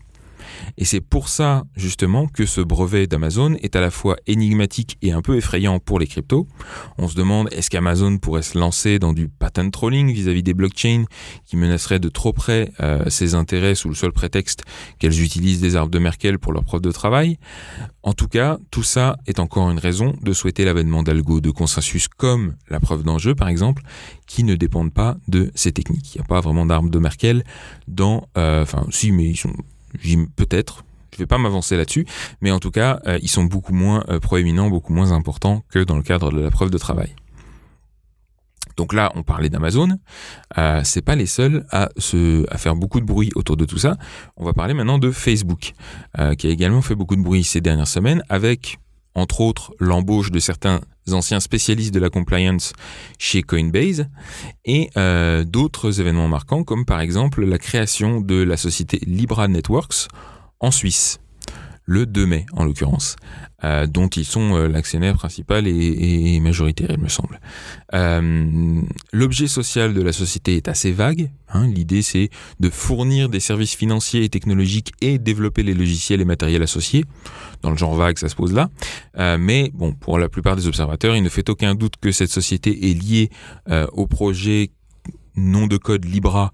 Et 0.76 0.84
c'est 0.84 1.00
pour 1.00 1.28
ça, 1.28 1.64
justement, 1.76 2.26
que 2.26 2.46
ce 2.46 2.60
brevet 2.60 3.06
d'Amazon 3.06 3.54
est 3.62 3.76
à 3.76 3.80
la 3.80 3.90
fois 3.90 4.16
énigmatique 4.26 4.96
et 5.02 5.12
un 5.12 5.22
peu 5.22 5.36
effrayant 5.36 5.78
pour 5.78 5.98
les 5.98 6.06
cryptos. 6.06 6.48
On 6.98 7.08
se 7.08 7.14
demande, 7.14 7.48
est-ce 7.52 7.70
qu'Amazon 7.70 8.18
pourrait 8.18 8.42
se 8.42 8.58
lancer 8.58 8.98
dans 8.98 9.12
du 9.12 9.28
patent 9.28 9.70
trolling 9.70 10.12
vis-à-vis 10.12 10.42
des 10.42 10.54
blockchains 10.54 11.04
qui 11.44 11.56
menaceraient 11.56 12.00
de 12.00 12.08
trop 12.08 12.32
près 12.32 12.72
euh, 12.80 13.08
ses 13.08 13.34
intérêts 13.34 13.74
sous 13.74 13.88
le 13.88 13.94
seul 13.94 14.12
prétexte 14.12 14.64
qu'elles 14.98 15.22
utilisent 15.22 15.60
des 15.60 15.76
arbres 15.76 15.90
de 15.90 15.98
Merkel 15.98 16.38
pour 16.38 16.52
leur 16.52 16.64
preuve 16.64 16.80
de 16.80 16.90
travail? 16.90 17.38
En 18.02 18.12
tout 18.12 18.28
cas, 18.28 18.58
tout 18.70 18.82
ça 18.82 19.16
est 19.26 19.38
encore 19.38 19.70
une 19.70 19.78
raison 19.78 20.14
de 20.22 20.32
souhaiter 20.32 20.64
l'avènement 20.64 21.02
d'algo 21.02 21.40
de 21.40 21.50
consensus 21.50 22.08
comme 22.08 22.54
la 22.68 22.80
preuve 22.80 23.02
d'enjeu, 23.02 23.34
par 23.34 23.48
exemple, 23.48 23.82
qui 24.26 24.44
ne 24.44 24.56
dépendent 24.56 24.92
pas 24.92 25.16
de 25.28 25.50
ces 25.54 25.72
techniques. 25.72 26.14
Il 26.14 26.18
n'y 26.18 26.24
a 26.24 26.28
pas 26.28 26.40
vraiment 26.40 26.66
d'arbres 26.66 26.90
de 26.90 26.98
Merkel 26.98 27.44
dans... 27.88 28.28
Euh, 28.36 28.62
enfin, 28.62 28.86
si, 28.90 29.10
mais 29.12 29.24
ils 29.24 29.36
sont 29.36 29.54
peut-être, 30.36 30.84
je 31.12 31.18
vais 31.18 31.26
pas 31.26 31.38
m'avancer 31.38 31.76
là-dessus, 31.76 32.06
mais 32.40 32.50
en 32.50 32.58
tout 32.58 32.70
cas, 32.70 33.00
euh, 33.06 33.18
ils 33.22 33.28
sont 33.28 33.44
beaucoup 33.44 33.72
moins 33.72 34.04
euh, 34.08 34.20
proéminents, 34.20 34.68
beaucoup 34.68 34.92
moins 34.92 35.12
importants 35.12 35.62
que 35.70 35.80
dans 35.80 35.96
le 35.96 36.02
cadre 36.02 36.32
de 36.32 36.40
la 36.40 36.50
preuve 36.50 36.70
de 36.70 36.78
travail. 36.78 37.14
Donc 38.76 38.92
là, 38.92 39.12
on 39.14 39.22
parlait 39.22 39.48
d'Amazon. 39.48 39.98
Euh, 40.58 40.80
c'est 40.84 41.02
pas 41.02 41.14
les 41.14 41.26
seuls 41.26 41.64
à 41.70 41.88
se 41.96 42.44
à 42.52 42.58
faire 42.58 42.74
beaucoup 42.74 43.00
de 43.00 43.04
bruit 43.04 43.30
autour 43.34 43.56
de 43.56 43.64
tout 43.64 43.78
ça. 43.78 43.96
On 44.36 44.44
va 44.44 44.52
parler 44.52 44.74
maintenant 44.74 44.98
de 44.98 45.10
Facebook, 45.10 45.72
euh, 46.18 46.34
qui 46.34 46.46
a 46.46 46.50
également 46.50 46.82
fait 46.82 46.94
beaucoup 46.94 47.16
de 47.16 47.22
bruit 47.22 47.44
ces 47.44 47.60
dernières 47.60 47.88
semaines, 47.88 48.22
avec 48.28 48.78
entre 49.14 49.40
autres 49.40 49.72
l'embauche 49.78 50.30
de 50.30 50.38
certains 50.38 50.80
anciens 51.12 51.40
spécialistes 51.40 51.94
de 51.94 52.00
la 52.00 52.10
compliance 52.10 52.72
chez 53.18 53.42
Coinbase 53.42 54.08
et 54.64 54.90
euh, 54.96 55.44
d'autres 55.44 56.00
événements 56.00 56.28
marquants 56.28 56.64
comme 56.64 56.84
par 56.84 57.00
exemple 57.00 57.44
la 57.44 57.58
création 57.58 58.20
de 58.20 58.42
la 58.42 58.56
société 58.56 58.98
Libra 59.06 59.48
Networks 59.48 60.08
en 60.60 60.70
Suisse 60.70 61.20
le 61.86 62.06
2 62.06 62.26
mai 62.26 62.46
en 62.52 62.64
l'occurrence, 62.64 63.16
euh, 63.64 63.86
dont 63.86 64.08
ils 64.08 64.26
sont 64.26 64.56
euh, 64.56 64.68
l'actionnaire 64.68 65.14
principal 65.14 65.66
et, 65.66 66.38
majoritaire, 66.40 66.90
il 66.90 66.98
me 66.98 67.08
semble. 67.08 67.40
Euh, 67.94 68.82
l'objet 69.12 69.46
social 69.46 69.94
de 69.94 70.02
la 70.02 70.12
société 70.12 70.56
est 70.56 70.68
assez 70.68 70.92
vague. 70.92 71.30
Hein. 71.48 71.66
L'idée, 71.68 72.02
c'est 72.02 72.28
de 72.60 72.68
fournir 72.68 73.30
des 73.30 73.40
services 73.40 73.74
financiers 73.74 74.22
et 74.22 74.28
technologiques 74.28 74.92
et 75.00 75.18
développer 75.18 75.62
les 75.62 75.72
logiciels 75.72 76.20
et 76.20 76.26
matériels 76.26 76.62
associés. 76.62 77.06
Dans 77.62 77.70
le 77.70 77.78
genre 77.78 77.94
vague, 77.94 78.18
ça 78.18 78.28
se 78.28 78.34
pose 78.34 78.52
là. 78.52 78.68
mais 79.38 79.70
bon, 79.72 79.92
pour 79.92 80.18
la 80.18 80.28
plupart 80.28 80.56
des 80.56 80.66
observateurs, 80.66 81.16
il 81.16 81.22
ne 81.22 81.30
fait 81.30 81.48
aucun 81.48 81.74
doute 81.74 81.94
que 81.98 82.12
cette 82.12 82.30
société 82.30 82.90
est 82.90 82.94
liée 82.94 83.30
au 83.92 84.06
projet 84.06 84.70
nom 85.36 85.66
de 85.66 85.78
code 85.78 86.04
Libra 86.04 86.52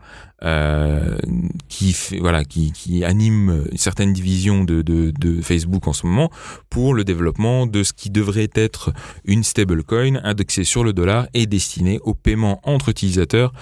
qui 1.80 2.18
voilà 2.18 2.44
qui, 2.44 3.04
anime 3.04 3.64
certaines 3.74 4.12
divisions 4.12 4.64
de, 4.64 4.82
de, 4.82 5.40
Facebook 5.40 5.88
en 5.88 5.94
ce 5.94 6.06
moment 6.06 6.30
pour 6.68 6.92
le 6.92 7.04
développement 7.04 7.66
de 7.66 7.82
ce 7.82 7.94
qui 7.94 8.10
devrait 8.10 8.50
être 8.54 8.92
une 9.24 9.42
stablecoin 9.42 10.20
indexée 10.22 10.64
sur 10.64 10.84
le 10.84 10.92
dollar 10.92 11.26
et 11.32 11.46
destinée 11.46 11.98
au 12.02 12.12
paiement 12.12 12.60
entre 12.64 12.90
utilisateurs 12.90 13.52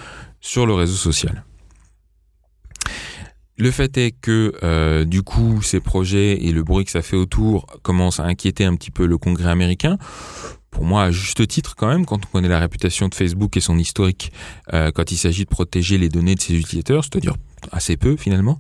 sur 0.41 0.67
le 0.67 0.75
réseau 0.75 0.97
social. 0.97 1.45
Le 3.57 3.71
fait 3.71 3.97
est 3.99 4.11
que 4.13 4.53
euh, 4.63 5.05
du 5.05 5.23
coup 5.23 5.63
ces 5.63 5.81
projets 5.81 6.45
et 6.45 6.53
le 6.53 6.65
bruit 6.65 6.85
que 6.85 6.91
ça 6.91 7.03
fait 7.03 7.17
autour 7.17 7.67
commencent 7.83 8.21
à 8.21 8.25
inquiéter 8.25 8.65
un 8.65 8.75
petit 8.75 8.91
peu 8.91 9.07
le 9.07 9.19
Congrès 9.19 9.51
américain 9.51 9.97
pour 10.71 10.85
moi 10.85 11.05
à 11.05 11.11
juste 11.11 11.47
titre 11.47 11.75
quand 11.77 11.89
même, 11.89 12.07
quand 12.07 12.21
on 12.25 12.29
connaît 12.31 12.49
la 12.49 12.59
réputation 12.59 13.09
de 13.09 13.15
Facebook 13.15 13.57
et 13.57 13.61
son 13.61 13.79
historique 13.79 14.33
euh, 14.73 14.91
quand 14.91 15.11
il 15.11 15.17
s'agit 15.17 15.45
de 15.45 15.49
protéger 15.49 15.99
les 15.99 16.09
données 16.09 16.35
de 16.35 16.41
ses 16.41 16.55
utilisateurs, 16.55 17.05
c'est-à-dire 17.05 17.35
assez 17.73 17.97
peu 17.97 18.17
finalement. 18.17 18.59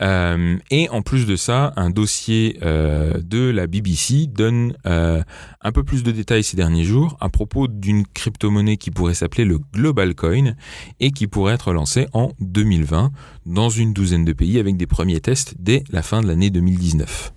Euh, 0.00 0.56
et 0.70 0.88
en 0.88 1.02
plus 1.02 1.26
de 1.26 1.36
ça, 1.36 1.72
un 1.76 1.90
dossier 1.90 2.58
euh, 2.62 3.20
de 3.22 3.48
la 3.50 3.66
BBC 3.66 4.26
donne 4.26 4.74
un 4.84 5.72
peu 5.72 5.84
plus 5.84 6.02
de 6.02 6.10
détails 6.10 6.42
ces 6.42 6.56
derniers 6.56 6.84
jours 6.84 7.16
à 7.20 7.28
propos 7.28 7.68
d'une 7.68 8.06
crypto-monnaie 8.06 8.76
qui 8.76 8.90
pourrait 8.90 9.14
s'appeler 9.14 9.44
le 9.44 9.58
Global 9.72 10.14
Coin 10.14 10.54
et 10.98 11.12
qui 11.12 11.26
pourrait 11.26 11.54
être 11.54 11.72
lancée 11.72 12.06
en 12.12 12.32
2020 12.40 13.12
dans 13.46 13.70
une 13.70 13.92
douzaine 13.92 14.24
de 14.24 14.32
pays 14.32 14.58
avec 14.58 14.76
des 14.76 14.86
premiers 14.86 15.20
tests 15.20 15.54
dès 15.58 15.84
la 15.90 16.02
fin 16.02 16.20
de 16.20 16.26
l'année 16.26 16.50
2019. 16.50 17.32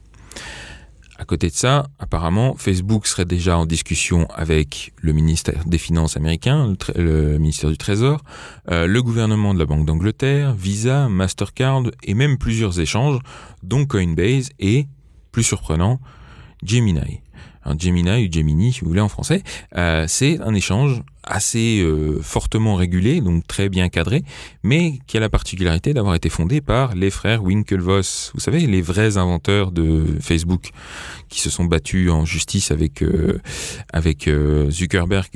À 1.19 1.25
côté 1.25 1.47
de 1.49 1.53
ça, 1.53 1.85
apparemment, 1.99 2.55
Facebook 2.57 3.05
serait 3.05 3.25
déjà 3.25 3.57
en 3.57 3.67
discussion 3.67 4.27
avec 4.33 4.93
le 4.97 5.13
ministère 5.13 5.63
des 5.65 5.77
Finances 5.77 6.17
américain, 6.17 6.73
le, 6.95 7.37
ministère 7.37 7.69
du 7.69 7.77
Trésor, 7.77 8.21
euh, 8.71 8.87
le 8.87 9.03
gouvernement 9.03 9.53
de 9.53 9.59
la 9.59 9.65
Banque 9.65 9.85
d'Angleterre, 9.85 10.53
Visa, 10.53 11.09
Mastercard 11.09 11.83
et 12.03 12.15
même 12.15 12.39
plusieurs 12.39 12.79
échanges, 12.79 13.19
dont 13.61 13.85
Coinbase 13.85 14.49
et, 14.59 14.87
plus 15.31 15.43
surprenant, 15.43 15.99
Gemini. 16.63 17.21
Un 17.63 17.77
Gemini 17.77 18.27
ou 18.27 18.31
Gemini, 18.31 18.73
si 18.73 18.81
vous 18.81 18.87
voulez 18.87 19.01
en 19.01 19.09
français, 19.09 19.43
euh, 19.77 20.05
c'est 20.07 20.41
un 20.41 20.55
échange 20.55 21.03
assez 21.23 21.81
euh, 21.81 22.19
fortement 22.21 22.75
régulé, 22.75 23.21
donc 23.21 23.47
très 23.47 23.69
bien 23.69 23.89
cadré, 23.89 24.23
mais 24.63 24.99
qui 25.07 25.17
a 25.17 25.19
la 25.19 25.29
particularité 25.29 25.93
d'avoir 25.93 26.15
été 26.15 26.29
fondé 26.29 26.61
par 26.61 26.95
les 26.95 27.09
frères 27.09 27.43
Winklevoss. 27.43 28.31
Vous 28.33 28.39
savez, 28.39 28.65
les 28.67 28.81
vrais 28.81 29.17
inventeurs 29.17 29.71
de 29.71 30.05
Facebook 30.19 30.71
qui 31.29 31.39
se 31.39 31.49
sont 31.49 31.65
battus 31.65 32.11
en 32.11 32.25
justice 32.25 32.71
avec 32.71 33.01
euh, 33.01 33.39
avec 33.91 34.27
euh, 34.27 34.69
Zuckerberg 34.69 35.29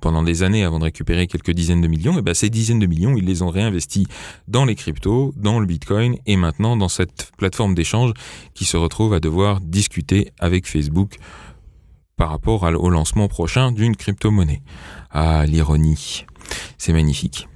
pendant 0.00 0.22
des 0.22 0.42
années 0.42 0.64
avant 0.64 0.78
de 0.78 0.84
récupérer 0.84 1.26
quelques 1.26 1.52
dizaines 1.52 1.80
de 1.80 1.88
millions. 1.88 2.18
Et 2.18 2.22
ben 2.22 2.34
ces 2.34 2.50
dizaines 2.50 2.78
de 2.78 2.86
millions, 2.86 3.16
ils 3.16 3.24
les 3.24 3.42
ont 3.42 3.50
réinvestis 3.50 4.06
dans 4.48 4.64
les 4.64 4.74
cryptos, 4.74 5.32
dans 5.36 5.60
le 5.60 5.66
Bitcoin 5.66 6.16
et 6.26 6.36
maintenant 6.36 6.76
dans 6.76 6.88
cette 6.88 7.32
plateforme 7.38 7.74
d'échange 7.74 8.12
qui 8.54 8.64
se 8.64 8.76
retrouve 8.76 9.14
à 9.14 9.20
devoir 9.20 9.60
discuter 9.60 10.32
avec 10.38 10.66
Facebook 10.66 11.16
par 12.16 12.30
rapport 12.30 12.62
au 12.62 12.88
lancement 12.88 13.28
prochain 13.28 13.72
d'une 13.72 13.94
crypto-monnaie. 13.94 14.62
Ah, 15.10 15.44
l'ironie. 15.46 16.24
C'est 16.78 16.92
magnifique. 16.92 17.48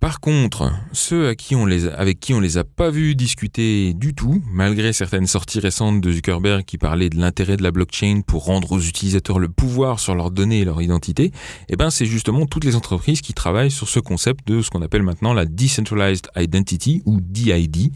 Par 0.00 0.20
contre, 0.20 0.72
ceux 0.92 1.28
à 1.28 1.34
qui 1.34 1.54
on 1.54 1.66
les, 1.66 1.86
avec 1.86 2.20
qui 2.20 2.32
on 2.32 2.40
les 2.40 2.56
a 2.56 2.64
pas 2.64 2.88
vus 2.88 3.14
discuter 3.14 3.92
du 3.92 4.14
tout, 4.14 4.42
malgré 4.50 4.94
certaines 4.94 5.26
sorties 5.26 5.60
récentes 5.60 6.00
de 6.00 6.10
Zuckerberg 6.10 6.64
qui 6.64 6.78
parlaient 6.78 7.10
de 7.10 7.18
l'intérêt 7.18 7.58
de 7.58 7.62
la 7.62 7.70
blockchain 7.70 8.22
pour 8.26 8.46
rendre 8.46 8.72
aux 8.72 8.80
utilisateurs 8.80 9.38
le 9.38 9.50
pouvoir 9.50 10.00
sur 10.00 10.14
leurs 10.14 10.30
données 10.30 10.60
et 10.60 10.64
leur 10.64 10.80
identité, 10.80 11.32
eh 11.68 11.76
ben 11.76 11.90
c'est 11.90 12.06
justement 12.06 12.46
toutes 12.46 12.64
les 12.64 12.76
entreprises 12.76 13.20
qui 13.20 13.34
travaillent 13.34 13.70
sur 13.70 13.90
ce 13.90 14.00
concept 14.00 14.48
de 14.48 14.62
ce 14.62 14.70
qu'on 14.70 14.80
appelle 14.80 15.02
maintenant 15.02 15.34
la 15.34 15.44
Decentralized 15.44 16.28
Identity 16.34 17.02
ou 17.04 17.20
DID, 17.20 17.92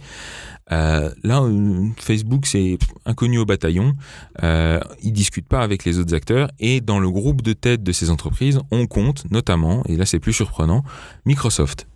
Euh, 0.72 1.10
là, 1.22 1.42
euh, 1.42 1.88
Facebook, 1.98 2.46
c'est 2.46 2.78
inconnu 3.04 3.36
au 3.36 3.44
bataillon. 3.44 3.94
Euh, 4.42 4.80
ils 5.02 5.12
discutent 5.12 5.46
pas 5.46 5.60
avec 5.60 5.84
les 5.84 5.98
autres 5.98 6.14
acteurs. 6.14 6.48
Et 6.58 6.80
dans 6.80 7.00
le 7.00 7.10
groupe 7.10 7.42
de 7.42 7.52
tête 7.52 7.82
de 7.82 7.92
ces 7.92 8.08
entreprises, 8.08 8.60
on 8.70 8.86
compte 8.86 9.30
notamment, 9.30 9.84
et 9.86 9.96
là 9.96 10.06
c'est 10.06 10.20
plus 10.20 10.32
surprenant, 10.32 10.82
Microsoft 11.26 11.86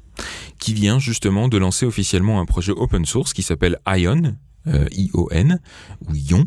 qui 0.59 0.75
vient 0.75 0.99
justement 0.99 1.49
de 1.49 1.59
lancer 1.59 1.87
officiellement 1.87 2.41
un 2.41 2.47
projet 2.47 2.73
open 2.73 3.05
source 3.05 3.33
qui 3.33 3.43
s'appelle 3.43 3.79
Ion, 3.87 4.35
euh, 4.67 4.87
ION 4.93 5.59
ou 6.09 6.15
ION, 6.15 6.45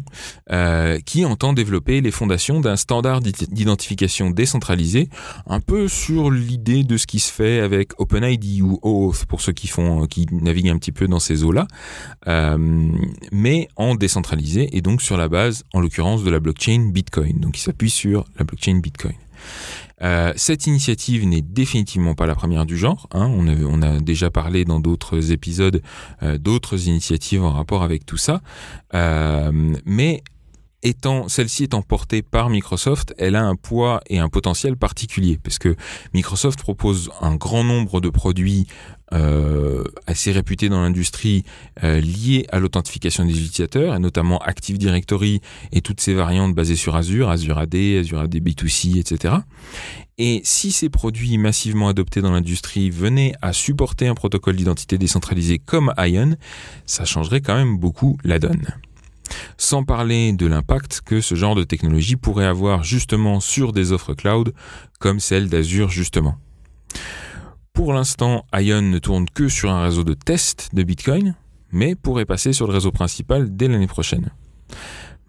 euh, 0.52 1.00
qui 1.00 1.26
entend 1.26 1.54
développer 1.54 2.02
les 2.02 2.12
fondations 2.12 2.60
d'un 2.60 2.76
standard 2.76 3.22
d'identification 3.22 4.30
décentralisé, 4.30 5.10
un 5.48 5.60
peu 5.60 5.88
sur 5.88 6.30
l'idée 6.30 6.84
de 6.84 6.98
ce 6.98 7.08
qui 7.08 7.20
se 7.20 7.32
fait 7.32 7.62
avec 7.62 8.00
OpenID 8.00 8.62
ou 8.62 8.80
OAuth 8.84 9.26
pour 9.26 9.42
ceux 9.42 9.54
qui 9.54 9.68
font, 9.68 10.06
qui 10.06 10.28
naviguent 10.32 10.70
un 10.70 10.78
petit 10.78 10.92
peu 10.92 11.08
dans 11.08 11.20
ces 11.20 11.44
eaux-là, 11.44 11.68
euh, 12.28 12.58
mais 13.32 13.70
en 13.76 13.96
décentralisé 13.96 14.70
et 14.76 14.82
donc 14.82 15.02
sur 15.02 15.18
la 15.18 15.28
base, 15.28 15.64
en 15.74 15.80
l'occurrence, 15.80 16.24
de 16.24 16.30
la 16.30 16.40
blockchain 16.40 16.92
Bitcoin. 16.92 17.40
Donc, 17.40 17.58
il 17.58 17.62
s'appuie 17.62 17.90
sur 17.90 18.26
la 18.38 18.44
blockchain 18.44 18.80
Bitcoin. 18.80 19.16
Euh, 20.02 20.34
cette 20.36 20.68
initiative 20.68 21.26
n'est 21.28 21.42
définitivement 21.42 22.16
pas 22.16 22.26
la 22.26 22.36
première 22.36 22.66
du 22.66 22.78
genre. 22.78 23.08
Hein. 23.12 23.28
On, 23.28 23.82
a, 23.82 24.00
déjà 24.00 24.30
parlé 24.30 24.66
dans 24.66 24.80
d'autres 24.80 25.32
épisodes 25.32 25.82
euh, 26.24 26.38
d'autres 26.38 26.88
initiatives 26.88 27.44
en 27.44 27.52
rapport 27.52 27.84
avec 27.84 28.06
tout 28.06 28.18
ça. 28.18 28.42
Euh, 28.94 29.74
mais 29.86 30.24
étant 30.84 31.28
celle-ci 31.28 31.66
étant 31.66 31.82
portée 31.82 32.22
par 32.22 32.50
Microsoft, 32.50 33.14
elle 33.18 33.36
a 33.36 33.44
un 33.44 33.56
poids 33.56 34.02
et 34.08 34.20
un 34.20 34.30
potentiel 34.30 34.76
particulier 34.78 35.40
parce 35.42 35.60
que 35.60 35.76
Microsoft 36.14 36.60
propose 36.60 37.12
un 37.22 37.36
grand 37.36 37.64
nombre 37.64 38.02
de 38.02 38.10
produits 38.10 38.68
euh, 39.14 39.84
assez 40.08 40.32
réputés 40.32 40.70
dans 40.70 40.82
l'industrie 40.82 41.44
euh, 41.84 42.00
liés 42.00 42.46
à 42.52 42.60
l'authentification 42.60 43.26
des 43.26 43.32
utilisateurs 43.32 43.96
et 43.96 44.00
notamment 44.00 44.40
Active 44.40 44.78
Directory 44.78 45.42
et 45.72 45.82
toutes 45.82 46.00
ces 46.00 46.14
variantes 46.14 46.56
basées 46.56 46.76
sur 46.76 46.96
Azure, 46.96 47.30
Azure 47.30 47.58
AD, 47.58 47.76
Azure 47.76 48.22
AD 48.22 48.36
B2C, 48.36 49.00
etc. 49.00 49.36
Et 50.18 50.42
si 50.44 50.72
ces 50.72 50.90
produits 50.90 51.38
massivement 51.38 51.90
adoptés 51.90 52.22
dans 52.22 52.32
l'industrie 52.32 52.90
venaient 52.90 53.34
à 53.42 53.54
supporter 53.54 54.08
un 54.08 54.16
protocole 54.16 54.56
d'identité 54.56 54.98
décentralisé 54.98 55.60
comme 55.60 55.94
Ion, 55.98 56.36
ça 56.86 57.06
changerait 57.06 57.42
quand 57.42 57.56
même 57.56 57.78
beaucoup 57.78 58.18
la 58.24 58.40
donne 58.40 58.68
sans 59.58 59.84
parler 59.84 60.34
de 60.34 60.46
l'impact 60.46 61.02
que 61.06 61.22
ce 61.22 61.36
genre 61.36 61.56
de 61.56 61.64
technologie 61.64 62.16
pourrait 62.18 62.46
avoir 62.46 62.84
justement 62.84 63.40
sur 63.40 63.72
des 63.72 63.92
offres 63.92 64.14
cloud 64.14 64.54
comme 65.00 65.20
celle 65.20 65.50
d'Azure 65.50 65.90
justement. 65.90 66.36
Pour 67.74 67.94
l'instant, 67.94 68.46
Ion 68.54 68.82
ne 68.82 69.00
tourne 69.00 69.26
que 69.34 69.48
sur 69.48 69.72
un 69.72 69.84
réseau 69.84 70.04
de 70.04 70.14
test 70.14 70.70
de 70.74 70.84
Bitcoin, 70.84 71.36
mais 71.72 71.96
pourrait 71.96 72.26
passer 72.26 72.52
sur 72.52 72.68
le 72.68 72.74
réseau 72.74 72.92
principal 72.92 73.56
dès 73.56 73.70
l'année 73.70 73.88
prochaine. 73.88 74.32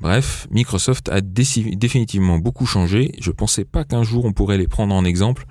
Bref, 0.01 0.49
Microsoft 0.51 1.09
a 1.11 1.21
définitivement 1.21 2.39
beaucoup 2.39 2.67
changé. 2.67 3.15
Je 3.21 3.31
ne 3.31 3.37
pensais 3.37 3.65
pas 3.65 3.85
qu'un 3.85 4.03
jour 4.03 4.25
on 4.25 4.33
pourrait 4.33 4.59
les 4.59 4.67
prendre 4.67 4.93
en 4.93 5.05
exemple 5.05 5.45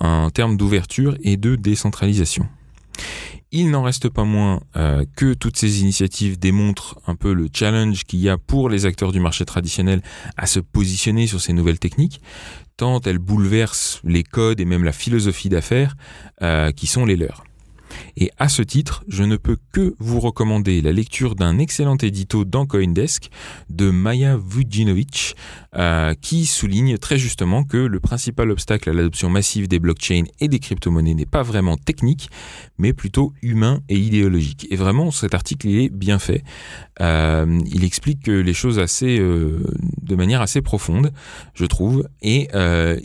en 0.00 0.30
termes 0.30 0.56
d'ouverture 0.56 1.16
et 1.22 1.36
de 1.36 1.54
décentralisation. 1.54 2.48
Il 3.54 3.70
n'en 3.70 3.82
reste 3.82 4.08
pas 4.08 4.24
moins 4.24 4.60
euh, 4.76 5.04
que 5.14 5.34
toutes 5.34 5.58
ces 5.58 5.82
initiatives 5.82 6.38
démontrent 6.38 6.98
un 7.06 7.14
peu 7.14 7.34
le 7.34 7.48
challenge 7.52 8.04
qu'il 8.04 8.20
y 8.20 8.30
a 8.30 8.38
pour 8.38 8.70
les 8.70 8.86
acteurs 8.86 9.12
du 9.12 9.20
marché 9.20 9.44
traditionnel 9.44 10.00
à 10.38 10.46
se 10.46 10.58
positionner 10.58 11.26
sur 11.26 11.38
ces 11.38 11.52
nouvelles 11.52 11.78
techniques, 11.78 12.22
tant 12.78 12.98
elles 13.02 13.18
bouleversent 13.18 14.00
les 14.04 14.22
codes 14.22 14.58
et 14.58 14.64
même 14.64 14.84
la 14.84 14.92
philosophie 14.92 15.50
d'affaires 15.50 15.96
euh, 16.40 16.72
qui 16.72 16.86
sont 16.86 17.04
les 17.04 17.16
leurs. 17.16 17.44
Et 18.16 18.30
à 18.38 18.48
ce 18.48 18.62
titre, 18.62 19.04
je 19.08 19.24
ne 19.24 19.36
peux 19.36 19.56
que 19.72 19.94
vous 19.98 20.20
recommander 20.20 20.80
la 20.80 20.92
lecture 20.92 21.34
d'un 21.34 21.58
excellent 21.58 21.96
édito 21.96 22.44
dans 22.44 22.66
Coindesk 22.66 23.30
de 23.70 23.90
Maya 23.90 24.36
Vujinovic, 24.36 25.36
euh, 25.74 26.14
qui 26.20 26.46
souligne 26.46 26.98
très 26.98 27.18
justement 27.18 27.64
que 27.64 27.78
le 27.78 28.00
principal 28.00 28.50
obstacle 28.50 28.90
à 28.90 28.92
l'adoption 28.92 29.30
massive 29.30 29.68
des 29.68 29.78
blockchains 29.78 30.24
et 30.40 30.48
des 30.48 30.58
crypto-monnaies 30.58 31.14
n'est 31.14 31.26
pas 31.26 31.42
vraiment 31.42 31.76
technique, 31.76 32.30
mais 32.78 32.92
plutôt 32.92 33.32
humain 33.42 33.80
et 33.88 33.96
idéologique. 33.96 34.66
Et 34.70 34.76
vraiment, 34.76 35.10
cet 35.10 35.34
article 35.34 35.68
est 35.68 35.88
bien 35.88 36.18
fait. 36.18 36.44
Euh, 37.00 37.60
il 37.66 37.84
explique 37.84 38.26
les 38.26 38.54
choses 38.54 38.78
assez, 38.78 39.18
euh, 39.18 39.62
de 40.02 40.14
manière 40.14 40.42
assez 40.42 40.60
profonde, 40.60 41.12
je 41.54 41.64
trouve, 41.64 42.08
et 42.20 42.48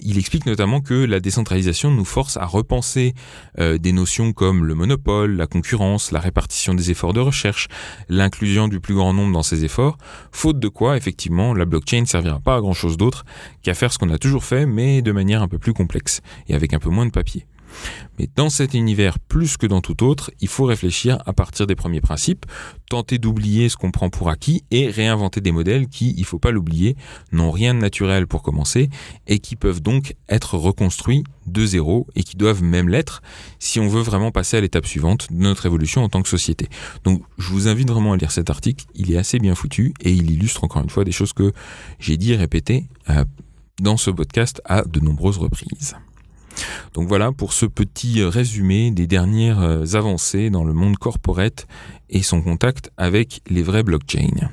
il 0.01 0.17
explique 0.17 0.45
notamment 0.45 0.81
que 0.81 0.93
la 0.93 1.19
décentralisation 1.19 1.91
nous 1.91 2.05
force 2.05 2.37
à 2.37 2.45
repenser 2.45 3.13
des 3.57 3.91
notions 3.91 4.33
comme 4.33 4.65
le 4.65 4.75
monopole, 4.77 5.35
la 5.35 5.47
concurrence, 5.47 6.11
la 6.11 6.19
répartition 6.19 6.73
des 6.73 6.91
efforts 6.91 7.13
de 7.13 7.19
recherche, 7.19 7.67
l'inclusion 8.07 8.67
du 8.67 8.79
plus 8.79 8.95
grand 8.95 9.13
nombre 9.13 9.33
dans 9.33 9.43
ces 9.43 9.65
efforts, 9.65 9.97
faute 10.31 10.59
de 10.59 10.69
quoi, 10.69 10.95
effectivement, 10.95 11.53
la 11.53 11.65
blockchain 11.65 12.01
ne 12.01 12.05
servira 12.05 12.39
pas 12.39 12.55
à 12.55 12.61
grand 12.61 12.73
chose 12.73 12.95
d'autre 12.95 13.25
qu'à 13.63 13.73
faire 13.73 13.91
ce 13.91 13.97
qu'on 13.97 14.09
a 14.09 14.17
toujours 14.17 14.45
fait, 14.45 14.65
mais 14.65 15.01
de 15.01 15.11
manière 15.11 15.41
un 15.41 15.47
peu 15.47 15.57
plus 15.57 15.73
complexe 15.73 16.21
et 16.47 16.55
avec 16.55 16.73
un 16.73 16.79
peu 16.79 16.89
moins 16.89 17.05
de 17.05 17.11
papier. 17.11 17.45
Mais 18.19 18.27
dans 18.35 18.49
cet 18.49 18.73
univers, 18.73 19.19
plus 19.19 19.57
que 19.57 19.67
dans 19.67 19.81
tout 19.81 20.03
autre, 20.03 20.31
il 20.41 20.47
faut 20.47 20.65
réfléchir 20.65 21.17
à 21.25 21.33
partir 21.33 21.67
des 21.67 21.75
premiers 21.75 22.01
principes, 22.01 22.45
tenter 22.89 23.17
d'oublier 23.17 23.69
ce 23.69 23.77
qu'on 23.77 23.91
prend 23.91 24.09
pour 24.09 24.29
acquis 24.29 24.63
et 24.71 24.89
réinventer 24.89 25.41
des 25.41 25.51
modèles 25.51 25.87
qui, 25.87 26.13
il 26.17 26.25
faut 26.25 26.39
pas 26.39 26.51
l'oublier, 26.51 26.95
n'ont 27.31 27.51
rien 27.51 27.73
de 27.73 27.79
naturel 27.79 28.27
pour 28.27 28.41
commencer 28.41 28.89
et 29.27 29.39
qui 29.39 29.55
peuvent 29.55 29.81
donc 29.81 30.15
être 30.29 30.57
reconstruits 30.57 31.23
de 31.45 31.65
zéro 31.65 32.07
et 32.15 32.23
qui 32.23 32.37
doivent 32.37 32.63
même 32.63 32.89
l'être 32.89 33.21
si 33.59 33.79
on 33.79 33.87
veut 33.87 34.01
vraiment 34.01 34.31
passer 34.31 34.57
à 34.57 34.61
l'étape 34.61 34.85
suivante 34.85 35.27
de 35.31 35.37
notre 35.37 35.65
évolution 35.65 36.03
en 36.03 36.09
tant 36.09 36.21
que 36.21 36.29
société. 36.29 36.67
Donc 37.03 37.21
je 37.37 37.49
vous 37.49 37.67
invite 37.67 37.89
vraiment 37.89 38.13
à 38.13 38.17
lire 38.17 38.31
cet 38.31 38.49
article, 38.49 38.85
il 38.95 39.11
est 39.11 39.17
assez 39.17 39.39
bien 39.39 39.55
foutu 39.55 39.93
et 40.01 40.11
il 40.11 40.31
illustre 40.31 40.63
encore 40.63 40.81
une 40.81 40.89
fois 40.89 41.03
des 41.03 41.11
choses 41.11 41.33
que 41.33 41.53
j'ai 41.99 42.17
dit 42.17 42.33
et 42.33 42.35
répétées 42.35 42.85
euh, 43.09 43.23
dans 43.79 43.97
ce 43.97 44.11
podcast 44.11 44.61
à 44.65 44.83
de 44.83 44.99
nombreuses 44.99 45.37
reprises. 45.37 45.95
Donc 46.93 47.07
voilà 47.07 47.31
pour 47.31 47.53
ce 47.53 47.65
petit 47.65 48.23
résumé 48.23 48.91
des 48.91 49.07
dernières 49.07 49.61
euh, 49.61 49.85
avancées 49.93 50.49
dans 50.49 50.63
le 50.63 50.73
monde 50.73 50.97
corporate 50.97 51.67
et 52.09 52.23
son 52.23 52.41
contact 52.41 52.91
avec 52.97 53.41
les 53.49 53.63
vrais 53.63 53.83
blockchains. 53.83 54.49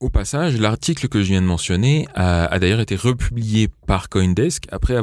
Au 0.00 0.10
passage, 0.10 0.58
l'article 0.58 1.08
que 1.08 1.22
je 1.22 1.28
viens 1.28 1.40
de 1.40 1.46
mentionner 1.46 2.06
a, 2.14 2.58
d'ailleurs 2.58 2.80
été 2.80 2.96
republié 2.96 3.68
par 3.86 4.08
Coindesk 4.08 4.66
après 4.70 4.96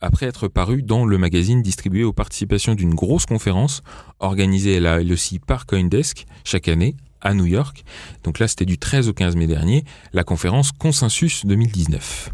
après 0.00 0.26
être 0.26 0.48
paru 0.48 0.82
dans 0.82 1.04
le 1.04 1.16
magazine 1.16 1.62
distribué 1.62 2.02
aux 2.02 2.12
participations 2.12 2.74
d'une 2.74 2.94
grosse 2.94 3.24
conférence 3.24 3.82
organisée 4.18 4.80
là 4.80 4.98
aussi 5.00 5.38
par 5.38 5.64
Coindesk 5.64 6.26
chaque 6.44 6.66
année 6.66 6.96
à 7.22 7.34
New 7.34 7.46
York. 7.46 7.84
Donc 8.24 8.38
là, 8.38 8.48
c'était 8.48 8.66
du 8.66 8.78
13 8.78 9.08
au 9.08 9.12
15 9.12 9.36
mai 9.36 9.46
dernier, 9.46 9.84
la 10.12 10.24
conférence 10.24 10.72
Consensus 10.72 11.46
2019 11.46 12.30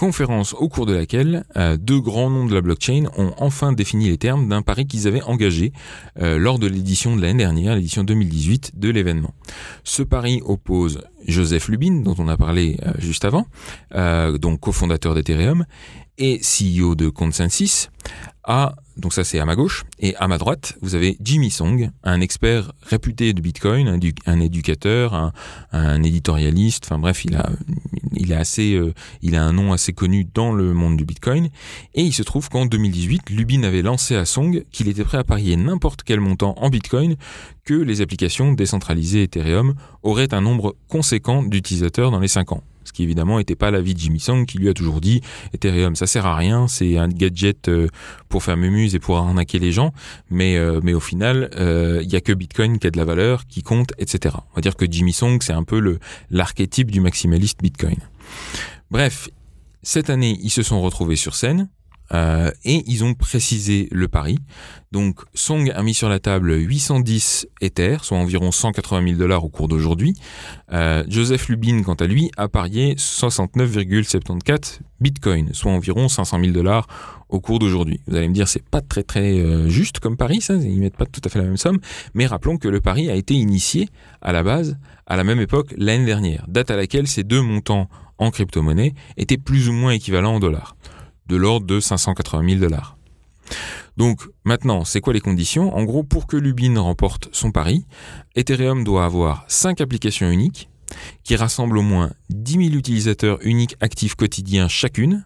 conférence 0.00 0.54
au 0.54 0.70
cours 0.70 0.86
de 0.86 0.94
laquelle 0.94 1.44
euh, 1.58 1.76
deux 1.76 2.00
grands 2.00 2.30
noms 2.30 2.46
de 2.46 2.54
la 2.54 2.62
blockchain 2.62 3.04
ont 3.18 3.34
enfin 3.36 3.74
défini 3.74 4.08
les 4.08 4.16
termes 4.16 4.48
d'un 4.48 4.62
pari 4.62 4.86
qu'ils 4.86 5.06
avaient 5.06 5.20
engagé 5.20 5.74
euh, 6.18 6.38
lors 6.38 6.58
de 6.58 6.66
l'édition 6.66 7.16
de 7.16 7.20
l'année 7.20 7.36
dernière, 7.36 7.74
l'édition 7.74 8.02
2018 8.02 8.78
de 8.78 8.88
l'événement. 8.88 9.34
Ce 9.84 10.02
pari 10.02 10.40
oppose 10.42 11.02
Joseph 11.26 11.68
Lubin, 11.68 12.00
dont 12.00 12.14
on 12.16 12.28
a 12.28 12.38
parlé 12.38 12.78
euh, 12.86 12.94
juste 12.98 13.26
avant, 13.26 13.46
donc 14.38 14.60
cofondateur 14.60 15.14
d'Ethereum, 15.14 15.66
et 16.16 16.40
CEO 16.40 16.94
de 16.94 17.10
Consensus, 17.10 17.90
à 18.44 18.76
donc 19.00 19.12
ça 19.12 19.24
c'est 19.24 19.38
à 19.38 19.44
ma 19.44 19.56
gauche, 19.56 19.84
et 19.98 20.14
à 20.16 20.28
ma 20.28 20.38
droite, 20.38 20.74
vous 20.82 20.94
avez 20.94 21.16
Jimmy 21.20 21.50
Song, 21.50 21.90
un 22.04 22.20
expert 22.20 22.72
réputé 22.82 23.32
de 23.32 23.40
Bitcoin, 23.40 23.88
un, 24.26 24.40
éducateur, 24.40 25.32
un, 25.72 26.02
éditorialiste, 26.02 26.84
enfin 26.86 26.98
bref, 26.98 27.24
il 27.24 27.34
a, 27.34 27.50
euh, 28.58 28.92
il 29.22 29.36
a 29.36 29.42
un 29.42 29.52
nom 29.52 29.72
assez 29.72 29.92
connu 29.92 30.26
dans 30.32 30.52
le 30.52 30.72
monde 30.72 30.96
du 30.96 31.04
Bitcoin. 31.04 31.48
Et 31.94 32.02
il 32.02 32.12
se 32.12 32.22
trouve 32.22 32.48
qu'en 32.48 32.66
2018, 32.66 33.30
Lubin 33.30 33.62
avait 33.62 33.82
lancé 33.82 34.16
à 34.16 34.24
Song 34.24 34.64
qu'il 34.70 34.88
était 34.88 35.04
prêt 35.04 35.18
à 35.18 35.24
parier 35.24 35.56
n'importe 35.56 36.02
quel 36.02 36.20
montant 36.20 36.54
en 36.58 36.68
Bitcoin 36.68 37.16
que 37.64 37.74
les 37.74 38.00
applications 38.00 38.52
décentralisées 38.52 39.24
Ethereum 39.24 39.74
auraient 40.02 40.34
un 40.34 40.40
nombre 40.40 40.76
conséquent 40.88 41.42
d'utilisateurs 41.42 42.10
dans 42.10 42.20
les 42.20 42.28
5 42.28 42.52
ans 42.52 42.62
ce 42.90 42.92
qui 42.92 43.04
évidemment 43.04 43.38
n'était 43.38 43.54
pas 43.54 43.70
l'avis 43.70 43.94
de 43.94 44.00
Jimmy 44.00 44.18
Song 44.18 44.46
qui 44.46 44.58
lui 44.58 44.68
a 44.68 44.74
toujours 44.74 45.00
dit 45.00 45.20
Ethereum 45.54 45.94
ça 45.94 46.08
sert 46.08 46.26
à 46.26 46.34
rien, 46.34 46.66
c'est 46.66 46.98
un 46.98 47.06
gadget 47.06 47.68
euh, 47.68 47.86
pour 48.28 48.42
faire 48.42 48.56
mémuse 48.56 48.96
et 48.96 48.98
pour 48.98 49.16
arnaquer 49.16 49.60
les 49.60 49.70
gens, 49.70 49.92
mais 50.28 50.56
euh, 50.56 50.80
mais 50.82 50.92
au 50.92 50.98
final 50.98 51.50
euh, 51.54 52.00
il 52.02 52.12
y 52.12 52.16
a 52.16 52.20
que 52.20 52.32
Bitcoin 52.32 52.80
qui 52.80 52.88
a 52.88 52.90
de 52.90 52.96
la 52.96 53.04
valeur, 53.04 53.46
qui 53.46 53.62
compte, 53.62 53.92
etc. 53.98 54.34
On 54.50 54.56
va 54.56 54.60
dire 54.60 54.74
que 54.74 54.86
Jimmy 54.90 55.12
Song 55.12 55.38
c'est 55.40 55.52
un 55.52 55.62
peu 55.62 55.98
l'archétype 56.30 56.90
du 56.90 57.00
maximaliste 57.00 57.62
Bitcoin. 57.62 57.98
Bref, 58.90 59.28
cette 59.84 60.10
année 60.10 60.36
ils 60.42 60.50
se 60.50 60.64
sont 60.64 60.82
retrouvés 60.82 61.14
sur 61.14 61.36
scène 61.36 61.68
euh, 62.12 62.50
et 62.64 62.82
ils 62.86 63.04
ont 63.04 63.14
précisé 63.14 63.88
le 63.92 64.08
pari. 64.08 64.38
Donc 64.92 65.20
Song 65.34 65.70
a 65.74 65.82
mis 65.82 65.94
sur 65.94 66.08
la 66.08 66.18
table 66.18 66.52
810 66.52 67.46
Ethers, 67.60 68.04
soit 68.04 68.18
environ 68.18 68.50
180 68.50 69.04
000 69.04 69.18
dollars 69.18 69.44
au 69.44 69.48
cours 69.48 69.68
d'aujourd'hui. 69.68 70.14
Euh, 70.72 71.04
Joseph 71.08 71.48
Lubin, 71.48 71.82
quant 71.82 71.94
à 71.94 72.06
lui, 72.06 72.30
a 72.36 72.48
parié 72.48 72.94
69,74 72.96 74.80
Bitcoin, 75.00 75.54
soit 75.54 75.70
environ 75.70 76.08
500 76.08 76.40
000 76.40 76.52
dollars 76.52 76.86
au 77.28 77.40
cours 77.40 77.60
d'aujourd'hui. 77.60 78.00
Vous 78.08 78.16
allez 78.16 78.28
me 78.28 78.34
dire, 78.34 78.48
c'est 78.48 78.68
pas 78.68 78.80
très 78.80 79.04
très 79.04 79.38
euh, 79.38 79.68
juste 79.68 80.00
comme 80.00 80.16
pari, 80.16 80.40
ça, 80.40 80.54
ils 80.54 80.80
mettent 80.80 80.96
pas 80.96 81.06
tout 81.06 81.20
à 81.24 81.28
fait 81.28 81.38
la 81.38 81.44
même 81.44 81.56
somme, 81.56 81.78
mais 82.14 82.26
rappelons 82.26 82.56
que 82.56 82.68
le 82.68 82.80
pari 82.80 83.08
a 83.08 83.14
été 83.14 83.34
initié 83.34 83.88
à 84.20 84.32
la 84.32 84.42
base 84.42 84.76
à 85.06 85.16
la 85.16 85.24
même 85.24 85.40
époque 85.40 85.74
l'année 85.76 86.06
dernière, 86.06 86.44
date 86.48 86.70
à 86.70 86.76
laquelle 86.76 87.06
ces 87.06 87.24
deux 87.24 87.42
montants 87.42 87.88
en 88.18 88.30
crypto-monnaie 88.30 88.94
étaient 89.16 89.38
plus 89.38 89.68
ou 89.68 89.72
moins 89.72 89.92
équivalents 89.92 90.34
en 90.34 90.40
dollars, 90.40 90.76
de 91.30 91.36
l'ordre 91.36 91.66
de 91.66 91.80
580 91.80 92.48
000 92.48 92.60
dollars. 92.60 92.96
Donc 93.96 94.22
maintenant, 94.44 94.84
c'est 94.84 95.00
quoi 95.00 95.12
les 95.12 95.20
conditions? 95.20 95.74
En 95.76 95.84
gros, 95.84 96.02
pour 96.02 96.26
que 96.26 96.36
Lubin 96.36 96.78
remporte 96.78 97.28
son 97.32 97.52
pari, 97.52 97.86
Ethereum 98.34 98.84
doit 98.84 99.04
avoir 99.04 99.44
5 99.48 99.80
applications 99.80 100.30
uniques 100.30 100.68
qui 101.22 101.36
rassemblent 101.36 101.78
au 101.78 101.82
moins 101.82 102.10
10 102.30 102.52
000 102.52 102.64
utilisateurs 102.74 103.38
uniques 103.42 103.76
actifs 103.80 104.16
quotidiens 104.16 104.68
chacune 104.68 105.24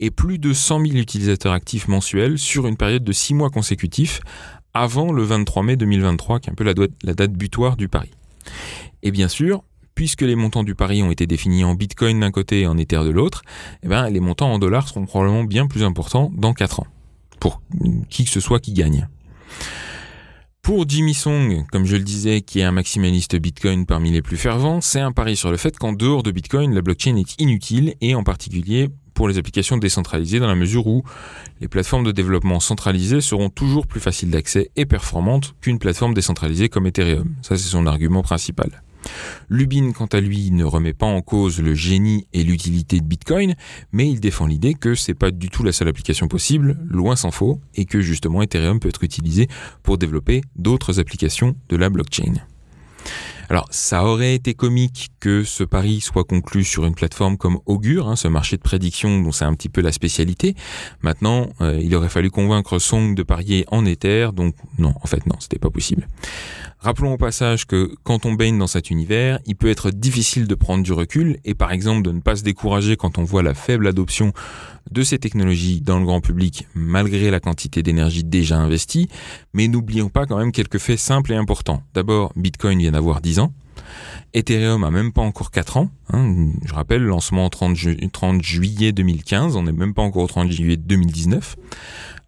et 0.00 0.10
plus 0.10 0.38
de 0.38 0.52
100 0.52 0.86
000 0.86 0.98
utilisateurs 0.98 1.52
actifs 1.52 1.88
mensuels 1.88 2.38
sur 2.38 2.66
une 2.66 2.76
période 2.76 3.04
de 3.04 3.12
6 3.12 3.34
mois 3.34 3.50
consécutifs 3.50 4.20
avant 4.74 5.12
le 5.12 5.22
23 5.22 5.62
mai 5.62 5.76
2023, 5.76 6.40
qui 6.40 6.48
est 6.48 6.52
un 6.52 6.54
peu 6.54 6.64
la, 6.64 7.14
date 7.14 7.32
butoir 7.32 7.76
du 7.76 7.88
pari. 7.88 8.10
Et 9.02 9.10
bien 9.10 9.28
sûr, 9.28 9.64
puisque 9.94 10.22
les 10.22 10.36
montants 10.36 10.64
du 10.64 10.74
pari 10.74 11.02
ont 11.02 11.10
été 11.10 11.26
définis 11.26 11.64
en 11.64 11.74
Bitcoin 11.74 12.20
d'un 12.20 12.30
côté 12.30 12.60
et 12.60 12.66
en 12.66 12.78
Ether 12.78 13.04
de 13.04 13.10
l'autre, 13.10 13.42
eh 13.82 13.88
ben, 13.88 14.08
les 14.08 14.20
montants 14.20 14.52
en 14.52 14.58
dollars 14.58 14.88
seront 14.88 15.06
probablement 15.06 15.44
bien 15.44 15.66
plus 15.66 15.82
importants 15.82 16.30
dans 16.34 16.54
4 16.54 16.80
ans, 16.80 16.86
pour 17.40 17.62
qui 18.08 18.24
que 18.24 18.30
ce 18.30 18.40
soit 18.40 18.60
qui 18.60 18.72
gagne. 18.72 19.08
Pour 20.62 20.88
Jimmy 20.88 21.12
Song, 21.12 21.64
comme 21.72 21.86
je 21.86 21.96
le 21.96 22.04
disais, 22.04 22.40
qui 22.40 22.60
est 22.60 22.62
un 22.62 22.70
maximaliste 22.70 23.34
Bitcoin 23.34 23.84
parmi 23.84 24.12
les 24.12 24.22
plus 24.22 24.36
fervents, 24.36 24.80
c'est 24.80 25.00
un 25.00 25.10
pari 25.10 25.36
sur 25.36 25.50
le 25.50 25.56
fait 25.56 25.76
qu'en 25.76 25.92
dehors 25.92 26.22
de 26.22 26.30
Bitcoin, 26.30 26.72
la 26.72 26.82
blockchain 26.82 27.16
est 27.16 27.34
inutile 27.40 27.96
et 28.00 28.14
en 28.14 28.22
particulier 28.22 28.88
pour 29.12 29.26
les 29.26 29.38
applications 29.38 29.76
décentralisées 29.76 30.38
dans 30.38 30.46
la 30.46 30.54
mesure 30.54 30.86
où 30.86 31.02
les 31.60 31.66
plateformes 31.66 32.04
de 32.04 32.12
développement 32.12 32.60
centralisées 32.60 33.20
seront 33.20 33.50
toujours 33.50 33.88
plus 33.88 34.00
faciles 34.00 34.30
d'accès 34.30 34.70
et 34.76 34.86
performantes 34.86 35.54
qu'une 35.60 35.80
plateforme 35.80 36.14
décentralisée 36.14 36.68
comme 36.68 36.86
Ethereum. 36.86 37.34
Ça, 37.42 37.56
c'est 37.56 37.68
son 37.68 37.86
argument 37.86 38.22
principal. 38.22 38.82
Lubin, 39.48 39.92
quant 39.92 40.06
à 40.06 40.20
lui, 40.20 40.50
ne 40.50 40.64
remet 40.64 40.92
pas 40.92 41.06
en 41.06 41.22
cause 41.22 41.60
le 41.60 41.74
génie 41.74 42.26
et 42.32 42.42
l'utilité 42.42 43.00
de 43.00 43.04
Bitcoin, 43.04 43.54
mais 43.92 44.08
il 44.08 44.20
défend 44.20 44.46
l'idée 44.46 44.74
que 44.74 44.94
c'est 44.94 45.14
pas 45.14 45.30
du 45.30 45.48
tout 45.48 45.62
la 45.62 45.72
seule 45.72 45.88
application 45.88 46.28
possible, 46.28 46.78
loin 46.88 47.16
s'en 47.16 47.30
faut, 47.30 47.60
et 47.74 47.84
que 47.84 48.00
justement 48.00 48.42
Ethereum 48.42 48.80
peut 48.80 48.88
être 48.88 49.04
utilisé 49.04 49.48
pour 49.82 49.98
développer 49.98 50.42
d'autres 50.56 51.00
applications 51.00 51.54
de 51.68 51.76
la 51.76 51.90
blockchain. 51.90 52.34
Alors, 53.52 53.66
ça 53.70 54.06
aurait 54.06 54.34
été 54.34 54.54
comique 54.54 55.10
que 55.20 55.44
ce 55.44 55.62
pari 55.62 56.00
soit 56.00 56.24
conclu 56.24 56.64
sur 56.64 56.86
une 56.86 56.94
plateforme 56.94 57.36
comme 57.36 57.58
Augure, 57.66 58.08
hein, 58.08 58.16
ce 58.16 58.26
marché 58.26 58.56
de 58.56 58.62
prédiction 58.62 59.20
dont 59.20 59.30
c'est 59.30 59.44
un 59.44 59.52
petit 59.52 59.68
peu 59.68 59.82
la 59.82 59.92
spécialité. 59.92 60.54
Maintenant, 61.02 61.50
euh, 61.60 61.78
il 61.82 61.94
aurait 61.94 62.08
fallu 62.08 62.30
convaincre 62.30 62.78
Song 62.78 63.14
de 63.14 63.22
parier 63.22 63.66
en 63.68 63.84
Ether, 63.84 64.30
donc 64.32 64.54
non, 64.78 64.94
en 65.02 65.06
fait 65.06 65.26
non, 65.26 65.36
c'était 65.38 65.58
pas 65.58 65.68
possible. 65.68 66.08
Rappelons 66.82 67.12
au 67.12 67.16
passage 67.16 67.64
que 67.64 67.94
quand 68.02 68.26
on 68.26 68.32
baigne 68.32 68.58
dans 68.58 68.66
cet 68.66 68.90
univers, 68.90 69.38
il 69.46 69.54
peut 69.54 69.70
être 69.70 69.92
difficile 69.92 70.48
de 70.48 70.54
prendre 70.56 70.82
du 70.82 70.92
recul 70.92 71.38
et 71.44 71.54
par 71.54 71.70
exemple 71.70 72.02
de 72.02 72.10
ne 72.10 72.18
pas 72.18 72.34
se 72.34 72.42
décourager 72.42 72.96
quand 72.96 73.18
on 73.18 73.24
voit 73.24 73.44
la 73.44 73.54
faible 73.54 73.86
adoption 73.86 74.32
de 74.90 75.02
ces 75.04 75.20
technologies 75.20 75.80
dans 75.80 76.00
le 76.00 76.04
grand 76.04 76.20
public 76.20 76.66
malgré 76.74 77.30
la 77.30 77.38
quantité 77.38 77.84
d'énergie 77.84 78.24
déjà 78.24 78.58
investie. 78.58 79.08
Mais 79.54 79.68
n'oublions 79.68 80.08
pas 80.08 80.26
quand 80.26 80.38
même 80.38 80.50
quelques 80.50 80.78
faits 80.78 80.98
simples 80.98 81.32
et 81.32 81.36
importants. 81.36 81.84
D'abord, 81.94 82.32
Bitcoin 82.34 82.80
vient 82.80 82.90
d'avoir 82.90 83.20
10 83.20 83.38
ans. 83.38 83.52
Ethereum 84.34 84.82
a 84.82 84.90
même 84.90 85.12
pas 85.12 85.22
encore 85.22 85.52
4 85.52 85.76
ans. 85.76 85.88
Hein. 86.12 86.50
Je 86.64 86.74
rappelle, 86.74 87.02
lancement 87.02 87.48
30, 87.48 87.76
30 88.10 88.42
juillet 88.42 88.90
2015, 88.90 89.54
on 89.54 89.62
n'est 89.62 89.72
même 89.72 89.94
pas 89.94 90.02
encore 90.02 90.24
au 90.24 90.26
30 90.26 90.50
juillet 90.50 90.76
2019. 90.76 91.56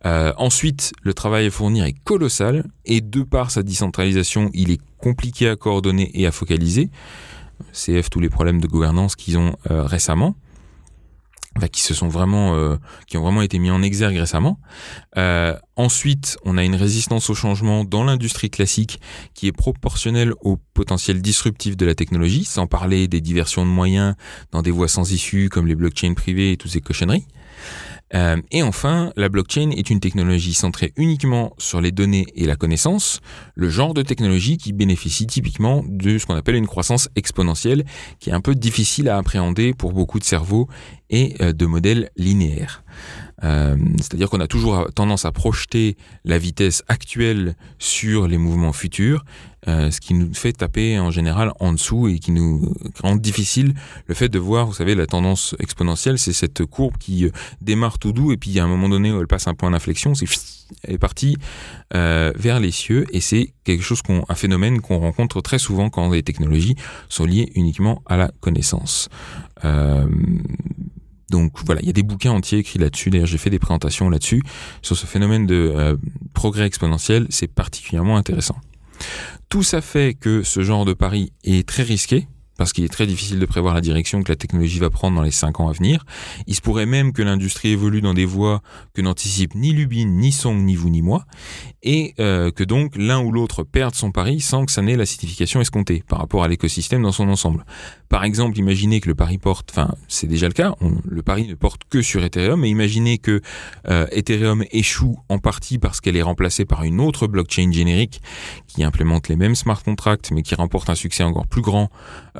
Euh, 0.05 0.33
ensuite, 0.37 0.93
le 1.03 1.15
travail 1.15 1.47
à 1.47 1.51
fournir 1.51 1.85
est 1.85 1.97
colossal 2.05 2.65
et 2.85 3.01
de 3.01 3.23
par 3.23 3.51
sa 3.51 3.63
décentralisation, 3.63 4.51
il 4.53 4.71
est 4.71 4.81
compliqué 4.99 5.49
à 5.49 5.57
coordonner 5.57 6.11
et 6.15 6.27
à 6.27 6.33
focaliser. 6.33 6.91
CF 7.73 8.11
tous 8.11 8.21
les 8.21 8.29
problèmes 8.29 8.61
de 8.61 8.67
gouvernance 8.67 9.17
qu'ils 9.17 9.39
ont 9.39 9.57
euh, 9.71 9.85
récemment. 9.85 10.35
qui 11.71 11.81
se 11.81 11.95
sont 11.95 12.09
vraiment, 12.09 12.57
euh, 12.57 12.77
qui 13.07 13.17
ont 13.17 13.23
vraiment 13.23 13.41
été 13.41 13.61
mis 13.61 13.71
en 13.71 13.81
exergue 13.81 14.17
récemment. 14.17 14.59
ensuite, 15.77 16.37
on 16.45 16.59
a 16.59 16.65
une 16.65 16.75
résistance 16.75 17.31
au 17.31 17.35
changement 17.35 17.85
dans 17.85 18.05
l'industrie 18.05 18.51
classique 18.51 19.01
qui 19.35 19.47
est 19.47 19.53
proportionnelle 19.53 20.33
au 20.43 20.59
potentiel 20.75 21.23
disruptif 21.23 21.77
de 21.77 21.87
la 21.87 21.95
technologie, 21.95 22.45
sans 22.45 22.67
parler 22.67 23.09
des 23.09 23.21
diversions 23.21 23.65
de 23.65 23.71
moyens 23.71 24.17
dans 24.51 24.63
des 24.63 24.73
voies 24.73 24.89
sans 24.89 25.13
issue 25.13 25.49
comme 25.49 25.67
les 25.67 25.77
blockchains 25.77 26.15
privées 26.15 26.53
et 26.53 26.57
toutes 26.57 26.73
ces 26.73 26.81
cochonneries. 26.81 27.27
Euh, 28.15 28.41
et 28.51 28.63
enfin, 28.63 29.13
la 29.17 29.29
blockchain 29.29 29.71
est 29.71 29.91
une 29.91 30.01
technologie 30.01 30.55
centrée 30.55 30.93
uniquement 30.97 31.55
sur 31.59 31.81
les 31.81 31.91
données 31.91 32.27
et 32.35 32.47
la 32.47 32.57
connaissance, 32.57 33.21
le 33.55 33.69
genre 33.69 33.95
de 33.95 34.03
technologie 34.03 34.57
qui 34.57 34.73
bénéficie 34.73 35.27
typiquement 35.27 35.83
de 35.87 36.19
ce 36.19 36.27
qu'on 36.27 36.37
appelle 36.37 36.55
une 36.55 36.67
croissance 36.67 37.09
exponentielle, 37.17 37.85
qui 38.21 38.31
est 38.31 38.35
un 38.35 38.41
peu 38.41 38.55
difficile 38.55 39.09
à 39.09 39.17
appréhender 39.17 39.75
pour 39.75 39.93
beaucoup 39.93 40.19
de 40.19 40.25
cerveaux 40.25 40.69
et 41.11 41.35
euh, 41.41 41.53
de 41.53 41.67
modèles 41.67 42.11
linéaires. 42.17 42.85
Euh, 43.43 43.77
c'est-à-dire 43.99 44.31
qu'on 44.31 44.41
a 44.41 44.47
toujours 44.47 44.89
tendance 44.95 45.25
à 45.25 45.33
projeter 45.33 45.97
la 46.25 46.39
vitesse 46.39 46.83
actuelle 46.89 47.57
sur 47.79 48.29
les 48.29 48.39
mouvements 48.39 48.73
futurs, 48.73 49.25
euh, 49.67 49.91
ce 49.91 50.01
qui 50.01 50.15
nous 50.15 50.33
fait 50.35 50.53
taper 50.53 50.99
en 50.99 51.11
général 51.11 51.53
en 51.59 51.73
dessous 51.73 52.09
et 52.09 52.19
qui 52.19 52.33
nous 52.33 52.75
rend 53.03 53.17
difficile 53.17 53.75
le 54.07 54.15
fait 54.15 54.29
de 54.29 54.39
voir, 54.39 54.67
vous 54.67 54.75
savez, 54.75 54.95
la 54.95 55.07
tendance 55.07 55.57
exponentielle, 55.59 56.19
c'est 56.19 56.33
cette 56.33 56.65
courbe 56.65 56.97
qui 56.99 57.25
euh, 57.25 57.31
démarre 57.61 57.99
tout 57.99 58.13
doux 58.13 58.33
et 58.33 58.37
puis 58.37 58.59
à 58.59 58.65
un 58.65 58.69
moment 58.69 58.89
donné 58.89 59.09
elle 59.09 59.27
passe 59.27 59.49
un 59.49 59.55
point 59.55 59.71
d'inflexion, 59.71 60.15
c'est 60.15 60.27
elle 60.83 60.95
est 60.95 61.39
vers 61.91 62.59
les 62.59 62.71
cieux 62.71 63.07
et 63.13 63.21
c'est 63.21 63.53
quelque 63.65 63.83
chose 63.83 64.01
un 64.29 64.35
phénomène 64.35 64.81
qu'on 64.81 64.99
rencontre 64.99 65.41
très 65.41 65.59
souvent 65.59 65.91
quand 65.91 66.11
les 66.11 66.23
technologies 66.23 66.75
sont 67.09 67.25
liées 67.25 67.51
uniquement 67.55 68.03
à 68.07 68.17
la 68.17 68.31
connaissance. 68.41 69.09
Donc 71.31 71.53
voilà, 71.65 71.81
il 71.81 71.87
y 71.87 71.91
a 71.91 71.93
des 71.93 72.03
bouquins 72.03 72.33
entiers 72.33 72.59
écrits 72.59 72.79
là-dessus. 72.79 73.11
D'ailleurs, 73.11 73.27
j'ai 73.27 73.39
fait 73.39 73.51
des 73.51 73.59
présentations 73.59 74.09
là-dessus 74.09 74.43
sur 74.83 74.97
ce 74.97 75.07
phénomène 75.07 75.47
de 75.47 75.73
euh, 75.75 75.97
progrès 76.33 76.67
exponentiel. 76.67 77.27
C'est 77.31 77.49
particulièrement 77.49 78.17
intéressant. 78.17 78.57
Tout 79.49 79.63
ça 79.63 79.81
fait 79.81 80.15
que 80.15 80.43
ce 80.43 80.63
genre 80.63 80.85
de 80.85 80.93
pari 80.93 81.33
est 81.45 81.67
très 81.69 81.83
risqué 81.83 82.27
parce 82.57 82.73
qu'il 82.73 82.85
est 82.85 82.89
très 82.89 83.07
difficile 83.07 83.39
de 83.39 83.47
prévoir 83.47 83.75
la 83.75 83.81
direction 83.81 84.23
que 84.23 84.31
la 84.31 84.37
technologie 84.37 84.79
va 84.79 84.91
prendre 84.91 85.17
dans 85.17 85.23
les 85.23 85.31
5 85.31 85.61
ans 85.61 85.69
à 85.69 85.73
venir. 85.73 86.05
Il 86.47 86.55
se 86.55 86.61
pourrait 86.61 86.87
même 86.87 87.13
que 87.13 87.23
l'industrie 87.23 87.71
évolue 87.71 88.01
dans 88.01 88.15
des 88.15 88.25
voies 88.25 88.63
que 88.95 89.03
n'anticipe 89.03 89.55
ni 89.55 89.73
Lubin, 89.73 90.07
ni 90.07 90.33
Song, 90.33 90.63
ni 90.63 90.75
vous, 90.75 90.91
ni 90.91 91.03
moi, 91.03 91.25
et 91.83 92.15
euh, 92.19 92.51
que 92.51 92.65
donc 92.65 92.97
l'un 92.97 93.21
ou 93.21 93.33
l'autre 93.33 93.63
perde 93.63 93.95
son 93.95 94.11
pari 94.11 94.41
sans 94.41 94.65
que 94.67 94.73
ça 94.73 94.83
n'ait 94.83 94.97
la 94.97 95.07
signification 95.07 95.61
escomptée 95.61 96.03
par 96.09 96.19
rapport 96.19 96.45
à 96.45 96.49
l'écosystème 96.49 97.03
dans 97.03 97.13
son 97.13 97.29
ensemble. 97.29 97.65
Par 98.09 98.25
exemple, 98.25 98.59
imaginez 98.59 99.01
que 99.01 99.09
le 99.09 99.15
pari 99.15 99.39
porte, 99.39 99.71
enfin 99.73 99.95
c'est 100.09 100.27
déjà 100.27 100.47
le 100.47 100.53
cas, 100.53 100.75
le 101.05 101.23
pari 101.23 101.49
ne 101.49 101.55
porte 101.55 101.83
que 101.91 102.03
sur 102.03 102.23
Ethereum, 102.23 102.61
mais 102.61 102.71
imaginez 102.71 103.19
que 103.19 103.41
euh, 103.89 104.07
Ethereum 104.13 104.65
échoue 104.71 105.19
en 105.29 105.39
partie 105.39 105.79
parce 105.79 106.01
qu'elle 106.01 106.17
est 106.17 106.23
remplacée 106.23 106.65
par 106.65 106.85
une 106.85 107.01
autre 107.01 107.27
blockchain 107.27 107.71
générique 107.73 108.23
qui 108.67 108.85
implémente 108.85 109.29
les 109.29 109.37
mêmes 109.37 109.55
smart 109.55 109.83
contracts 109.83 110.31
mais 110.31 110.43
qui 110.43 110.55
remporte 110.55 110.91
un 110.91 110.95
succès 110.95 111.25
encore 111.25 111.47
plus 111.47 111.63
grand 111.63 111.91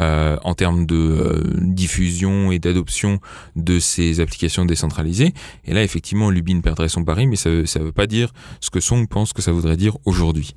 euh, 0.01 0.04
en 0.43 0.55
termes 0.55 0.87
de 0.87 0.97
euh, 0.97 1.43
diffusion 1.61 2.53
et 2.53 2.59
d'adoption 2.59 3.21
de 3.57 3.79
ces 3.79 4.21
applications 4.21 4.65
décentralisées. 4.65 5.35
Et 5.65 5.75
là, 5.75 5.83
effectivement, 5.83 6.31
Lubin 6.31 6.61
perdrait 6.61 6.89
son 6.89 7.05
pari, 7.05 7.27
mais 7.27 7.37
ça 7.37 7.51
ne 7.51 7.85
veut 7.85 7.93
pas 7.93 8.07
dire 8.07 8.33
ce 8.61 8.71
que 8.71 8.81
Song 8.81 9.07
pense 9.09 9.33
que 9.33 9.43
ça 9.43 9.53
voudrait 9.53 9.77
dire 9.77 9.97
aujourd'hui. 10.05 10.55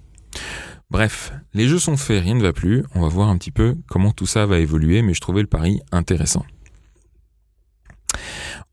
Bref, 0.90 1.34
les 1.54 1.68
jeux 1.68 1.80
sont 1.80 1.98
faits, 1.98 2.24
rien 2.24 2.36
ne 2.36 2.42
va 2.42 2.54
plus. 2.54 2.86
On 2.96 3.02
va 3.02 3.10
voir 3.10 3.28
un 3.28 3.38
petit 3.38 3.52
peu 3.52 3.76
comment 3.90 4.12
tout 4.12 4.26
ça 4.26 4.46
va 4.46 4.60
évoluer, 4.60 5.02
mais 5.02 5.14
je 5.14 5.20
trouvais 5.20 5.42
le 5.42 5.48
pari 5.48 5.82
intéressant. 5.92 6.46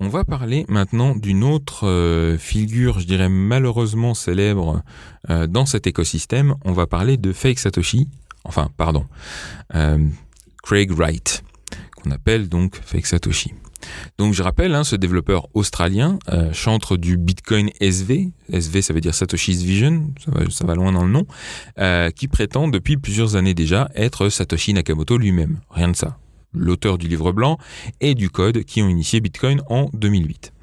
On 0.00 0.08
va 0.08 0.24
parler 0.24 0.64
maintenant 0.68 1.14
d'une 1.14 1.44
autre 1.44 1.86
euh, 1.86 2.36
figure, 2.36 2.98
je 2.98 3.06
dirais 3.06 3.28
malheureusement 3.28 4.14
célèbre 4.14 4.82
euh, 5.30 5.46
dans 5.46 5.66
cet 5.66 5.86
écosystème. 5.86 6.56
On 6.64 6.72
va 6.72 6.86
parler 6.86 7.16
de 7.16 7.32
Fake 7.32 7.58
Satoshi, 7.58 8.08
enfin 8.44 8.70
pardon, 8.76 9.06
euh, 9.74 9.98
Craig 10.64 10.90
Wright, 10.92 11.44
qu'on 11.94 12.10
appelle 12.10 12.48
donc 12.48 12.80
Fake 12.82 13.04
Satoshi. 13.04 13.52
Donc 14.16 14.32
je 14.32 14.42
rappelle, 14.42 14.74
hein, 14.74 14.82
ce 14.82 14.96
développeur 14.96 15.46
australien, 15.52 16.18
euh, 16.30 16.54
chantre 16.54 16.96
du 16.96 17.18
Bitcoin 17.18 17.68
SV, 17.80 18.32
SV 18.50 18.80
ça 18.80 18.94
veut 18.94 19.02
dire 19.02 19.14
Satoshi's 19.14 19.62
Vision, 19.62 20.14
ça 20.48 20.64
va, 20.66 20.74
loin 20.74 20.92
dans 20.92 21.04
le 21.04 21.10
nom, 21.10 21.26
euh, 21.78 22.08
qui 22.10 22.28
prétend 22.28 22.68
depuis 22.68 22.96
plusieurs 22.96 23.36
années 23.36 23.52
déjà 23.52 23.90
être 23.94 24.30
Satoshi 24.30 24.72
Nakamoto 24.72 25.18
lui-même. 25.18 25.60
Rien 25.68 25.88
de 25.88 25.96
ça. 25.96 26.16
L'auteur 26.54 26.96
du 26.96 27.08
livre 27.08 27.32
blanc 27.32 27.58
et 28.00 28.14
du 28.14 28.30
code 28.30 28.64
qui 28.64 28.80
ont 28.80 28.88
initié 28.88 29.20
Bitcoin 29.20 29.60
en 29.68 29.90
2008. 29.92 30.54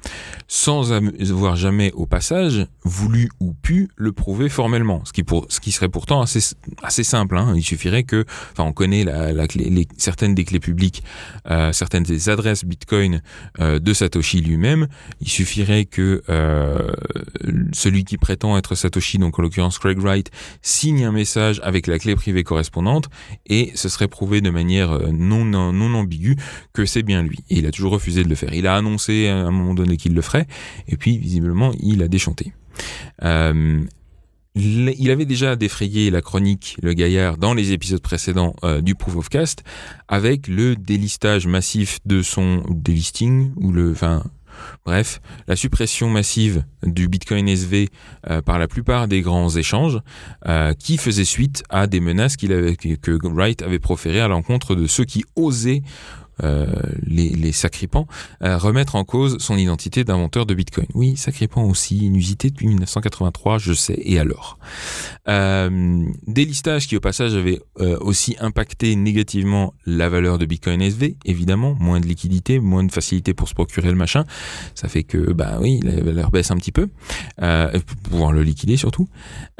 Sans 0.48 0.92
avoir 0.92 1.56
jamais 1.56 1.92
au 1.92 2.06
passage 2.06 2.66
voulu 2.84 3.30
ou 3.40 3.54
pu 3.54 3.88
le 3.96 4.12
prouver 4.12 4.48
formellement, 4.48 5.02
ce 5.04 5.12
qui, 5.60 5.72
serait 5.72 5.88
pourtant 5.88 6.20
assez, 6.20 7.04
simple. 7.04 7.38
Hein. 7.38 7.54
Il 7.56 7.62
suffirait 7.62 8.02
que, 8.02 8.24
enfin, 8.52 8.64
on 8.64 8.72
connaît 8.72 9.06
certaines 9.96 10.34
des 10.34 10.44
clés 10.44 10.60
publiques, 10.60 11.02
euh, 11.50 11.72
certaines 11.72 12.02
des 12.02 12.28
adresses 12.28 12.64
Bitcoin 12.64 13.22
euh, 13.60 13.78
de 13.78 13.92
Satoshi 13.92 14.40
lui-même. 14.40 14.88
Il 15.20 15.28
suffirait 15.28 15.84
que 15.84 16.22
euh, 16.28 16.90
celui 17.72 18.04
qui 18.04 18.18
prétend 18.18 18.56
être 18.58 18.74
Satoshi, 18.74 19.18
donc 19.18 19.38
en 19.38 19.42
l'occurrence 19.42 19.78
Craig 19.78 19.98
Wright, 19.98 20.30
signe 20.60 21.04
un 21.04 21.12
message 21.12 21.60
avec 21.64 21.86
la 21.86 21.98
clé 21.98 22.14
privée 22.14 22.44
correspondante 22.44 23.08
et 23.46 23.72
ce 23.74 23.88
serait 23.88 24.08
prouvé 24.08 24.40
de 24.40 24.50
manière 24.50 24.98
non, 25.12 25.44
non, 25.44 25.72
non 25.72 25.94
ambiguë 25.94 26.36
que 26.72 26.84
c'est 26.84 27.02
bien 27.02 27.22
lui. 27.22 27.38
Et 27.48 27.58
il 27.58 27.66
a 27.66 27.70
toujours 27.70 27.92
refusé 27.92 28.22
de 28.22 28.28
le 28.28 28.34
faire. 28.34 28.52
Il 28.52 28.66
a 28.66 28.76
annoncé 28.76 29.28
à 29.28 29.36
un 29.36 29.50
moment 29.50 29.74
donné 29.74 29.91
qu'il 29.96 30.14
le 30.14 30.22
ferait 30.22 30.46
et 30.88 30.96
puis 30.96 31.18
visiblement 31.18 31.72
il 31.80 32.02
a 32.02 32.08
déchanté. 32.08 32.52
Euh, 33.22 33.84
il 34.54 35.10
avait 35.10 35.24
déjà 35.24 35.56
défrayé 35.56 36.10
la 36.10 36.20
chronique, 36.20 36.76
le 36.82 36.92
gaillard, 36.92 37.38
dans 37.38 37.54
les 37.54 37.72
épisodes 37.72 38.02
précédents 38.02 38.54
euh, 38.64 38.82
du 38.82 38.94
Proof 38.94 39.16
of 39.16 39.28
Cast, 39.30 39.64
avec 40.08 40.46
le 40.46 40.76
délistage 40.76 41.46
massif 41.46 42.00
de 42.04 42.20
son 42.20 42.62
délisting, 42.68 43.52
ou 43.56 43.72
le, 43.72 43.92
enfin, 43.92 44.22
bref, 44.84 45.22
la 45.48 45.56
suppression 45.56 46.10
massive 46.10 46.64
du 46.82 47.08
Bitcoin 47.08 47.48
SV 47.48 47.88
euh, 48.28 48.42
par 48.42 48.58
la 48.58 48.68
plupart 48.68 49.08
des 49.08 49.22
grands 49.22 49.48
échanges, 49.48 50.00
qui 50.78 50.98
faisait 50.98 51.24
suite 51.24 51.62
à 51.70 51.86
des 51.86 52.00
menaces 52.00 52.36
qu'il 52.36 52.52
avait, 52.52 52.76
que 52.76 53.26
Wright 53.26 53.62
avait 53.62 53.78
proférées 53.78 54.20
à 54.20 54.28
l'encontre 54.28 54.74
de 54.74 54.86
ceux 54.86 55.06
qui 55.06 55.24
osaient 55.34 55.82
les, 56.40 57.28
les 57.30 57.52
sacripants, 57.52 58.06
euh, 58.42 58.58
remettre 58.58 58.96
en 58.96 59.04
cause 59.04 59.38
son 59.38 59.56
identité 59.56 60.04
d'inventeur 60.04 60.46
de 60.46 60.54
Bitcoin. 60.54 60.86
Oui, 60.94 61.16
sacripant 61.16 61.64
aussi, 61.64 61.98
inusité 61.98 62.50
depuis 62.50 62.68
1983, 62.68 63.58
je 63.58 63.72
sais, 63.72 64.00
et 64.02 64.18
alors 64.18 64.58
euh, 65.28 66.04
Des 66.26 66.44
listages 66.44 66.88
qui 66.88 66.96
au 66.96 67.00
passage 67.00 67.34
avaient 67.34 67.60
aussi 68.00 68.36
impacté 68.40 68.96
négativement 68.96 69.74
la 69.86 70.08
valeur 70.08 70.38
de 70.38 70.46
Bitcoin 70.46 70.80
SV, 70.80 71.16
évidemment, 71.24 71.76
moins 71.78 72.00
de 72.00 72.06
liquidité, 72.06 72.58
moins 72.60 72.84
de 72.84 72.92
facilité 72.92 73.34
pour 73.34 73.48
se 73.48 73.54
procurer 73.54 73.88
le 73.88 73.96
machin, 73.96 74.24
ça 74.74 74.88
fait 74.88 75.02
que, 75.02 75.32
bah 75.32 75.58
oui, 75.60 75.80
la 75.82 76.02
valeur 76.02 76.30
baisse 76.30 76.50
un 76.50 76.56
petit 76.56 76.72
peu, 76.72 76.88
pour 77.36 78.10
pouvoir 78.10 78.32
le 78.32 78.42
liquider 78.42 78.76
surtout. 78.76 79.08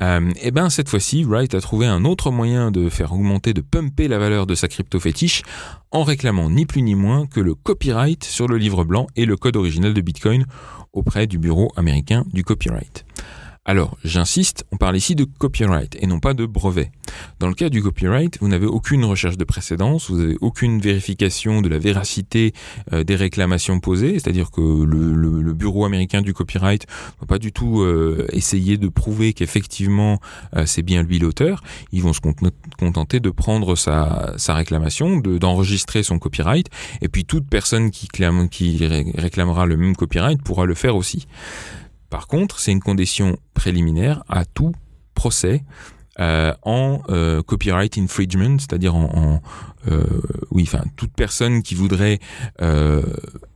et 0.01 0.51
ben 0.51 0.71
cette 0.71 0.89
fois-ci, 0.89 1.25
Wright 1.25 1.55
a 1.55 1.61
trouvé 1.61 1.87
un 1.87 2.05
autre 2.05 2.31
moyen 2.31 2.71
de 2.71 2.89
faire 2.89 3.13
augmenter, 3.13 3.53
de 3.55 3.61
pumper 3.61 4.09
la 4.09 4.19
valeur 4.19 4.47
de 4.47 4.55
sa 4.55 4.69
crypto 4.69 4.99
fétiche 5.01 5.43
en 5.91 6.05
réclamant 6.05 6.51
ni 6.51 6.62
plus 6.67 6.83
ni 6.83 6.95
moins 6.95 7.27
que 7.27 7.41
le 7.41 7.55
copyright 7.55 8.25
sur 8.25 8.49
le 8.49 8.59
livre 8.59 8.85
blanc 8.85 9.07
et 9.17 9.27
le 9.27 9.37
code 9.37 9.57
original 9.57 9.95
de 9.95 10.01
Bitcoin 10.01 10.47
auprès 10.93 11.27
du 11.27 11.39
Bureau 11.39 11.73
américain 11.77 12.25
du 12.33 12.45
copyright. 12.45 13.05
Alors, 13.65 13.97
j'insiste, 14.03 14.65
on 14.73 14.77
parle 14.77 14.97
ici 14.97 15.15
de 15.15 15.23
copyright 15.23 15.97
et 16.01 16.09
non 16.09 16.19
pas 16.19 16.35
de 16.35 16.47
brevet. 16.47 16.91
Dans 17.39 17.47
le 17.47 17.55
cas 17.55 17.69
du 17.69 17.81
copyright, 17.81 18.39
vous 18.41 18.49
n'avez 18.49 18.67
aucune 18.67 19.05
recherche 19.05 19.37
de 19.37 19.45
précédence, 19.45 20.11
vous 20.11 20.19
n'avez 20.19 20.37
aucune 20.41 20.81
vérification 20.81 21.63
de 21.63 21.69
la 21.69 21.79
véracité 21.79 22.55
euh, 22.93 23.05
des 23.05 23.15
réclamations 23.15 23.79
posées, 23.79 24.15
c'est-à-dire 24.15 24.51
que 24.51 24.61
le, 24.61 25.53
bureau 25.53 25.85
américain 25.85 26.23
du 26.23 26.35
copyright 26.35 26.87
va 27.21 27.27
pas 27.27 27.39
du 27.39 27.53
tout 27.53 27.83
euh, 27.83 28.27
essayer 28.33 28.79
de 28.79 28.89
prouver 28.89 29.33
qu'effectivement 29.33 30.19
euh, 30.57 30.67
c'est 30.67 30.83
bien 30.83 31.05
lui 31.05 31.21
l'auteur. 31.21 31.63
Ils 31.93 32.03
vont 32.03 32.13
se 32.13 32.21
contenter 32.79 33.21
de 33.21 33.31
prendre 33.31 33.77
sa, 33.77 34.35
réclamation, 34.49 35.19
d'enregistrer 35.19 36.03
son 36.03 36.19
copyright, 36.19 36.67
et 37.01 37.09
puis 37.09 37.25
toute 37.25 37.49
personne 37.49 37.93
qui 37.93 38.09
réclamera 39.15 39.67
le 39.67 39.77
même 39.77 39.95
copyright 39.95 40.43
pourra 40.43 40.67
le 40.67 40.75
faire 40.75 40.97
aussi. 40.97 41.29
Par 42.13 42.27
contre, 42.27 42.61
c'est 42.61 42.73
une 42.73 42.83
condition 42.83 43.39
préliminaire 43.55 44.23
à 44.29 44.45
tout 44.45 44.73
procès 45.15 45.65
euh, 46.21 46.53
en 46.61 47.01
euh, 47.09 47.41
copyright 47.41 47.97
infringement, 47.97 48.59
c'est-à-dire 48.59 48.95
en, 48.95 49.41
euh, 49.91 50.05
oui, 50.51 50.65
enfin 50.65 50.85
toute 50.97 51.15
personne 51.15 51.63
qui 51.63 51.75
voudrait 51.75 52.19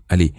aller 0.08 0.32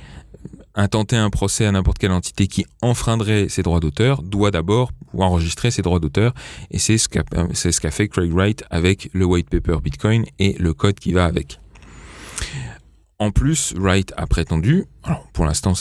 intenter 0.74 1.16
un 1.16 1.30
procès 1.30 1.68
à 1.68 1.72
n'importe 1.72 2.00
quelle 2.00 2.12
entité 2.12 2.48
qui 2.48 2.66
enfreindrait 2.82 3.50
ses 3.50 3.62
droits 3.62 3.80
d'auteur 3.80 4.24
doit 4.24 4.50
d'abord 4.50 4.90
enregistrer 5.16 5.70
ses 5.70 5.84
droits 5.84 6.00
d'auteur 6.00 6.34
et 6.72 6.80
c'est 6.80 6.98
ce 6.98 7.10
qu'a 7.10 7.24
c'est 7.54 7.72
ce 7.72 7.80
qu'a 7.80 7.92
fait 7.92 8.08
Craig 8.08 8.32
Wright 8.34 8.64
avec 8.72 9.12
le 9.14 9.26
white 9.26 9.50
paper 9.50 9.78
Bitcoin 9.84 10.26
et 10.40 10.56
le 10.58 10.74
code 10.74 11.00
qui 11.00 11.14
va 11.14 11.26
avec. 11.26 11.60
En 13.20 13.32
plus, 13.32 13.74
Wright 13.76 14.14
a 14.16 14.28
prétendu, 14.28 14.86
pour 15.34 15.46
l'instant 15.46 15.74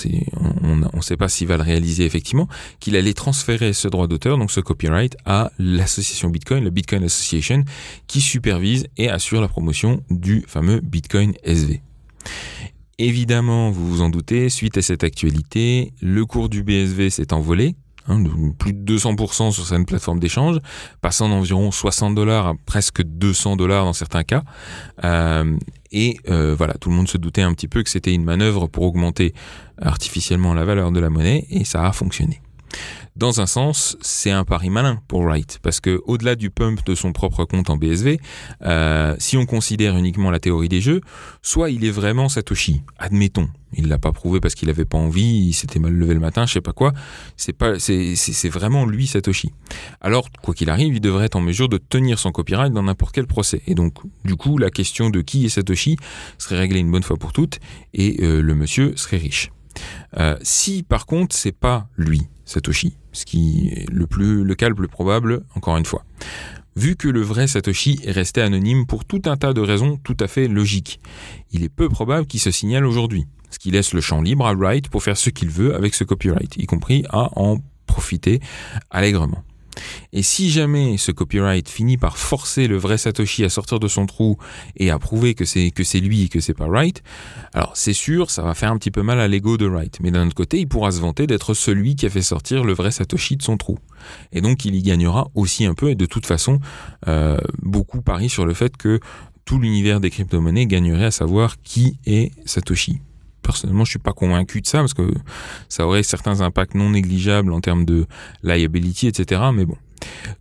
on 0.62 0.76
ne 0.76 1.00
sait 1.02 1.18
pas 1.18 1.28
s'il 1.28 1.46
va 1.46 1.58
le 1.58 1.62
réaliser 1.62 2.06
effectivement, 2.06 2.48
qu'il 2.80 2.96
allait 2.96 3.12
transférer 3.12 3.74
ce 3.74 3.88
droit 3.88 4.06
d'auteur, 4.06 4.38
donc 4.38 4.50
ce 4.50 4.60
copyright, 4.60 5.18
à 5.26 5.50
l'association 5.58 6.30
Bitcoin, 6.30 6.64
la 6.64 6.70
Bitcoin 6.70 7.04
Association, 7.04 7.62
qui 8.06 8.22
supervise 8.22 8.86
et 8.96 9.10
assure 9.10 9.42
la 9.42 9.48
promotion 9.48 10.02
du 10.08 10.44
fameux 10.48 10.80
Bitcoin 10.80 11.34
SV. 11.42 11.82
Évidemment, 12.98 13.70
vous 13.70 13.86
vous 13.86 14.00
en 14.00 14.08
doutez, 14.08 14.48
suite 14.48 14.78
à 14.78 14.82
cette 14.82 15.04
actualité, 15.04 15.92
le 16.00 16.24
cours 16.24 16.48
du 16.48 16.62
BSV 16.62 17.10
s'est 17.10 17.34
envolé, 17.34 17.76
hein, 18.08 18.24
plus 18.58 18.72
de 18.72 18.96
200% 18.96 19.52
sur 19.52 19.66
certaines 19.66 19.84
plateformes 19.84 20.20
d'échange, 20.20 20.58
passant 21.02 21.28
d'environ 21.28 21.70
60 21.70 22.14
dollars 22.14 22.46
à 22.46 22.54
presque 22.64 23.02
200 23.02 23.56
dollars 23.56 23.84
dans 23.84 23.92
certains 23.92 24.24
cas. 24.24 24.44
Euh, 25.04 25.58
et 25.92 26.16
euh, 26.28 26.54
voilà, 26.56 26.74
tout 26.74 26.90
le 26.90 26.96
monde 26.96 27.08
se 27.08 27.18
doutait 27.18 27.42
un 27.42 27.52
petit 27.54 27.68
peu 27.68 27.82
que 27.82 27.90
c'était 27.90 28.14
une 28.14 28.24
manœuvre 28.24 28.66
pour 28.66 28.84
augmenter 28.84 29.34
artificiellement 29.80 30.54
la 30.54 30.64
valeur 30.64 30.92
de 30.92 31.00
la 31.00 31.10
monnaie, 31.10 31.46
et 31.50 31.64
ça 31.64 31.86
a 31.86 31.92
fonctionné. 31.92 32.40
Dans 33.16 33.40
un 33.40 33.46
sens, 33.46 33.96
c'est 34.02 34.30
un 34.30 34.44
pari 34.44 34.68
malin 34.68 35.00
pour 35.08 35.22
Wright, 35.22 35.58
parce 35.62 35.80
que 35.80 36.02
au-delà 36.04 36.36
du 36.36 36.50
pump 36.50 36.84
de 36.84 36.94
son 36.94 37.14
propre 37.14 37.46
compte 37.46 37.70
en 37.70 37.78
BSV, 37.78 38.20
euh, 38.60 39.16
si 39.18 39.38
on 39.38 39.46
considère 39.46 39.96
uniquement 39.96 40.30
la 40.30 40.38
théorie 40.38 40.68
des 40.68 40.82
jeux, 40.82 41.00
soit 41.40 41.70
il 41.70 41.86
est 41.86 41.90
vraiment 41.90 42.28
Satoshi, 42.28 42.82
admettons, 42.98 43.48
il 43.72 43.88
l'a 43.88 43.96
pas 43.96 44.12
prouvé 44.12 44.38
parce 44.38 44.54
qu'il 44.54 44.68
avait 44.68 44.84
pas 44.84 44.98
envie, 44.98 45.46
il 45.48 45.54
s'était 45.54 45.78
mal 45.78 45.94
levé 45.94 46.12
le 46.12 46.20
matin, 46.20 46.44
je 46.44 46.52
sais 46.52 46.60
pas 46.60 46.74
quoi. 46.74 46.92
C'est 47.38 47.54
pas, 47.54 47.78
c'est 47.78 48.48
vraiment 48.50 48.84
lui 48.84 49.06
Satoshi. 49.06 49.50
Alors 50.02 50.28
quoi 50.42 50.52
qu'il 50.52 50.68
arrive, 50.68 50.94
il 50.94 51.00
devrait 51.00 51.24
être 51.24 51.36
en 51.36 51.40
mesure 51.40 51.70
de 51.70 51.78
tenir 51.78 52.18
son 52.18 52.32
copyright 52.32 52.74
dans 52.74 52.82
n'importe 52.82 53.14
quel 53.14 53.26
procès. 53.26 53.62
Et 53.66 53.74
donc 53.74 53.94
du 54.26 54.36
coup, 54.36 54.58
la 54.58 54.68
question 54.70 55.08
de 55.08 55.22
qui 55.22 55.46
est 55.46 55.48
Satoshi 55.48 55.96
serait 56.36 56.58
réglée 56.58 56.80
une 56.80 56.90
bonne 56.90 57.02
fois 57.02 57.16
pour 57.16 57.32
toutes, 57.32 57.60
et 57.94 58.22
euh, 58.22 58.42
le 58.42 58.54
monsieur 58.54 58.94
serait 58.96 59.16
riche. 59.16 59.52
Euh, 60.18 60.36
si 60.42 60.82
par 60.82 61.06
contre 61.06 61.34
c'est 61.34 61.52
pas 61.52 61.88
lui, 61.96 62.28
Satoshi, 62.46 62.96
ce 63.12 63.26
qui 63.26 63.68
est 63.68 63.90
le, 63.90 64.06
plus, 64.06 64.44
le 64.44 64.54
cas 64.54 64.70
le 64.70 64.74
plus 64.74 64.88
probable, 64.88 65.44
encore 65.54 65.76
une 65.76 65.84
fois. 65.84 66.04
Vu 66.76 66.96
que 66.96 67.08
le 67.08 67.20
vrai 67.20 67.46
Satoshi 67.46 68.00
est 68.04 68.12
resté 68.12 68.40
anonyme 68.40 68.86
pour 68.86 69.04
tout 69.04 69.22
un 69.26 69.36
tas 69.36 69.52
de 69.52 69.60
raisons 69.60 69.98
tout 70.02 70.16
à 70.20 70.28
fait 70.28 70.48
logiques, 70.48 71.00
il 71.50 71.64
est 71.64 71.68
peu 71.68 71.88
probable 71.88 72.26
qu'il 72.26 72.40
se 72.40 72.50
signale 72.50 72.86
aujourd'hui, 72.86 73.26
ce 73.50 73.58
qui 73.58 73.70
laisse 73.70 73.92
le 73.92 74.00
champ 74.00 74.20
libre 74.20 74.46
à 74.46 74.54
Wright 74.54 74.88
pour 74.88 75.02
faire 75.02 75.16
ce 75.16 75.30
qu'il 75.30 75.50
veut 75.50 75.74
avec 75.74 75.94
ce 75.94 76.04
copyright, 76.04 76.56
y 76.56 76.66
compris 76.66 77.04
à 77.10 77.30
en 77.38 77.58
profiter 77.86 78.40
allègrement. 78.90 79.42
Et 80.12 80.22
si 80.22 80.50
jamais 80.50 80.96
ce 80.98 81.12
copyright 81.12 81.68
finit 81.68 81.96
par 81.96 82.18
forcer 82.18 82.66
le 82.66 82.76
vrai 82.76 82.98
Satoshi 82.98 83.44
à 83.44 83.48
sortir 83.48 83.78
de 83.78 83.88
son 83.88 84.06
trou 84.06 84.38
et 84.76 84.90
à 84.90 84.98
prouver 84.98 85.34
que 85.34 85.44
c'est 85.44 86.00
lui 86.00 86.24
et 86.24 86.28
que 86.28 86.40
c'est 86.40 86.54
pas 86.54 86.66
Wright, 86.66 87.02
alors 87.54 87.72
c'est 87.76 87.92
sûr, 87.92 88.30
ça 88.30 88.42
va 88.42 88.54
faire 88.54 88.70
un 88.70 88.78
petit 88.78 88.90
peu 88.90 89.02
mal 89.02 89.20
à 89.20 89.28
l'ego 89.28 89.56
de 89.56 89.66
Wright. 89.66 89.98
Mais 90.00 90.10
d'un 90.10 90.26
autre 90.26 90.34
côté, 90.34 90.58
il 90.60 90.68
pourra 90.68 90.90
se 90.90 91.00
vanter 91.00 91.26
d'être 91.26 91.54
celui 91.54 91.96
qui 91.96 92.06
a 92.06 92.10
fait 92.10 92.22
sortir 92.22 92.64
le 92.64 92.72
vrai 92.72 92.90
Satoshi 92.90 93.36
de 93.36 93.42
son 93.42 93.56
trou. 93.56 93.78
Et 94.32 94.40
donc 94.40 94.64
il 94.64 94.74
y 94.74 94.82
gagnera 94.82 95.28
aussi 95.34 95.66
un 95.66 95.74
peu. 95.74 95.90
Et 95.90 95.94
de 95.94 96.06
toute 96.06 96.26
façon, 96.26 96.60
euh, 97.08 97.38
beaucoup 97.62 98.02
parient 98.02 98.28
sur 98.28 98.46
le 98.46 98.54
fait 98.54 98.76
que 98.76 99.00
tout 99.44 99.58
l'univers 99.58 100.00
des 100.00 100.10
crypto-monnaies 100.10 100.66
gagnerait 100.66 101.06
à 101.06 101.10
savoir 101.10 101.60
qui 101.62 101.98
est 102.06 102.32
Satoshi 102.44 103.00
personnellement, 103.46 103.84
je 103.84 103.90
suis 103.90 103.98
pas 104.00 104.12
convaincu 104.12 104.60
de 104.60 104.66
ça 104.66 104.78
parce 104.78 104.92
que 104.92 105.08
ça 105.68 105.86
aurait 105.86 106.02
certains 106.02 106.40
impacts 106.40 106.74
non 106.74 106.90
négligeables 106.90 107.52
en 107.52 107.60
termes 107.60 107.84
de 107.84 108.06
liability, 108.42 109.06
etc. 109.06 109.40
Mais 109.54 109.64
bon. 109.64 109.76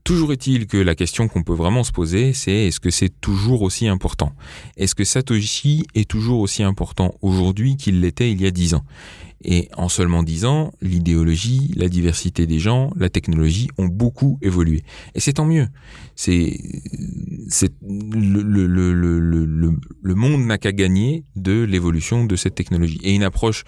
Toujours 0.04 0.34
est-il 0.34 0.68
que 0.68 0.78
la 0.78 0.96
question 0.96 1.28
qu'on 1.28 1.44
peut 1.44 1.54
vraiment 1.54 1.84
se 1.84 1.92
poser, 1.92 2.34
c'est 2.34 2.68
est-ce 2.68 2.80
que 2.80 2.90
c'est 2.90 3.14
toujours 3.22 3.62
aussi 3.62 3.88
important? 3.88 4.34
Est-ce 4.76 4.96
que 4.96 5.04
Satoshi 5.04 5.86
est 5.96 6.10
toujours 6.10 6.40
aussi 6.42 6.62
important 6.62 7.16
aujourd'hui 7.22 7.78
qu'il 7.78 8.02
l'était 8.02 8.32
il 8.32 8.42
y 8.42 8.48
a 8.48 8.52
dix 8.52 8.74
ans? 8.74 8.84
Et 9.44 9.70
en 9.78 9.90
seulement 9.90 10.24
dix 10.24 10.46
ans, 10.46 10.72
l'idéologie, 10.82 11.72
la 11.76 11.88
diversité 11.88 12.48
des 12.48 12.60
gens, 12.60 12.92
la 12.96 13.10
technologie 13.10 13.68
ont 13.78 13.88
beaucoup 13.88 14.40
évolué. 14.42 14.84
Et 15.14 15.20
c'est 15.20 15.34
tant 15.34 15.46
mieux. 15.46 15.68
C'est, 16.16 16.58
le 20.02 20.16
monde 20.16 20.46
n'a 20.46 20.58
qu'à 20.58 20.72
gagner 20.72 21.26
de 21.36 21.64
l'évolution 21.64 22.26
de 22.26 22.36
cette 22.36 22.56
technologie. 22.56 23.00
Et 23.04 23.14
une 23.14 23.24
approche 23.24 23.64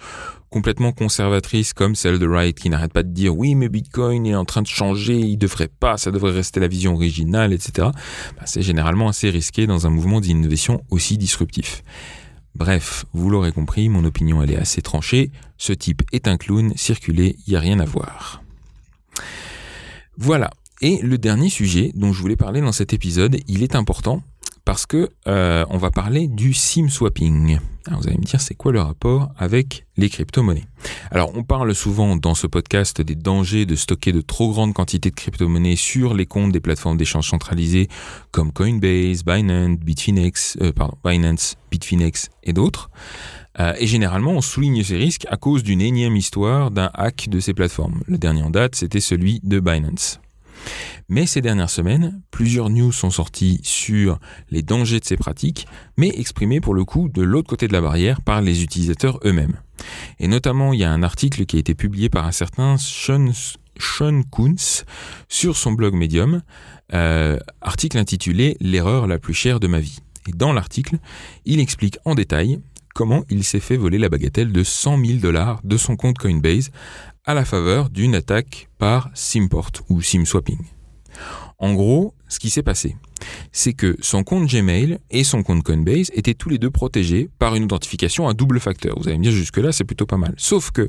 complètement 0.50 0.92
conservatrice 0.92 1.72
comme 1.74 1.94
celle 1.94 2.18
de 2.18 2.26
Wright 2.26 2.58
qui 2.58 2.70
n'arrête 2.70 2.92
pas 2.92 3.02
de 3.02 3.10
dire 3.10 3.36
oui 3.36 3.54
mais 3.54 3.68
Bitcoin 3.68 4.24
est 4.26 4.34
en 4.34 4.46
train 4.46 4.62
de 4.62 4.66
changer, 4.66 5.18
il 5.18 5.36
devrait 5.36 5.68
pas, 5.68 5.98
ça 5.98 6.10
devrait 6.10 6.32
rester 6.32 6.58
la 6.58 6.68
vision 6.68 6.94
originale, 6.94 7.52
etc. 7.52 7.88
Bah, 8.36 8.42
c'est 8.46 8.62
généralement 8.62 9.08
assez 9.08 9.28
risqué 9.30 9.66
dans 9.66 9.86
un 9.86 9.90
mouvement 9.90 10.20
d'innovation 10.20 10.82
aussi 10.90 11.18
disruptif. 11.18 11.82
Bref, 12.58 13.04
vous 13.12 13.30
l'aurez 13.30 13.52
compris, 13.52 13.88
mon 13.88 14.02
opinion 14.02 14.42
elle 14.42 14.50
est 14.50 14.56
assez 14.56 14.82
tranchée. 14.82 15.30
Ce 15.58 15.72
type 15.72 16.02
est 16.12 16.26
un 16.26 16.36
clown, 16.36 16.72
circulez, 16.74 17.36
il 17.46 17.50
n'y 17.50 17.56
a 17.56 17.60
rien 17.60 17.78
à 17.78 17.84
voir. 17.84 18.42
Voilà. 20.16 20.50
Et 20.80 20.98
le 21.00 21.18
dernier 21.18 21.50
sujet 21.50 21.92
dont 21.94 22.12
je 22.12 22.20
voulais 22.20 22.34
parler 22.34 22.60
dans 22.60 22.72
cet 22.72 22.92
épisode, 22.92 23.38
il 23.46 23.62
est 23.62 23.76
important 23.76 24.24
parce 24.68 24.84
que 24.84 25.08
euh, 25.26 25.64
on 25.70 25.78
va 25.78 25.90
parler 25.90 26.28
du 26.28 26.52
SIM 26.52 26.90
swapping. 26.90 27.58
Alors 27.86 28.00
vous 28.00 28.08
allez 28.08 28.18
me 28.18 28.24
dire 28.24 28.38
c'est 28.38 28.54
quoi 28.54 28.70
le 28.70 28.82
rapport 28.82 29.30
avec 29.38 29.86
les 29.96 30.10
crypto-monnaies? 30.10 30.66
Alors 31.10 31.32
on 31.34 31.42
parle 31.42 31.74
souvent 31.74 32.16
dans 32.16 32.34
ce 32.34 32.46
podcast 32.46 33.00
des 33.00 33.14
dangers 33.14 33.64
de 33.64 33.74
stocker 33.74 34.12
de 34.12 34.20
trop 34.20 34.52
grandes 34.52 34.74
quantités 34.74 35.08
de 35.08 35.14
crypto-monnaies 35.14 35.76
sur 35.76 36.12
les 36.12 36.26
comptes 36.26 36.52
des 36.52 36.60
plateformes 36.60 36.98
d'échange 36.98 37.30
centralisées 37.30 37.88
comme 38.30 38.52
Coinbase, 38.52 39.24
Binance, 39.24 39.78
Bitfinex, 39.78 40.58
euh, 40.60 40.70
pardon, 40.72 40.98
Binance, 41.02 41.56
Bitfinex 41.70 42.28
et 42.42 42.52
d'autres. 42.52 42.90
Euh, 43.60 43.72
et 43.78 43.86
généralement, 43.86 44.32
on 44.32 44.42
souligne 44.42 44.84
ces 44.84 44.98
risques 44.98 45.24
à 45.30 45.38
cause 45.38 45.62
d'une 45.62 45.80
énième 45.80 46.14
histoire 46.14 46.70
d'un 46.70 46.90
hack 46.92 47.30
de 47.30 47.40
ces 47.40 47.54
plateformes. 47.54 48.02
Le 48.06 48.18
dernier 48.18 48.42
en 48.42 48.50
date, 48.50 48.74
c'était 48.74 49.00
celui 49.00 49.40
de 49.42 49.60
Binance. 49.60 50.20
Mais 51.08 51.26
ces 51.26 51.40
dernières 51.40 51.70
semaines, 51.70 52.20
plusieurs 52.30 52.70
news 52.70 52.92
sont 52.92 53.10
sorties 53.10 53.60
sur 53.62 54.18
les 54.50 54.62
dangers 54.62 55.00
de 55.00 55.04
ces 55.04 55.16
pratiques, 55.16 55.66
mais 55.96 56.08
exprimés 56.08 56.60
pour 56.60 56.74
le 56.74 56.84
coup 56.84 57.08
de 57.08 57.22
l'autre 57.22 57.48
côté 57.48 57.68
de 57.68 57.72
la 57.72 57.80
barrière 57.80 58.20
par 58.20 58.40
les 58.40 58.62
utilisateurs 58.62 59.18
eux-mêmes. 59.24 59.58
Et 60.18 60.28
notamment, 60.28 60.72
il 60.72 60.80
y 60.80 60.84
a 60.84 60.90
un 60.90 61.02
article 61.02 61.46
qui 61.46 61.56
a 61.56 61.60
été 61.60 61.74
publié 61.74 62.08
par 62.08 62.26
un 62.26 62.32
certain 62.32 62.76
Sean, 62.78 63.30
Sean 63.78 64.22
sur 65.28 65.56
son 65.56 65.72
blog 65.72 65.94
Medium, 65.94 66.42
euh, 66.94 67.38
article 67.60 67.98
intitulé 67.98 68.56
L'erreur 68.60 69.06
la 69.06 69.18
plus 69.18 69.34
chère 69.34 69.60
de 69.60 69.66
ma 69.66 69.80
vie. 69.80 69.98
Et 70.26 70.32
dans 70.32 70.52
l'article, 70.52 70.98
il 71.44 71.60
explique 71.60 71.98
en 72.04 72.14
détail 72.14 72.60
comment 72.94 73.24
il 73.30 73.44
s'est 73.44 73.60
fait 73.60 73.76
voler 73.76 73.98
la 73.98 74.08
bagatelle 74.08 74.52
de 74.52 74.64
100 74.64 75.04
000 75.04 75.18
dollars 75.20 75.60
de 75.62 75.76
son 75.76 75.96
compte 75.96 76.18
Coinbase 76.18 76.70
à 77.28 77.34
la 77.34 77.44
faveur 77.44 77.90
d'une 77.90 78.14
attaque 78.14 78.70
par 78.78 79.10
Simport 79.12 79.70
ou 79.90 80.00
SimSwapping. 80.00 80.60
En 81.58 81.74
gros, 81.74 82.14
ce 82.26 82.38
qui 82.38 82.48
s'est 82.48 82.62
passé, 82.62 82.96
c'est 83.52 83.74
que 83.74 83.98
son 84.00 84.24
compte 84.24 84.48
Gmail 84.48 84.98
et 85.10 85.24
son 85.24 85.42
compte 85.42 85.62
Coinbase 85.62 86.10
étaient 86.14 86.32
tous 86.32 86.48
les 86.48 86.56
deux 86.56 86.70
protégés 86.70 87.28
par 87.38 87.54
une 87.54 87.64
authentification 87.64 88.28
à 88.28 88.32
double 88.32 88.60
facteur. 88.60 88.98
Vous 88.98 89.08
allez 89.08 89.18
me 89.18 89.24
dire 89.24 89.32
jusque-là, 89.32 89.72
c'est 89.72 89.84
plutôt 89.84 90.06
pas 90.06 90.16
mal. 90.16 90.32
Sauf 90.38 90.70
que, 90.70 90.88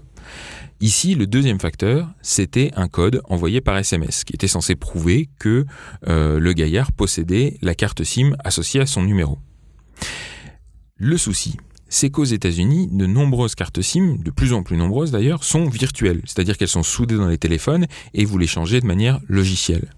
ici, 0.79 1.13
le 1.13 1.27
deuxième 1.27 1.59
facteur, 1.59 2.07
c'était 2.21 2.71
un 2.77 2.87
code 2.87 3.21
envoyé 3.25 3.59
par 3.59 3.77
SMS 3.77 4.23
qui 4.23 4.33
était 4.33 4.47
censé 4.47 4.77
prouver 4.77 5.27
que 5.39 5.65
euh, 6.07 6.39
le 6.39 6.53
gaillard 6.53 6.93
possédait 6.93 7.57
la 7.61 7.75
carte 7.75 8.05
SIM 8.05 8.37
associée 8.45 8.79
à 8.79 8.85
son 8.85 9.03
numéro. 9.03 9.39
Le 10.95 11.17
souci, 11.17 11.57
c'est 11.89 12.09
qu'aux 12.09 12.23
États-Unis, 12.23 12.87
de 12.91 13.05
nombreuses 13.05 13.55
cartes 13.55 13.81
SIM, 13.81 14.15
de 14.23 14.31
plus 14.31 14.53
en 14.53 14.63
plus 14.63 14.77
nombreuses 14.77 15.11
d'ailleurs, 15.11 15.43
sont 15.43 15.67
virtuelles, 15.67 16.21
c'est-à-dire 16.25 16.57
qu'elles 16.57 16.67
sont 16.67 16.83
soudées 16.83 17.17
dans 17.17 17.27
les 17.27 17.37
téléphones 17.37 17.87
et 18.13 18.25
vous 18.25 18.37
les 18.37 18.47
changez 18.47 18.79
de 18.79 18.85
manière 18.85 19.19
logicielle. 19.27 19.89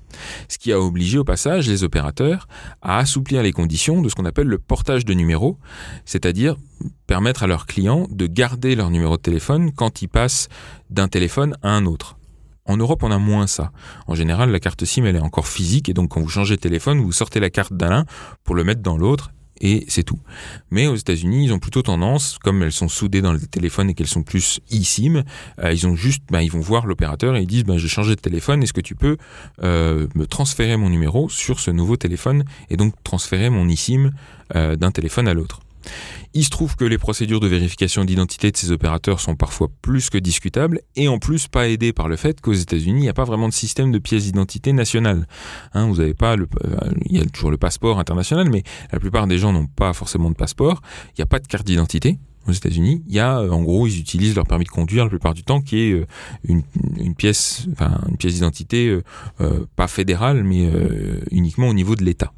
Ce 0.47 0.57
qui 0.57 0.71
a 0.71 0.79
obligé 0.79 1.17
au 1.17 1.23
passage 1.23 1.67
les 1.69 1.83
opérateurs 1.83 2.47
à 2.81 2.97
assouplir 2.97 3.43
les 3.43 3.51
conditions 3.51 4.01
de 4.01 4.09
ce 4.09 4.15
qu'on 4.15 4.25
appelle 4.25 4.47
le 4.47 4.57
portage 4.57 5.05
de 5.05 5.13
numéros, 5.13 5.57
c'est-à-dire 6.05 6.57
permettre 7.07 7.43
à 7.43 7.47
leurs 7.47 7.65
clients 7.65 8.07
de 8.09 8.27
garder 8.27 8.75
leur 8.75 8.89
numéro 8.89 9.17
de 9.17 9.21
téléphone 9.21 9.71
quand 9.71 10.01
ils 10.01 10.09
passent 10.09 10.47
d'un 10.89 11.07
téléphone 11.07 11.55
à 11.61 11.69
un 11.69 11.85
autre. 11.85 12.17
En 12.65 12.77
Europe, 12.77 13.03
on 13.03 13.11
a 13.11 13.17
moins 13.17 13.47
ça. 13.47 13.71
En 14.07 14.15
général, 14.15 14.51
la 14.51 14.59
carte 14.59 14.85
SIM, 14.85 15.05
elle 15.05 15.15
est 15.15 15.19
encore 15.19 15.47
physique 15.47 15.89
et 15.89 15.93
donc 15.93 16.11
quand 16.11 16.21
vous 16.21 16.29
changez 16.29 16.55
de 16.55 16.61
téléphone, 16.61 16.99
vous 16.99 17.11
sortez 17.11 17.39
la 17.39 17.49
carte 17.49 17.73
d'un 17.73 18.05
pour 18.43 18.55
le 18.55 18.63
mettre 18.63 18.81
dans 18.81 18.97
l'autre 18.97 19.31
et 19.61 19.85
c'est 19.87 20.03
tout. 20.03 20.19
Mais 20.71 20.87
aux 20.87 20.95
États-Unis, 20.95 21.45
ils 21.45 21.53
ont 21.53 21.59
plutôt 21.59 21.83
tendance, 21.83 22.37
comme 22.43 22.63
elles 22.63 22.71
sont 22.71 22.89
soudées 22.89 23.21
dans 23.21 23.31
le 23.31 23.39
téléphone 23.39 23.89
et 23.89 23.93
qu'elles 23.93 24.07
sont 24.07 24.23
plus 24.23 24.59
eSIM, 24.71 25.23
euh, 25.59 25.71
ils 25.71 25.87
ont 25.87 25.95
juste, 25.95 26.23
ben, 26.29 26.41
ils 26.41 26.51
vont 26.51 26.59
voir 26.59 26.85
l'opérateur 26.87 27.35
et 27.35 27.41
ils 27.41 27.47
disent, 27.47 27.63
ben, 27.63 27.77
j'ai 27.77 27.87
changé 27.87 28.15
de 28.15 28.21
téléphone, 28.21 28.63
est-ce 28.63 28.73
que 28.73 28.81
tu 28.81 28.95
peux 28.95 29.17
euh, 29.63 30.07
me 30.15 30.25
transférer 30.25 30.75
mon 30.77 30.89
numéro 30.89 31.29
sur 31.29 31.59
ce 31.59 31.71
nouveau 31.71 31.95
téléphone 31.95 32.43
et 32.69 32.77
donc 32.77 32.93
transférer 33.03 33.49
mon 33.49 33.69
eSIM 33.69 34.11
euh, 34.55 34.75
d'un 34.75 34.91
téléphone 34.91 35.27
à 35.27 35.33
l'autre? 35.33 35.61
Il 36.33 36.45
se 36.45 36.49
trouve 36.49 36.75
que 36.75 36.85
les 36.85 36.97
procédures 36.97 37.39
de 37.39 37.47
vérification 37.47 38.05
d'identité 38.05 38.51
de 38.51 38.57
ces 38.57 38.71
opérateurs 38.71 39.19
sont 39.19 39.35
parfois 39.35 39.67
plus 39.81 40.09
que 40.09 40.17
discutables 40.17 40.81
et 40.95 41.07
en 41.07 41.19
plus 41.19 41.47
pas 41.47 41.67
aidées 41.67 41.91
par 41.91 42.07
le 42.07 42.15
fait 42.15 42.39
qu'aux 42.39 42.53
États-Unis, 42.53 42.99
il 42.99 43.03
n'y 43.03 43.09
a 43.09 43.13
pas 43.13 43.25
vraiment 43.25 43.49
de 43.49 43.53
système 43.53 43.91
de 43.91 43.99
pièces 43.99 44.23
d'identité 44.23 44.71
nationale. 44.71 45.27
Hein, 45.73 45.87
vous 45.87 45.97
n'avez 45.97 46.13
pas 46.13 46.35
euh, 46.37 46.45
il 47.05 47.17
y 47.17 47.21
a 47.21 47.25
toujours 47.25 47.51
le 47.51 47.57
passeport 47.57 47.99
international, 47.99 48.49
mais 48.49 48.63
la 48.91 48.99
plupart 48.99 49.27
des 49.27 49.37
gens 49.37 49.51
n'ont 49.51 49.67
pas 49.67 49.93
forcément 49.93 50.29
de 50.29 50.35
passeport. 50.35 50.81
Il 51.09 51.19
n'y 51.19 51.23
a 51.23 51.27
pas 51.27 51.39
de 51.39 51.47
carte 51.47 51.65
d'identité 51.65 52.17
aux 52.47 52.53
États-Unis, 52.53 53.03
il 53.07 53.13
y 53.13 53.19
a, 53.19 53.39
euh, 53.39 53.51
en 53.51 53.61
gros, 53.61 53.85
ils 53.85 53.99
utilisent 53.99 54.35
leur 54.35 54.47
permis 54.47 54.65
de 54.65 54.69
conduire 54.69 55.03
la 55.03 55.09
plupart 55.09 55.35
du 55.35 55.43
temps, 55.43 55.61
qui 55.61 55.79
est 55.79 55.91
euh, 55.91 56.07
une, 56.43 56.63
pièce, 57.13 57.67
une 58.09 58.17
pièce 58.17 58.33
d'identité 58.33 58.97
pas 59.75 59.87
fédérale, 59.87 60.43
mais 60.43 60.67
uniquement 61.29 61.67
au 61.67 61.73
niveau 61.73 61.95
de 61.95 62.03
l'État. 62.03 62.33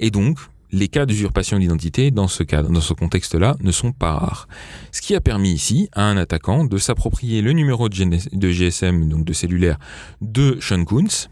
Et 0.00 0.10
donc, 0.10 0.38
les 0.76 0.88
cas 0.88 1.06
d'usurpation 1.06 1.58
d'identité 1.58 2.10
dans 2.10 2.28
ce 2.28 2.92
contexte-là, 2.92 3.56
ne 3.60 3.72
sont 3.72 3.92
pas 3.92 4.12
rares. 4.12 4.48
Ce 4.92 5.00
qui 5.00 5.14
a 5.14 5.20
permis 5.20 5.52
ici 5.52 5.88
à 5.92 6.04
un 6.04 6.16
attaquant 6.16 6.64
de 6.64 6.76
s'approprier 6.78 7.40
le 7.40 7.52
numéro 7.52 7.88
de 7.88 8.50
GSM, 8.50 9.08
donc 9.08 9.24
de 9.24 9.32
cellulaire, 9.32 9.78
de 10.20 10.58
Sean 10.60 10.84
Kuntz. 10.84 11.28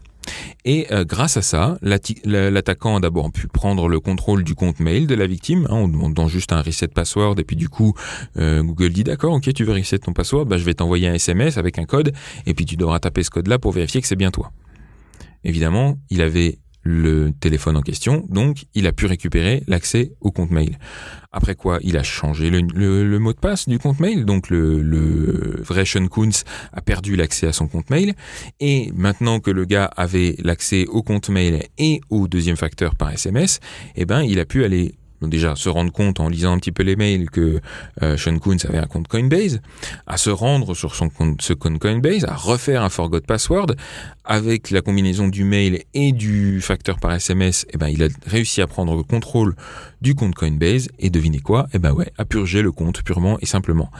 Et 0.65 0.87
euh, 0.91 1.05
grâce 1.05 1.37
à 1.37 1.43
ça, 1.43 1.77
l'attaquant 1.83 2.95
a 2.95 2.99
d'abord 2.99 3.31
pu 3.31 3.47
prendre 3.47 3.87
le 3.87 3.99
contrôle 3.99 4.43
du 4.43 4.55
compte 4.55 4.79
mail 4.79 5.05
de 5.05 5.13
la 5.13 5.27
victime, 5.27 5.67
hein, 5.69 5.75
en 5.75 5.87
demandant 5.87 6.27
juste 6.27 6.51
un 6.51 6.63
reset 6.63 6.87
password, 6.87 7.35
et 7.37 7.43
puis 7.43 7.55
du 7.55 7.69
coup, 7.69 7.93
euh, 8.37 8.63
Google 8.63 8.89
dit 8.89 9.03
d'accord, 9.03 9.33
ok, 9.33 9.53
tu 9.53 9.63
veux 9.63 9.73
reset 9.73 9.99
ton 9.99 10.13
password, 10.13 10.45
bah, 10.45 10.57
je 10.57 10.63
vais 10.63 10.73
t'envoyer 10.73 11.07
un 11.07 11.13
SMS 11.13 11.59
avec 11.59 11.77
un 11.77 11.85
code, 11.85 12.11
et 12.47 12.55
puis 12.55 12.65
tu 12.65 12.75
devras 12.75 12.99
taper 12.99 13.21
ce 13.21 13.29
code-là 13.29 13.59
pour 13.59 13.71
vérifier 13.71 14.01
que 14.01 14.07
c'est 14.07 14.15
bien 14.15 14.31
toi. 14.31 14.51
Évidemment, 15.43 15.99
il 16.09 16.23
avait 16.23 16.57
le 16.85 17.31
téléphone 17.31 17.75
en 17.75 17.81
question, 17.81 18.25
donc 18.29 18.65
il 18.75 18.85
a 18.85 18.93
pu 18.93 19.07
récupérer 19.07 19.63
l'accès 19.67 20.11
au 20.21 20.31
compte 20.31 20.51
mail. 20.51 20.77
Après 21.31 21.55
quoi, 21.55 21.79
il 21.81 21.97
a 21.97 22.03
changé 22.03 22.49
le, 22.51 23.19
mot 23.19 23.33
de 23.33 23.39
passe 23.39 23.67
du 23.67 23.79
compte 23.79 23.99
mail, 23.99 24.23
donc 24.23 24.49
le, 24.49 25.61
vrai 25.61 25.83
Sean 25.83 26.07
Kuntz 26.07 26.45
a 26.71 26.81
perdu 26.81 27.15
l'accès 27.15 27.47
à 27.47 27.53
son 27.53 27.67
compte 27.67 27.89
mail, 27.89 28.13
et 28.59 28.91
maintenant 28.95 29.39
que 29.39 29.49
le 29.49 29.65
gars 29.65 29.85
avait 29.97 30.35
l'accès 30.39 30.85
au 30.85 31.01
compte 31.01 31.29
mail 31.29 31.63
et 31.79 32.01
au 32.11 32.27
deuxième 32.27 32.55
facteur 32.55 32.95
par 32.95 33.11
SMS, 33.11 33.59
eh 33.95 34.05
ben 34.05 34.21
il 34.21 34.39
a 34.39 34.45
pu 34.45 34.63
aller 34.63 34.95
donc 35.21 35.31
déjà 35.31 35.55
se 35.55 35.69
rendre 35.69 35.91
compte 35.91 36.19
en 36.19 36.29
lisant 36.29 36.53
un 36.53 36.57
petit 36.57 36.71
peu 36.71 36.83
les 36.83 36.95
mails 36.95 37.29
que 37.29 37.59
euh, 38.01 38.17
Sean 38.17 38.37
Kuntz 38.39 38.65
avait 38.65 38.77
un 38.77 38.85
compte 38.85 39.07
Coinbase, 39.07 39.61
à 40.07 40.17
se 40.17 40.29
rendre 40.29 40.75
sur 40.75 40.95
son 40.95 41.09
compte, 41.09 41.41
ce 41.41 41.53
compte 41.53 41.79
Coinbase, 41.79 42.25
à 42.25 42.35
refaire 42.35 42.83
un 42.83 42.89
forgot 42.89 43.21
password 43.21 43.75
avec 44.23 44.71
la 44.71 44.81
combinaison 44.81 45.27
du 45.27 45.43
mail 45.43 45.83
et 45.93 46.11
du 46.11 46.61
facteur 46.61 46.99
par 46.99 47.13
SMS. 47.13 47.65
Eh 47.73 47.77
ben, 47.77 47.87
il 47.87 48.03
a 48.03 48.07
réussi 48.25 48.61
à 48.61 48.67
prendre 48.67 48.95
le 48.95 49.03
contrôle 49.03 49.55
du 50.01 50.15
compte 50.15 50.35
Coinbase 50.35 50.89
et 50.99 51.09
devinez 51.09 51.39
quoi? 51.39 51.67
Eh 51.73 51.79
ben 51.79 51.93
ouais, 51.93 52.11
à 52.17 52.25
purger 52.25 52.61
le 52.61 52.71
compte 52.71 53.03
purement 53.03 53.37
et 53.41 53.45
simplement, 53.45 53.91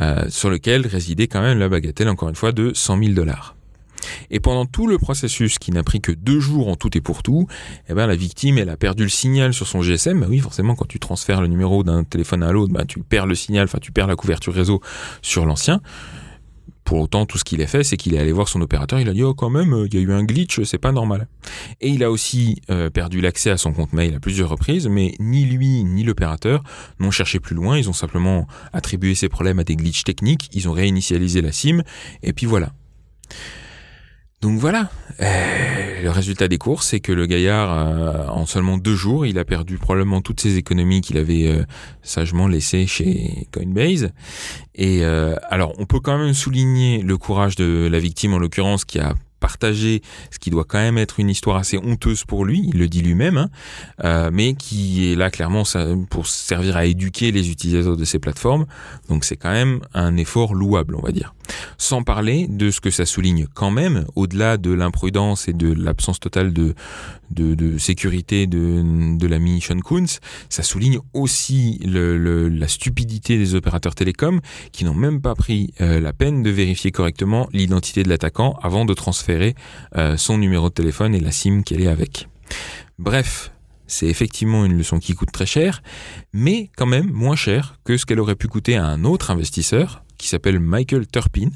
euh, 0.00 0.24
sur 0.28 0.50
lequel 0.50 0.86
résidait 0.86 1.28
quand 1.28 1.42
même 1.42 1.58
la 1.58 1.68
bagatelle 1.68 2.08
encore 2.08 2.28
une 2.28 2.36
fois 2.36 2.52
de 2.52 2.72
100 2.74 2.98
000 2.98 3.12
dollars. 3.12 3.57
Et 4.30 4.40
pendant 4.40 4.66
tout 4.66 4.86
le 4.86 4.98
processus, 4.98 5.58
qui 5.58 5.70
n'a 5.70 5.82
pris 5.82 6.00
que 6.00 6.12
deux 6.12 6.40
jours 6.40 6.68
en 6.68 6.76
tout 6.76 6.96
et 6.96 7.00
pour 7.00 7.22
tout, 7.22 7.46
eh 7.88 7.94
ben, 7.94 8.06
la 8.06 8.16
victime, 8.16 8.58
elle 8.58 8.68
a 8.68 8.76
perdu 8.76 9.04
le 9.04 9.08
signal 9.08 9.54
sur 9.54 9.66
son 9.66 9.82
GSM. 9.82 10.20
Bah 10.20 10.26
oui, 10.28 10.38
forcément, 10.38 10.74
quand 10.74 10.88
tu 10.88 10.98
transfères 10.98 11.40
le 11.40 11.48
numéro 11.48 11.84
d'un 11.84 12.04
téléphone 12.04 12.42
à 12.42 12.52
l'autre, 12.52 12.72
bah, 12.72 12.84
tu 12.86 13.00
perds 13.00 13.26
le 13.26 13.34
signal, 13.34 13.64
enfin, 13.64 13.78
tu 13.80 13.92
perds 13.92 14.06
la 14.06 14.16
couverture 14.16 14.54
réseau 14.54 14.80
sur 15.22 15.46
l'ancien. 15.46 15.80
Pour 16.88 17.00
autant, 17.00 17.26
tout 17.26 17.36
ce 17.36 17.44
qu'il 17.44 17.60
a 17.60 17.66
fait, 17.66 17.84
c'est 17.84 17.98
qu'il 17.98 18.14
est 18.14 18.18
allé 18.18 18.32
voir 18.32 18.48
son 18.48 18.62
opérateur. 18.62 18.98
Il 18.98 19.10
a 19.10 19.12
dit 19.12 19.22
oh 19.22 19.34
quand 19.34 19.50
même, 19.50 19.84
il 19.84 19.94
y 19.94 19.98
a 19.98 20.00
eu 20.00 20.10
un 20.10 20.24
glitch, 20.24 20.62
c'est 20.62 20.78
pas 20.78 20.90
normal. 20.90 21.28
Et 21.82 21.90
il 21.90 22.02
a 22.02 22.10
aussi 22.10 22.62
euh, 22.70 22.88
perdu 22.88 23.20
l'accès 23.20 23.50
à 23.50 23.58
son 23.58 23.74
compte 23.74 23.92
mail 23.92 24.14
à 24.14 24.20
plusieurs 24.20 24.48
reprises, 24.48 24.88
mais 24.88 25.14
ni 25.20 25.44
lui 25.44 25.84
ni 25.84 26.02
l'opérateur 26.02 26.62
n'ont 26.98 27.10
cherché 27.10 27.40
plus 27.40 27.54
loin. 27.54 27.76
Ils 27.76 27.90
ont 27.90 27.92
simplement 27.92 28.46
attribué 28.72 29.14
ces 29.14 29.28
problèmes 29.28 29.58
à 29.58 29.64
des 29.64 29.76
glitches 29.76 30.04
techniques. 30.04 30.48
Ils 30.54 30.66
ont 30.66 30.72
réinitialisé 30.72 31.42
la 31.42 31.52
SIM 31.52 31.82
et 32.22 32.32
puis 32.32 32.46
voilà. 32.46 32.72
Donc 34.40 34.60
voilà, 34.60 34.88
euh, 35.20 36.02
le 36.02 36.10
résultat 36.10 36.46
des 36.46 36.58
courses, 36.58 36.86
c'est 36.86 37.00
que 37.00 37.10
le 37.10 37.26
gaillard, 37.26 37.72
euh, 37.72 38.28
en 38.28 38.46
seulement 38.46 38.78
deux 38.78 38.94
jours, 38.94 39.26
il 39.26 39.36
a 39.36 39.44
perdu 39.44 39.78
probablement 39.78 40.20
toutes 40.20 40.40
ses 40.40 40.56
économies 40.56 41.00
qu'il 41.00 41.18
avait 41.18 41.48
euh, 41.48 41.64
sagement 42.02 42.46
laissées 42.46 42.86
chez 42.86 43.48
Coinbase. 43.52 44.12
Et 44.76 45.04
alors, 45.04 45.72
on 45.78 45.86
peut 45.86 45.98
quand 45.98 46.16
même 46.18 46.34
souligner 46.34 47.02
le 47.02 47.18
courage 47.18 47.56
de 47.56 47.88
la 47.90 47.98
victime, 47.98 48.32
en 48.32 48.38
l'occurrence, 48.38 48.84
qui 48.84 49.00
a 49.00 49.14
partagé 49.40 50.02
ce 50.30 50.38
qui 50.38 50.50
doit 50.50 50.64
quand 50.64 50.78
même 50.78 50.98
être 50.98 51.18
une 51.18 51.30
histoire 51.30 51.56
assez 51.56 51.78
honteuse 51.78 52.24
pour 52.24 52.44
lui, 52.44 52.62
il 52.72 52.78
le 52.78 52.86
dit 52.86 53.02
lui-même, 53.02 53.48
hein, 53.98 54.30
mais 54.32 54.54
qui 54.54 55.10
est 55.10 55.16
là 55.16 55.30
clairement 55.30 55.64
pour 56.10 56.28
servir 56.28 56.76
à 56.76 56.84
éduquer 56.84 57.32
les 57.32 57.50
utilisateurs 57.50 57.96
de 57.96 58.04
ces 58.04 58.20
plateformes. 58.20 58.66
Donc 59.08 59.24
c'est 59.24 59.36
quand 59.36 59.50
même 59.50 59.80
un 59.94 60.16
effort 60.16 60.54
louable, 60.54 60.94
on 60.94 61.02
va 61.02 61.10
dire. 61.10 61.34
Sans 61.76 62.02
parler 62.02 62.46
de 62.48 62.70
ce 62.70 62.80
que 62.80 62.90
ça 62.90 63.06
souligne 63.06 63.46
quand 63.54 63.70
même, 63.70 64.04
au-delà 64.16 64.56
de 64.56 64.72
l'imprudence 64.72 65.48
et 65.48 65.52
de 65.52 65.72
l'absence 65.72 66.20
totale 66.20 66.52
de, 66.52 66.74
sécurité 67.78 68.46
de, 68.46 69.16
de 69.16 69.26
l'ami 69.26 69.60
Sean 69.60 69.80
Kunz, 69.80 70.20
ça 70.48 70.62
souligne 70.62 70.98
aussi 71.12 71.80
la 71.84 72.68
stupidité 72.68 73.38
des 73.38 73.54
opérateurs 73.54 73.94
télécoms 73.94 74.40
qui 74.72 74.84
n'ont 74.84 74.94
même 74.94 75.20
pas 75.20 75.34
pris 75.34 75.72
euh, 75.80 76.00
la 76.00 76.12
peine 76.12 76.42
de 76.42 76.50
vérifier 76.50 76.90
correctement 76.90 77.48
l'identité 77.52 78.02
de 78.02 78.08
l'attaquant 78.08 78.58
avant 78.62 78.84
de 78.84 78.94
transférer 78.94 79.54
euh, 79.96 80.16
son 80.16 80.38
numéro 80.38 80.68
de 80.68 80.74
téléphone 80.74 81.14
et 81.14 81.20
la 81.20 81.32
SIM 81.32 81.62
qu'elle 81.62 81.80
est 81.80 81.88
avec. 81.88 82.28
Bref, 82.98 83.52
c'est 83.86 84.06
effectivement 84.06 84.64
une 84.64 84.76
leçon 84.76 84.98
qui 84.98 85.14
coûte 85.14 85.32
très 85.32 85.46
cher, 85.46 85.82
mais 86.32 86.70
quand 86.76 86.86
même 86.86 87.10
moins 87.10 87.36
cher 87.36 87.76
que 87.84 87.96
ce 87.96 88.06
qu'elle 88.06 88.20
aurait 88.20 88.36
pu 88.36 88.48
coûter 88.48 88.76
à 88.76 88.84
un 88.84 89.04
autre 89.04 89.30
investisseur, 89.30 90.04
qui 90.18 90.28
s'appelle 90.28 90.60
Michael 90.60 91.06
Turpin, 91.06 91.50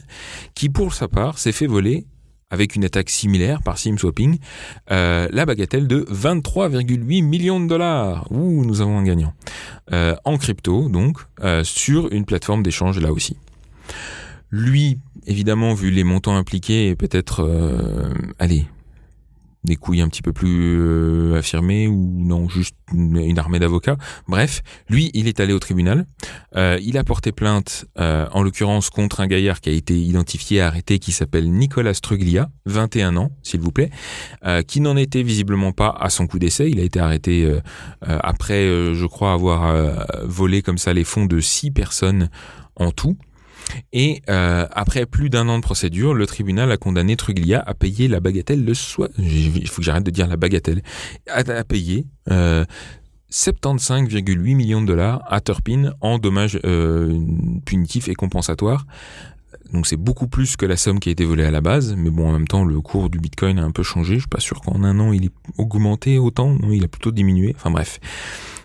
qui 0.54 0.68
pour 0.68 0.94
sa 0.94 1.08
part 1.08 1.38
s'est 1.38 1.52
fait 1.52 1.66
voler 1.66 2.06
avec 2.52 2.76
une 2.76 2.84
attaque 2.84 3.08
similaire 3.08 3.62
par 3.62 3.78
SIM 3.78 3.96
swapping, 3.96 4.38
euh, 4.90 5.26
la 5.32 5.46
bagatelle 5.46 5.88
de 5.88 6.06
23,8 6.10 7.22
millions 7.22 7.58
de 7.58 7.66
dollars. 7.66 8.30
Ouh, 8.30 8.64
nous 8.66 8.82
avons 8.82 8.98
un 8.98 9.04
gagnant. 9.04 9.32
Euh, 9.90 10.14
en 10.24 10.36
crypto, 10.36 10.90
donc, 10.90 11.16
euh, 11.42 11.64
sur 11.64 12.12
une 12.12 12.26
plateforme 12.26 12.62
d'échange 12.62 13.00
là 13.00 13.10
aussi. 13.10 13.38
Lui, 14.50 14.98
évidemment, 15.26 15.72
vu 15.72 15.90
les 15.90 16.04
montants 16.04 16.36
impliqués, 16.36 16.94
peut-être, 16.94 17.50
allez, 18.38 18.66
des 19.64 19.76
couilles 19.76 20.00
un 20.00 20.08
petit 20.08 20.22
peu 20.22 20.32
plus 20.32 20.78
euh, 20.78 21.38
affirmées 21.38 21.86
ou 21.86 22.12
non 22.16 22.48
juste 22.48 22.74
une, 22.92 23.38
armée 23.38 23.58
d'avocats. 23.58 23.96
Bref, 24.28 24.62
lui, 24.88 25.10
il 25.14 25.28
est 25.28 25.40
allé 25.40 25.52
au 25.52 25.58
tribunal. 25.58 26.04
Euh, 26.56 26.78
il 26.82 26.98
a 26.98 27.04
porté 27.04 27.32
plainte, 27.32 27.86
euh, 27.98 28.26
en 28.32 28.42
l'occurrence 28.42 28.90
contre 28.90 29.20
un 29.20 29.26
gaillard 29.26 29.60
qui 29.60 29.70
a 29.70 29.72
été 29.72 29.98
identifié 29.98 30.58
et 30.58 30.60
arrêté, 30.60 30.98
qui 30.98 31.12
s'appelle 31.12 31.50
Nicolas 31.50 31.94
Struglia, 31.94 32.50
21 32.66 33.16
ans, 33.16 33.30
s'il 33.42 33.60
vous 33.60 33.72
plaît, 33.72 33.90
qui 34.66 34.80
n'en 34.80 34.96
était 34.96 35.22
visiblement 35.22 35.72
pas 35.72 35.88
à 35.98 36.10
son 36.10 36.26
coup 36.26 36.38
d'essai. 36.38 36.68
Il 36.70 36.80
a 36.80 36.82
été 36.82 37.00
arrêté 37.00 37.50
après, 38.02 38.66
je 38.94 39.06
crois, 39.06 39.32
avoir 39.32 40.06
volé 40.24 40.62
comme 40.62 40.78
ça 40.78 40.92
les 40.92 41.04
fonds 41.04 41.26
de 41.26 41.40
six 41.40 41.70
personnes 41.70 42.28
en 42.76 42.90
tout. 42.90 43.16
Et 43.92 44.22
euh, 44.28 44.66
après 44.72 45.06
plus 45.06 45.30
d'un 45.30 45.48
an 45.48 45.56
de 45.56 45.62
procédure, 45.62 46.14
le 46.14 46.26
tribunal 46.26 46.70
a 46.72 46.76
condamné 46.76 47.16
Truglia 47.16 47.62
à 47.64 47.74
payer 47.74 48.08
la 48.08 48.20
bagatelle 48.20 48.64
de 48.64 48.74
soi. 48.74 49.08
Il 49.18 49.68
faut 49.68 49.78
que 49.78 49.84
j'arrête 49.84 50.04
de 50.04 50.10
dire 50.10 50.26
la 50.26 50.36
bagatelle. 50.36 50.82
À, 51.28 51.64
payer 51.64 52.06
75,8 52.28 54.30
euh, 54.30 54.54
millions 54.54 54.82
de 54.82 54.86
dollars 54.86 55.22
à 55.26 55.40
Turpin 55.40 55.92
en 56.00 56.18
dommages 56.18 56.58
euh, 56.64 57.18
punitifs 57.64 58.08
et 58.08 58.14
compensatoires. 58.14 58.86
Donc 59.72 59.86
c'est 59.86 59.96
beaucoup 59.96 60.28
plus 60.28 60.56
que 60.56 60.66
la 60.66 60.76
somme 60.76 61.00
qui 61.00 61.08
a 61.08 61.12
été 61.12 61.24
volée 61.24 61.44
à 61.44 61.50
la 61.50 61.62
base, 61.62 61.94
mais 61.96 62.10
bon 62.10 62.28
en 62.28 62.32
même 62.32 62.46
temps 62.46 62.64
le 62.64 62.80
cours 62.80 63.08
du 63.08 63.18
Bitcoin 63.18 63.58
a 63.58 63.64
un 63.64 63.70
peu 63.70 63.82
changé. 63.82 64.14
Je 64.14 64.20
suis 64.20 64.28
pas 64.28 64.40
sûr 64.40 64.60
qu'en 64.60 64.84
un 64.84 65.00
an 65.00 65.12
il 65.12 65.26
ait 65.26 65.30
augmenté 65.56 66.18
autant, 66.18 66.54
non 66.54 66.72
il 66.72 66.84
a 66.84 66.88
plutôt 66.88 67.10
diminué. 67.10 67.54
Enfin 67.56 67.70
bref. 67.70 67.98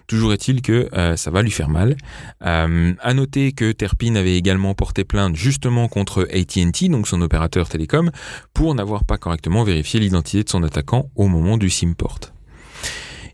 Toujours 0.08 0.32
est-il 0.32 0.62
que 0.62 0.90
euh, 0.94 1.18
ça 1.18 1.32
va 1.32 1.42
lui 1.42 1.52
faire 1.52 1.70
mal. 1.70 1.98
Euh, 2.46 2.94
à 3.00 3.14
noter 3.14 3.52
que 3.52 3.74
Terpin 3.74 4.16
avait 4.16 4.38
également 4.38 4.74
porté 4.74 5.04
plainte 5.04 5.36
justement 5.36 5.90
contre 5.90 6.28
AT&T, 6.32 6.88
donc 6.88 7.08
son 7.08 7.22
opérateur 7.22 7.68
télécom, 7.68 8.12
pour 8.54 8.74
n'avoir 8.74 9.04
pas 9.04 9.18
correctement 9.18 9.64
vérifié 9.64 10.00
l'identité 10.00 10.44
de 10.44 10.50
son 10.50 10.64
attaquant 10.64 11.10
au 11.16 11.28
moment 11.28 11.58
du 11.58 11.70
SIM-port. 11.70 12.20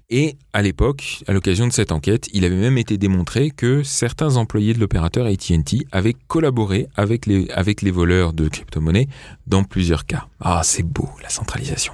Et 0.10 0.38
à 0.52 0.62
l'époque, 0.62 1.24
à 1.28 1.34
l'occasion 1.34 1.68
de 1.68 1.72
cette 1.72 1.92
enquête, 1.92 2.28
il 2.34 2.46
avait 2.46 2.56
même 2.56 2.78
été 2.78 2.98
démontré 2.98 3.50
que 3.50 3.84
certains 3.84 4.36
employés 4.36 4.74
de 4.74 4.80
l'opérateur 4.80 5.26
AT&T 5.26 5.88
avaient 5.92 6.16
collaboré 6.28 6.88
avec 6.96 7.26
les, 7.26 7.50
avec 7.50 7.82
les 7.82 7.92
voleurs 7.92 8.34
de 8.34 8.48
crypto-monnaies 8.48 9.08
dans 9.48 9.64
plusieurs 9.64 10.06
cas. 10.06 10.28
Ah, 10.40 10.62
c'est 10.64 10.84
beau, 10.84 11.10
la 11.22 11.30
centralisation. 11.30 11.94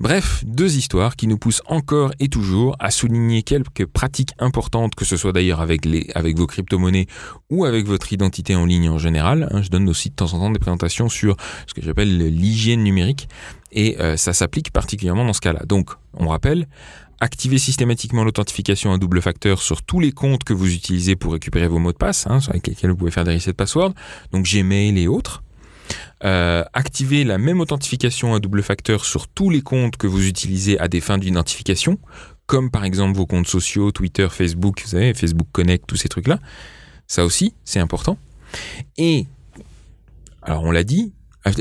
Bref, 0.00 0.42
deux 0.44 0.76
histoires 0.76 1.14
qui 1.14 1.28
nous 1.28 1.38
poussent 1.38 1.62
encore 1.66 2.12
et 2.18 2.28
toujours 2.28 2.74
à 2.80 2.90
souligner 2.90 3.42
quelques 3.42 3.86
pratiques 3.86 4.32
importantes, 4.40 4.96
que 4.96 5.04
ce 5.04 5.16
soit 5.16 5.32
d'ailleurs 5.32 5.60
avec, 5.60 5.86
avec 6.14 6.36
vos 6.36 6.48
crypto-monnaies 6.48 7.06
ou 7.48 7.64
avec 7.64 7.86
votre 7.86 8.12
identité 8.12 8.56
en 8.56 8.64
ligne 8.64 8.88
en 8.88 8.98
général. 8.98 9.48
Hein. 9.52 9.62
je 9.62 9.68
donne 9.68 9.88
aussi 9.88 10.10
de 10.10 10.14
temps 10.16 10.34
en 10.34 10.40
temps 10.40 10.50
des 10.50 10.58
présentations 10.58 11.08
sur 11.08 11.36
ce 11.68 11.74
que 11.74 11.82
j'appelle 11.82 12.18
l'hygiène 12.18 12.82
numérique 12.82 13.28
et 13.70 13.96
euh, 14.00 14.16
ça 14.16 14.32
s'applique 14.32 14.72
particulièrement 14.72 15.24
dans 15.24 15.32
ce 15.32 15.40
cas-là. 15.40 15.60
Donc, 15.64 15.90
on 16.14 16.26
rappelle, 16.26 16.66
activez 17.20 17.58
systématiquement 17.58 18.24
l'authentification 18.24 18.92
à 18.92 18.98
double 18.98 19.22
facteur 19.22 19.62
sur 19.62 19.82
tous 19.82 20.00
les 20.00 20.10
comptes 20.10 20.42
que 20.42 20.52
vous 20.52 20.74
utilisez 20.74 21.14
pour 21.14 21.34
récupérer 21.34 21.68
vos 21.68 21.78
mots 21.78 21.92
de 21.92 21.96
passe, 21.96 22.26
hein, 22.26 22.40
avec 22.48 22.66
lesquels 22.66 22.90
vous 22.90 22.96
pouvez 22.96 23.12
faire 23.12 23.24
des 23.24 23.34
resets 23.34 23.52
de 23.52 23.56
password, 23.56 23.94
donc 24.32 24.44
Gmail 24.44 24.98
et 24.98 25.06
autres. 25.06 25.43
Euh, 26.24 26.64
activez 26.72 27.24
la 27.24 27.38
même 27.38 27.60
authentification 27.60 28.34
à 28.34 28.40
double 28.40 28.62
facteur 28.62 29.04
sur 29.04 29.28
tous 29.28 29.50
les 29.50 29.60
comptes 29.60 29.96
que 29.96 30.06
vous 30.06 30.26
utilisez 30.26 30.78
à 30.78 30.88
des 30.88 31.00
fins 31.00 31.18
d'identification, 31.18 31.98
comme 32.46 32.70
par 32.70 32.84
exemple 32.84 33.16
vos 33.16 33.26
comptes 33.26 33.46
sociaux, 33.46 33.90
Twitter, 33.92 34.28
Facebook, 34.30 34.80
vous 34.82 34.88
savez, 34.88 35.14
Facebook 35.14 35.48
Connect, 35.52 35.86
tous 35.86 35.96
ces 35.96 36.08
trucs-là. 36.08 36.38
Ça 37.06 37.24
aussi, 37.24 37.54
c'est 37.64 37.80
important. 37.80 38.18
Et, 38.96 39.26
alors 40.42 40.62
on 40.62 40.70
l'a 40.70 40.84
dit, 40.84 41.12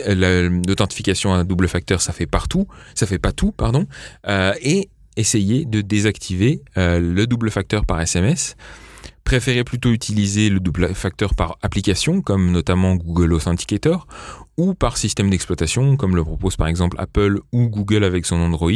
l'authentification 0.08 1.34
à 1.34 1.44
double 1.44 1.68
facteur, 1.68 2.02
ça 2.02 2.14
fait 2.14 2.26
partout, 2.26 2.68
ça 2.96 3.06
fait 3.06 3.20
pas 3.20 3.32
tout, 3.32 3.52
pardon. 3.52 3.86
Euh, 4.28 4.54
et 4.62 4.90
essayez 5.18 5.66
de 5.66 5.82
désactiver 5.82 6.62
euh, 6.78 7.00
le 7.00 7.28
double 7.28 7.52
facteur 7.52 7.86
par 7.86 8.00
SMS 8.02 8.56
préférez 9.34 9.64
plutôt 9.64 9.90
utiliser 9.90 10.48
le 10.50 10.60
double 10.60 10.94
facteur 10.94 11.34
par 11.34 11.58
application, 11.64 12.22
comme 12.22 12.52
notamment 12.52 12.94
Google 12.96 13.34
Authenticator, 13.34 14.06
ou 14.58 14.76
par 14.76 14.96
système 14.96 15.32
d'exploitation, 15.32 15.98
comme 15.98 16.16
le 16.16 16.24
propose 16.24 16.56
par 16.56 16.68
exemple 16.68 16.98
Apple 17.00 17.40
ou 17.52 17.68
Google 17.68 18.04
avec 18.04 18.28
son 18.28 18.36
Android, 18.36 18.70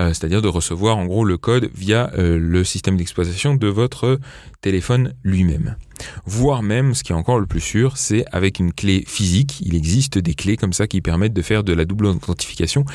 euh, 0.00 0.14
c'est-à-dire 0.14 0.40
de 0.40 0.48
recevoir 0.48 0.96
en 0.96 1.04
gros 1.04 1.26
le 1.26 1.36
code 1.36 1.68
via 1.74 2.10
euh, 2.16 2.38
le 2.38 2.64
système 2.64 2.96
d'exploitation 2.96 3.56
de 3.56 3.66
votre 3.66 4.18
téléphone 4.62 5.12
lui-même. 5.22 5.76
Voire 6.24 6.62
même, 6.62 6.94
ce 6.94 7.04
qui 7.04 7.12
est 7.12 7.14
encore 7.14 7.38
le 7.38 7.44
plus 7.44 7.60
sûr, 7.60 7.98
c'est 7.98 8.24
avec 8.32 8.58
une 8.58 8.72
clé 8.72 9.04
physique. 9.06 9.60
Il 9.60 9.74
existe 9.74 10.16
des 10.16 10.32
clés 10.32 10.56
comme 10.56 10.72
ça 10.72 10.86
qui 10.86 11.02
permettent 11.02 11.34
de 11.34 11.42
faire 11.42 11.62
de 11.62 11.74
la 11.74 11.84
double 11.84 12.06
authentification 12.06 12.86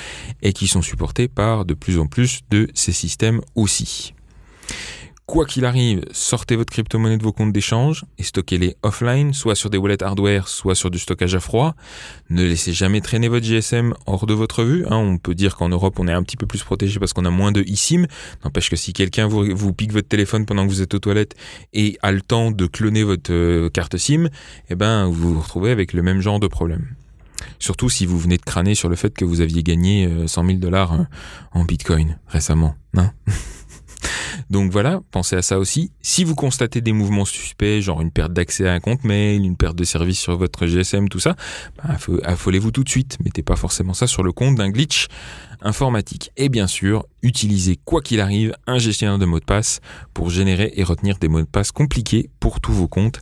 et 0.41 0.53
qui 0.53 0.67
sont 0.67 0.81
supportées 0.81 1.27
par 1.27 1.65
de 1.65 1.75
plus 1.75 1.99
en 1.99 2.07
plus 2.07 2.39
de 2.49 2.67
ces 2.73 2.93
systèmes 2.93 3.41
aussi. 3.53 4.15
Quoi 5.25 5.45
qu'il 5.45 5.65
arrive, 5.65 6.03
sortez 6.11 6.55
votre 6.55 6.71
crypto-monnaie 6.71 7.17
de 7.17 7.23
vos 7.23 7.31
comptes 7.31 7.51
d'échange 7.51 8.05
et 8.19 8.23
stockez-les 8.23 8.77
offline, 8.83 9.33
soit 9.33 9.55
sur 9.55 9.71
des 9.71 9.79
wallets 9.79 10.03
hardware, 10.03 10.47
soit 10.47 10.75
sur 10.75 10.91
du 10.91 10.99
stockage 10.99 11.33
à 11.33 11.39
froid. 11.39 11.75
Ne 12.29 12.43
laissez 12.43 12.73
jamais 12.73 13.01
traîner 13.01 13.27
votre 13.27 13.43
GSM 13.43 13.95
hors 14.05 14.27
de 14.27 14.35
votre 14.35 14.63
vue. 14.63 14.85
Hein. 14.85 14.97
On 14.97 15.17
peut 15.17 15.33
dire 15.33 15.55
qu'en 15.55 15.69
Europe, 15.69 15.95
on 15.97 16.07
est 16.07 16.13
un 16.13 16.21
petit 16.21 16.37
peu 16.37 16.45
plus 16.45 16.63
protégé 16.63 16.99
parce 16.99 17.11
qu'on 17.11 17.25
a 17.25 17.31
moins 17.31 17.51
de 17.51 17.63
eSIM. 17.63 18.05
N'empêche 18.43 18.69
que 18.69 18.75
si 18.75 18.93
quelqu'un 18.93 19.27
vous, 19.27 19.73
pique 19.73 19.93
votre 19.93 20.07
téléphone 20.07 20.45
pendant 20.45 20.63
que 20.63 20.69
vous 20.69 20.83
êtes 20.83 20.93
aux 20.93 20.99
toilettes 20.99 21.33
et 21.73 21.97
a 22.03 22.11
le 22.11 22.21
temps 22.21 22.51
de 22.51 22.67
cloner 22.67 23.01
votre 23.01 23.33
euh, 23.33 23.69
carte 23.69 23.97
SIM, 23.97 24.29
eh 24.69 24.75
ben, 24.75 25.07
vous 25.07 25.33
vous 25.33 25.41
retrouvez 25.41 25.71
avec 25.71 25.93
le 25.93 26.03
même 26.03 26.21
genre 26.21 26.39
de 26.39 26.47
problème. 26.47 26.85
Surtout 27.57 27.89
si 27.89 28.05
vous 28.05 28.19
venez 28.19 28.37
de 28.37 28.43
crâner 28.43 28.75
sur 28.75 28.89
le 28.89 28.95
fait 28.95 29.15
que 29.15 29.25
vous 29.25 29.41
aviez 29.41 29.63
gagné 29.63 30.07
100 30.27 30.43
euh, 30.43 30.47
000 30.47 30.59
dollars 30.59 30.93
euh, 30.93 31.03
en 31.51 31.65
Bitcoin 31.65 32.19
récemment. 32.27 32.75
Hein 32.95 33.11
Donc 34.49 34.71
voilà, 34.71 35.01
pensez 35.11 35.35
à 35.35 35.41
ça 35.41 35.57
aussi. 35.57 35.91
Si 36.01 36.23
vous 36.23 36.35
constatez 36.35 36.81
des 36.81 36.93
mouvements 36.93 37.25
suspects, 37.25 37.81
genre 37.81 38.01
une 38.01 38.11
perte 38.11 38.33
d'accès 38.33 38.67
à 38.67 38.73
un 38.73 38.79
compte 38.79 39.03
mail, 39.03 39.43
une 39.43 39.57
perte 39.57 39.75
de 39.75 39.83
service 39.83 40.19
sur 40.19 40.37
votre 40.37 40.67
GSM, 40.67 41.09
tout 41.09 41.19
ça, 41.19 41.35
bah, 41.77 41.97
affolez-vous 42.23 42.71
tout 42.71 42.83
de 42.83 42.89
suite. 42.89 43.17
Mettez 43.23 43.41
pas 43.41 43.55
forcément 43.55 43.93
ça 43.93 44.07
sur 44.07 44.23
le 44.23 44.31
compte 44.31 44.55
d'un 44.55 44.69
glitch 44.69 45.07
informatique. 45.61 46.31
Et 46.37 46.49
bien 46.49 46.67
sûr, 46.67 47.05
utilisez 47.23 47.77
quoi 47.83 48.01
qu'il 48.01 48.21
arrive 48.21 48.53
un 48.67 48.77
gestionnaire 48.77 49.17
de 49.17 49.25
mots 49.25 49.39
de 49.39 49.45
passe 49.45 49.79
pour 50.13 50.29
générer 50.29 50.71
et 50.75 50.83
retenir 50.83 51.17
des 51.17 51.27
mots 51.27 51.41
de 51.41 51.45
passe 51.45 51.71
compliqués 51.71 52.29
pour 52.39 52.61
tous 52.61 52.73
vos 52.73 52.87
comptes. 52.87 53.21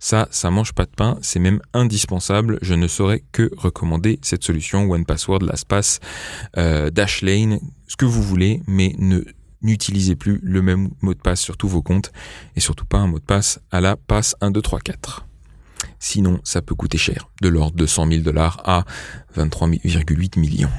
Ça, 0.00 0.28
ça 0.30 0.50
mange 0.50 0.72
pas 0.72 0.84
de 0.84 0.90
pain, 0.90 1.18
c'est 1.22 1.38
même 1.38 1.60
indispensable. 1.72 2.58
Je 2.62 2.74
ne 2.74 2.88
saurais 2.88 3.22
que 3.32 3.50
recommander 3.56 4.18
cette 4.22 4.44
solution 4.44 4.90
One 4.90 5.06
Password, 5.06 5.42
LastPass, 5.42 6.00
euh, 6.58 6.90
Dashlane, 6.90 7.60
ce 7.86 7.96
que 7.96 8.04
vous 8.04 8.22
voulez, 8.22 8.60
mais 8.66 8.94
ne 8.98 9.22
n'utilisez 9.64 10.14
plus 10.14 10.38
le 10.42 10.62
même 10.62 10.90
mot 11.00 11.14
de 11.14 11.18
passe 11.18 11.40
sur 11.40 11.56
tous 11.56 11.68
vos 11.68 11.82
comptes 11.82 12.12
et 12.54 12.60
surtout 12.60 12.84
pas 12.84 12.98
un 12.98 13.08
mot 13.08 13.18
de 13.18 13.24
passe 13.24 13.58
à 13.72 13.80
la 13.80 13.96
passe 13.96 14.36
1, 14.40 14.52
2, 14.52 14.62
3, 14.62 14.80
4. 14.80 15.26
Sinon, 15.98 16.40
ça 16.44 16.62
peut 16.62 16.74
coûter 16.74 16.98
cher, 16.98 17.28
de 17.42 17.48
l'ordre 17.48 17.76
de 17.76 17.86
100 17.86 18.08
000 18.08 18.22
dollars 18.22 18.62
à 18.64 18.84
23,8 19.36 20.38
millions. 20.38 20.70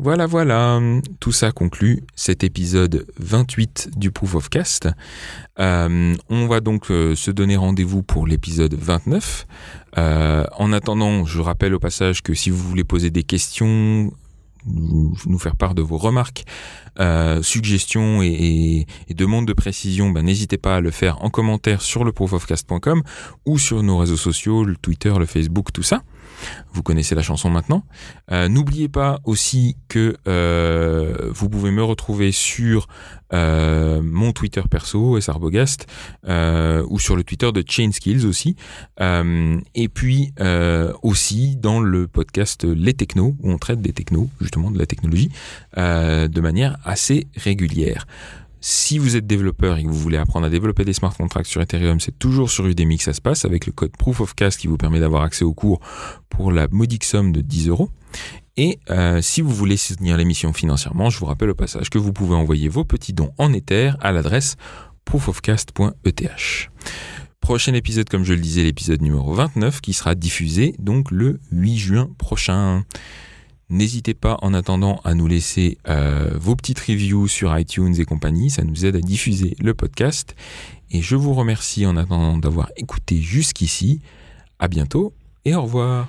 Voilà, 0.00 0.26
voilà, 0.26 0.80
tout 1.18 1.32
ça 1.32 1.50
conclut 1.50 2.04
cet 2.14 2.44
épisode 2.44 3.04
28 3.18 3.90
du 3.96 4.12
Proof 4.12 4.36
of 4.36 4.48
Cast. 4.48 4.88
Euh, 5.58 6.14
on 6.28 6.46
va 6.46 6.60
donc 6.60 6.92
euh, 6.92 7.16
se 7.16 7.32
donner 7.32 7.56
rendez-vous 7.56 8.04
pour 8.04 8.24
l'épisode 8.24 8.74
29. 8.74 9.46
Euh, 9.98 10.44
en 10.56 10.72
attendant, 10.72 11.24
je 11.24 11.40
rappelle 11.40 11.74
au 11.74 11.80
passage 11.80 12.22
que 12.22 12.32
si 12.32 12.50
vous 12.50 12.58
voulez 12.58 12.84
poser 12.84 13.10
des 13.10 13.24
questions, 13.24 14.12
nous 14.66 15.38
faire 15.38 15.56
part 15.56 15.74
de 15.74 15.82
vos 15.82 15.98
remarques, 15.98 16.44
euh, 17.00 17.42
suggestions 17.42 18.22
et, 18.22 18.86
demandes 19.10 19.46
de 19.46 19.52
précision, 19.52 20.10
ben, 20.10 20.24
n'hésitez 20.24 20.58
pas 20.58 20.76
à 20.76 20.80
le 20.80 20.90
faire 20.90 21.22
en 21.24 21.30
commentaire 21.30 21.82
sur 21.82 22.04
le 22.04 22.12
proofofcast.com 22.12 23.02
ou 23.46 23.58
sur 23.58 23.82
nos 23.82 23.98
réseaux 23.98 24.16
sociaux, 24.16 24.64
le 24.64 24.76
Twitter, 24.76 25.12
le 25.18 25.26
Facebook, 25.26 25.72
tout 25.72 25.82
ça. 25.82 26.02
Vous 26.72 26.82
connaissez 26.82 27.14
la 27.14 27.22
chanson 27.22 27.50
maintenant. 27.50 27.84
Euh, 28.30 28.48
n'oubliez 28.48 28.88
pas 28.88 29.20
aussi 29.24 29.76
que 29.88 30.16
euh, 30.26 31.30
vous 31.32 31.48
pouvez 31.48 31.70
me 31.70 31.82
retrouver 31.82 32.32
sur 32.32 32.88
euh, 33.32 34.00
mon 34.02 34.32
Twitter 34.32 34.62
perso, 34.70 35.20
SRBogast, 35.20 35.86
ou 36.24 36.98
sur 36.98 37.16
le 37.16 37.24
Twitter 37.24 37.50
de 37.52 37.62
Chain 37.66 37.90
Skills 37.92 38.26
aussi. 38.26 38.56
et 39.00 39.88
puis 39.88 40.32
aussi 41.02 41.56
dans 41.56 41.80
le 41.80 42.06
podcast 42.06 42.64
Les 42.64 42.94
Technos, 42.94 43.36
où 43.40 43.50
on 43.50 43.58
traite 43.58 43.80
des 43.80 43.92
technos, 43.92 44.28
justement 44.40 44.70
de 44.70 44.78
la 44.78 44.86
technologie, 44.86 45.30
de 45.76 46.40
manière 46.40 46.76
assez 46.84 47.26
régulière. 47.36 48.06
Si 48.60 48.98
vous 48.98 49.16
êtes 49.16 49.26
développeur 49.26 49.78
et 49.78 49.84
que 49.84 49.88
vous 49.88 49.98
voulez 49.98 50.16
apprendre 50.16 50.46
à 50.46 50.50
développer 50.50 50.84
des 50.84 50.92
smart 50.92 51.16
contracts 51.16 51.48
sur 51.48 51.62
Ethereum, 51.62 52.00
c'est 52.00 52.18
toujours 52.18 52.50
sur 52.50 52.66
Udemy 52.66 52.98
que 52.98 53.04
ça 53.04 53.12
se 53.12 53.20
passe 53.20 53.44
avec 53.44 53.66
le 53.66 53.72
code 53.72 53.96
Proof 53.96 54.20
of 54.20 54.34
Cast 54.34 54.58
qui 54.58 54.66
vous 54.66 54.76
permet 54.76 55.00
d'avoir 55.00 55.22
accès 55.22 55.44
au 55.44 55.54
cours 55.54 55.80
pour 56.28 56.50
la 56.50 56.66
modique 56.68 57.04
somme 57.04 57.32
de 57.32 57.40
10 57.40 57.68
euros. 57.68 57.90
Et 58.56 58.80
euh, 58.90 59.22
si 59.22 59.40
vous 59.40 59.54
voulez 59.54 59.76
soutenir 59.76 60.16
l'émission 60.16 60.52
financièrement, 60.52 61.10
je 61.10 61.18
vous 61.18 61.26
rappelle 61.26 61.50
au 61.50 61.54
passage 61.54 61.90
que 61.90 61.98
vous 61.98 62.12
pouvez 62.12 62.34
envoyer 62.34 62.68
vos 62.68 62.84
petits 62.84 63.12
dons 63.12 63.32
en 63.38 63.52
Ether 63.52 63.92
à 64.00 64.10
l'adresse 64.10 64.56
proofofcast.eth. 65.04 66.70
Prochain 67.40 67.72
épisode, 67.74 68.08
comme 68.08 68.24
je 68.24 68.34
le 68.34 68.40
disais, 68.40 68.64
l'épisode 68.64 69.00
numéro 69.00 69.32
29 69.32 69.80
qui 69.80 69.92
sera 69.92 70.14
diffusé 70.14 70.74
donc 70.78 71.12
le 71.12 71.40
8 71.52 71.78
juin 71.78 72.10
prochain. 72.18 72.84
N'hésitez 73.70 74.14
pas 74.14 74.38
en 74.40 74.54
attendant 74.54 75.00
à 75.04 75.14
nous 75.14 75.26
laisser 75.26 75.76
euh, 75.88 76.30
vos 76.38 76.56
petites 76.56 76.80
reviews 76.80 77.28
sur 77.28 77.56
iTunes 77.58 77.94
et 77.98 78.04
compagnie, 78.04 78.48
ça 78.48 78.64
nous 78.64 78.86
aide 78.86 78.96
à 78.96 79.00
diffuser 79.00 79.56
le 79.60 79.74
podcast. 79.74 80.34
Et 80.90 81.02
je 81.02 81.16
vous 81.16 81.34
remercie 81.34 81.84
en 81.84 81.96
attendant 81.96 82.38
d'avoir 82.38 82.70
écouté 82.76 83.20
jusqu'ici. 83.20 84.00
À 84.58 84.68
bientôt 84.68 85.12
et 85.44 85.54
au 85.54 85.62
revoir. 85.62 86.08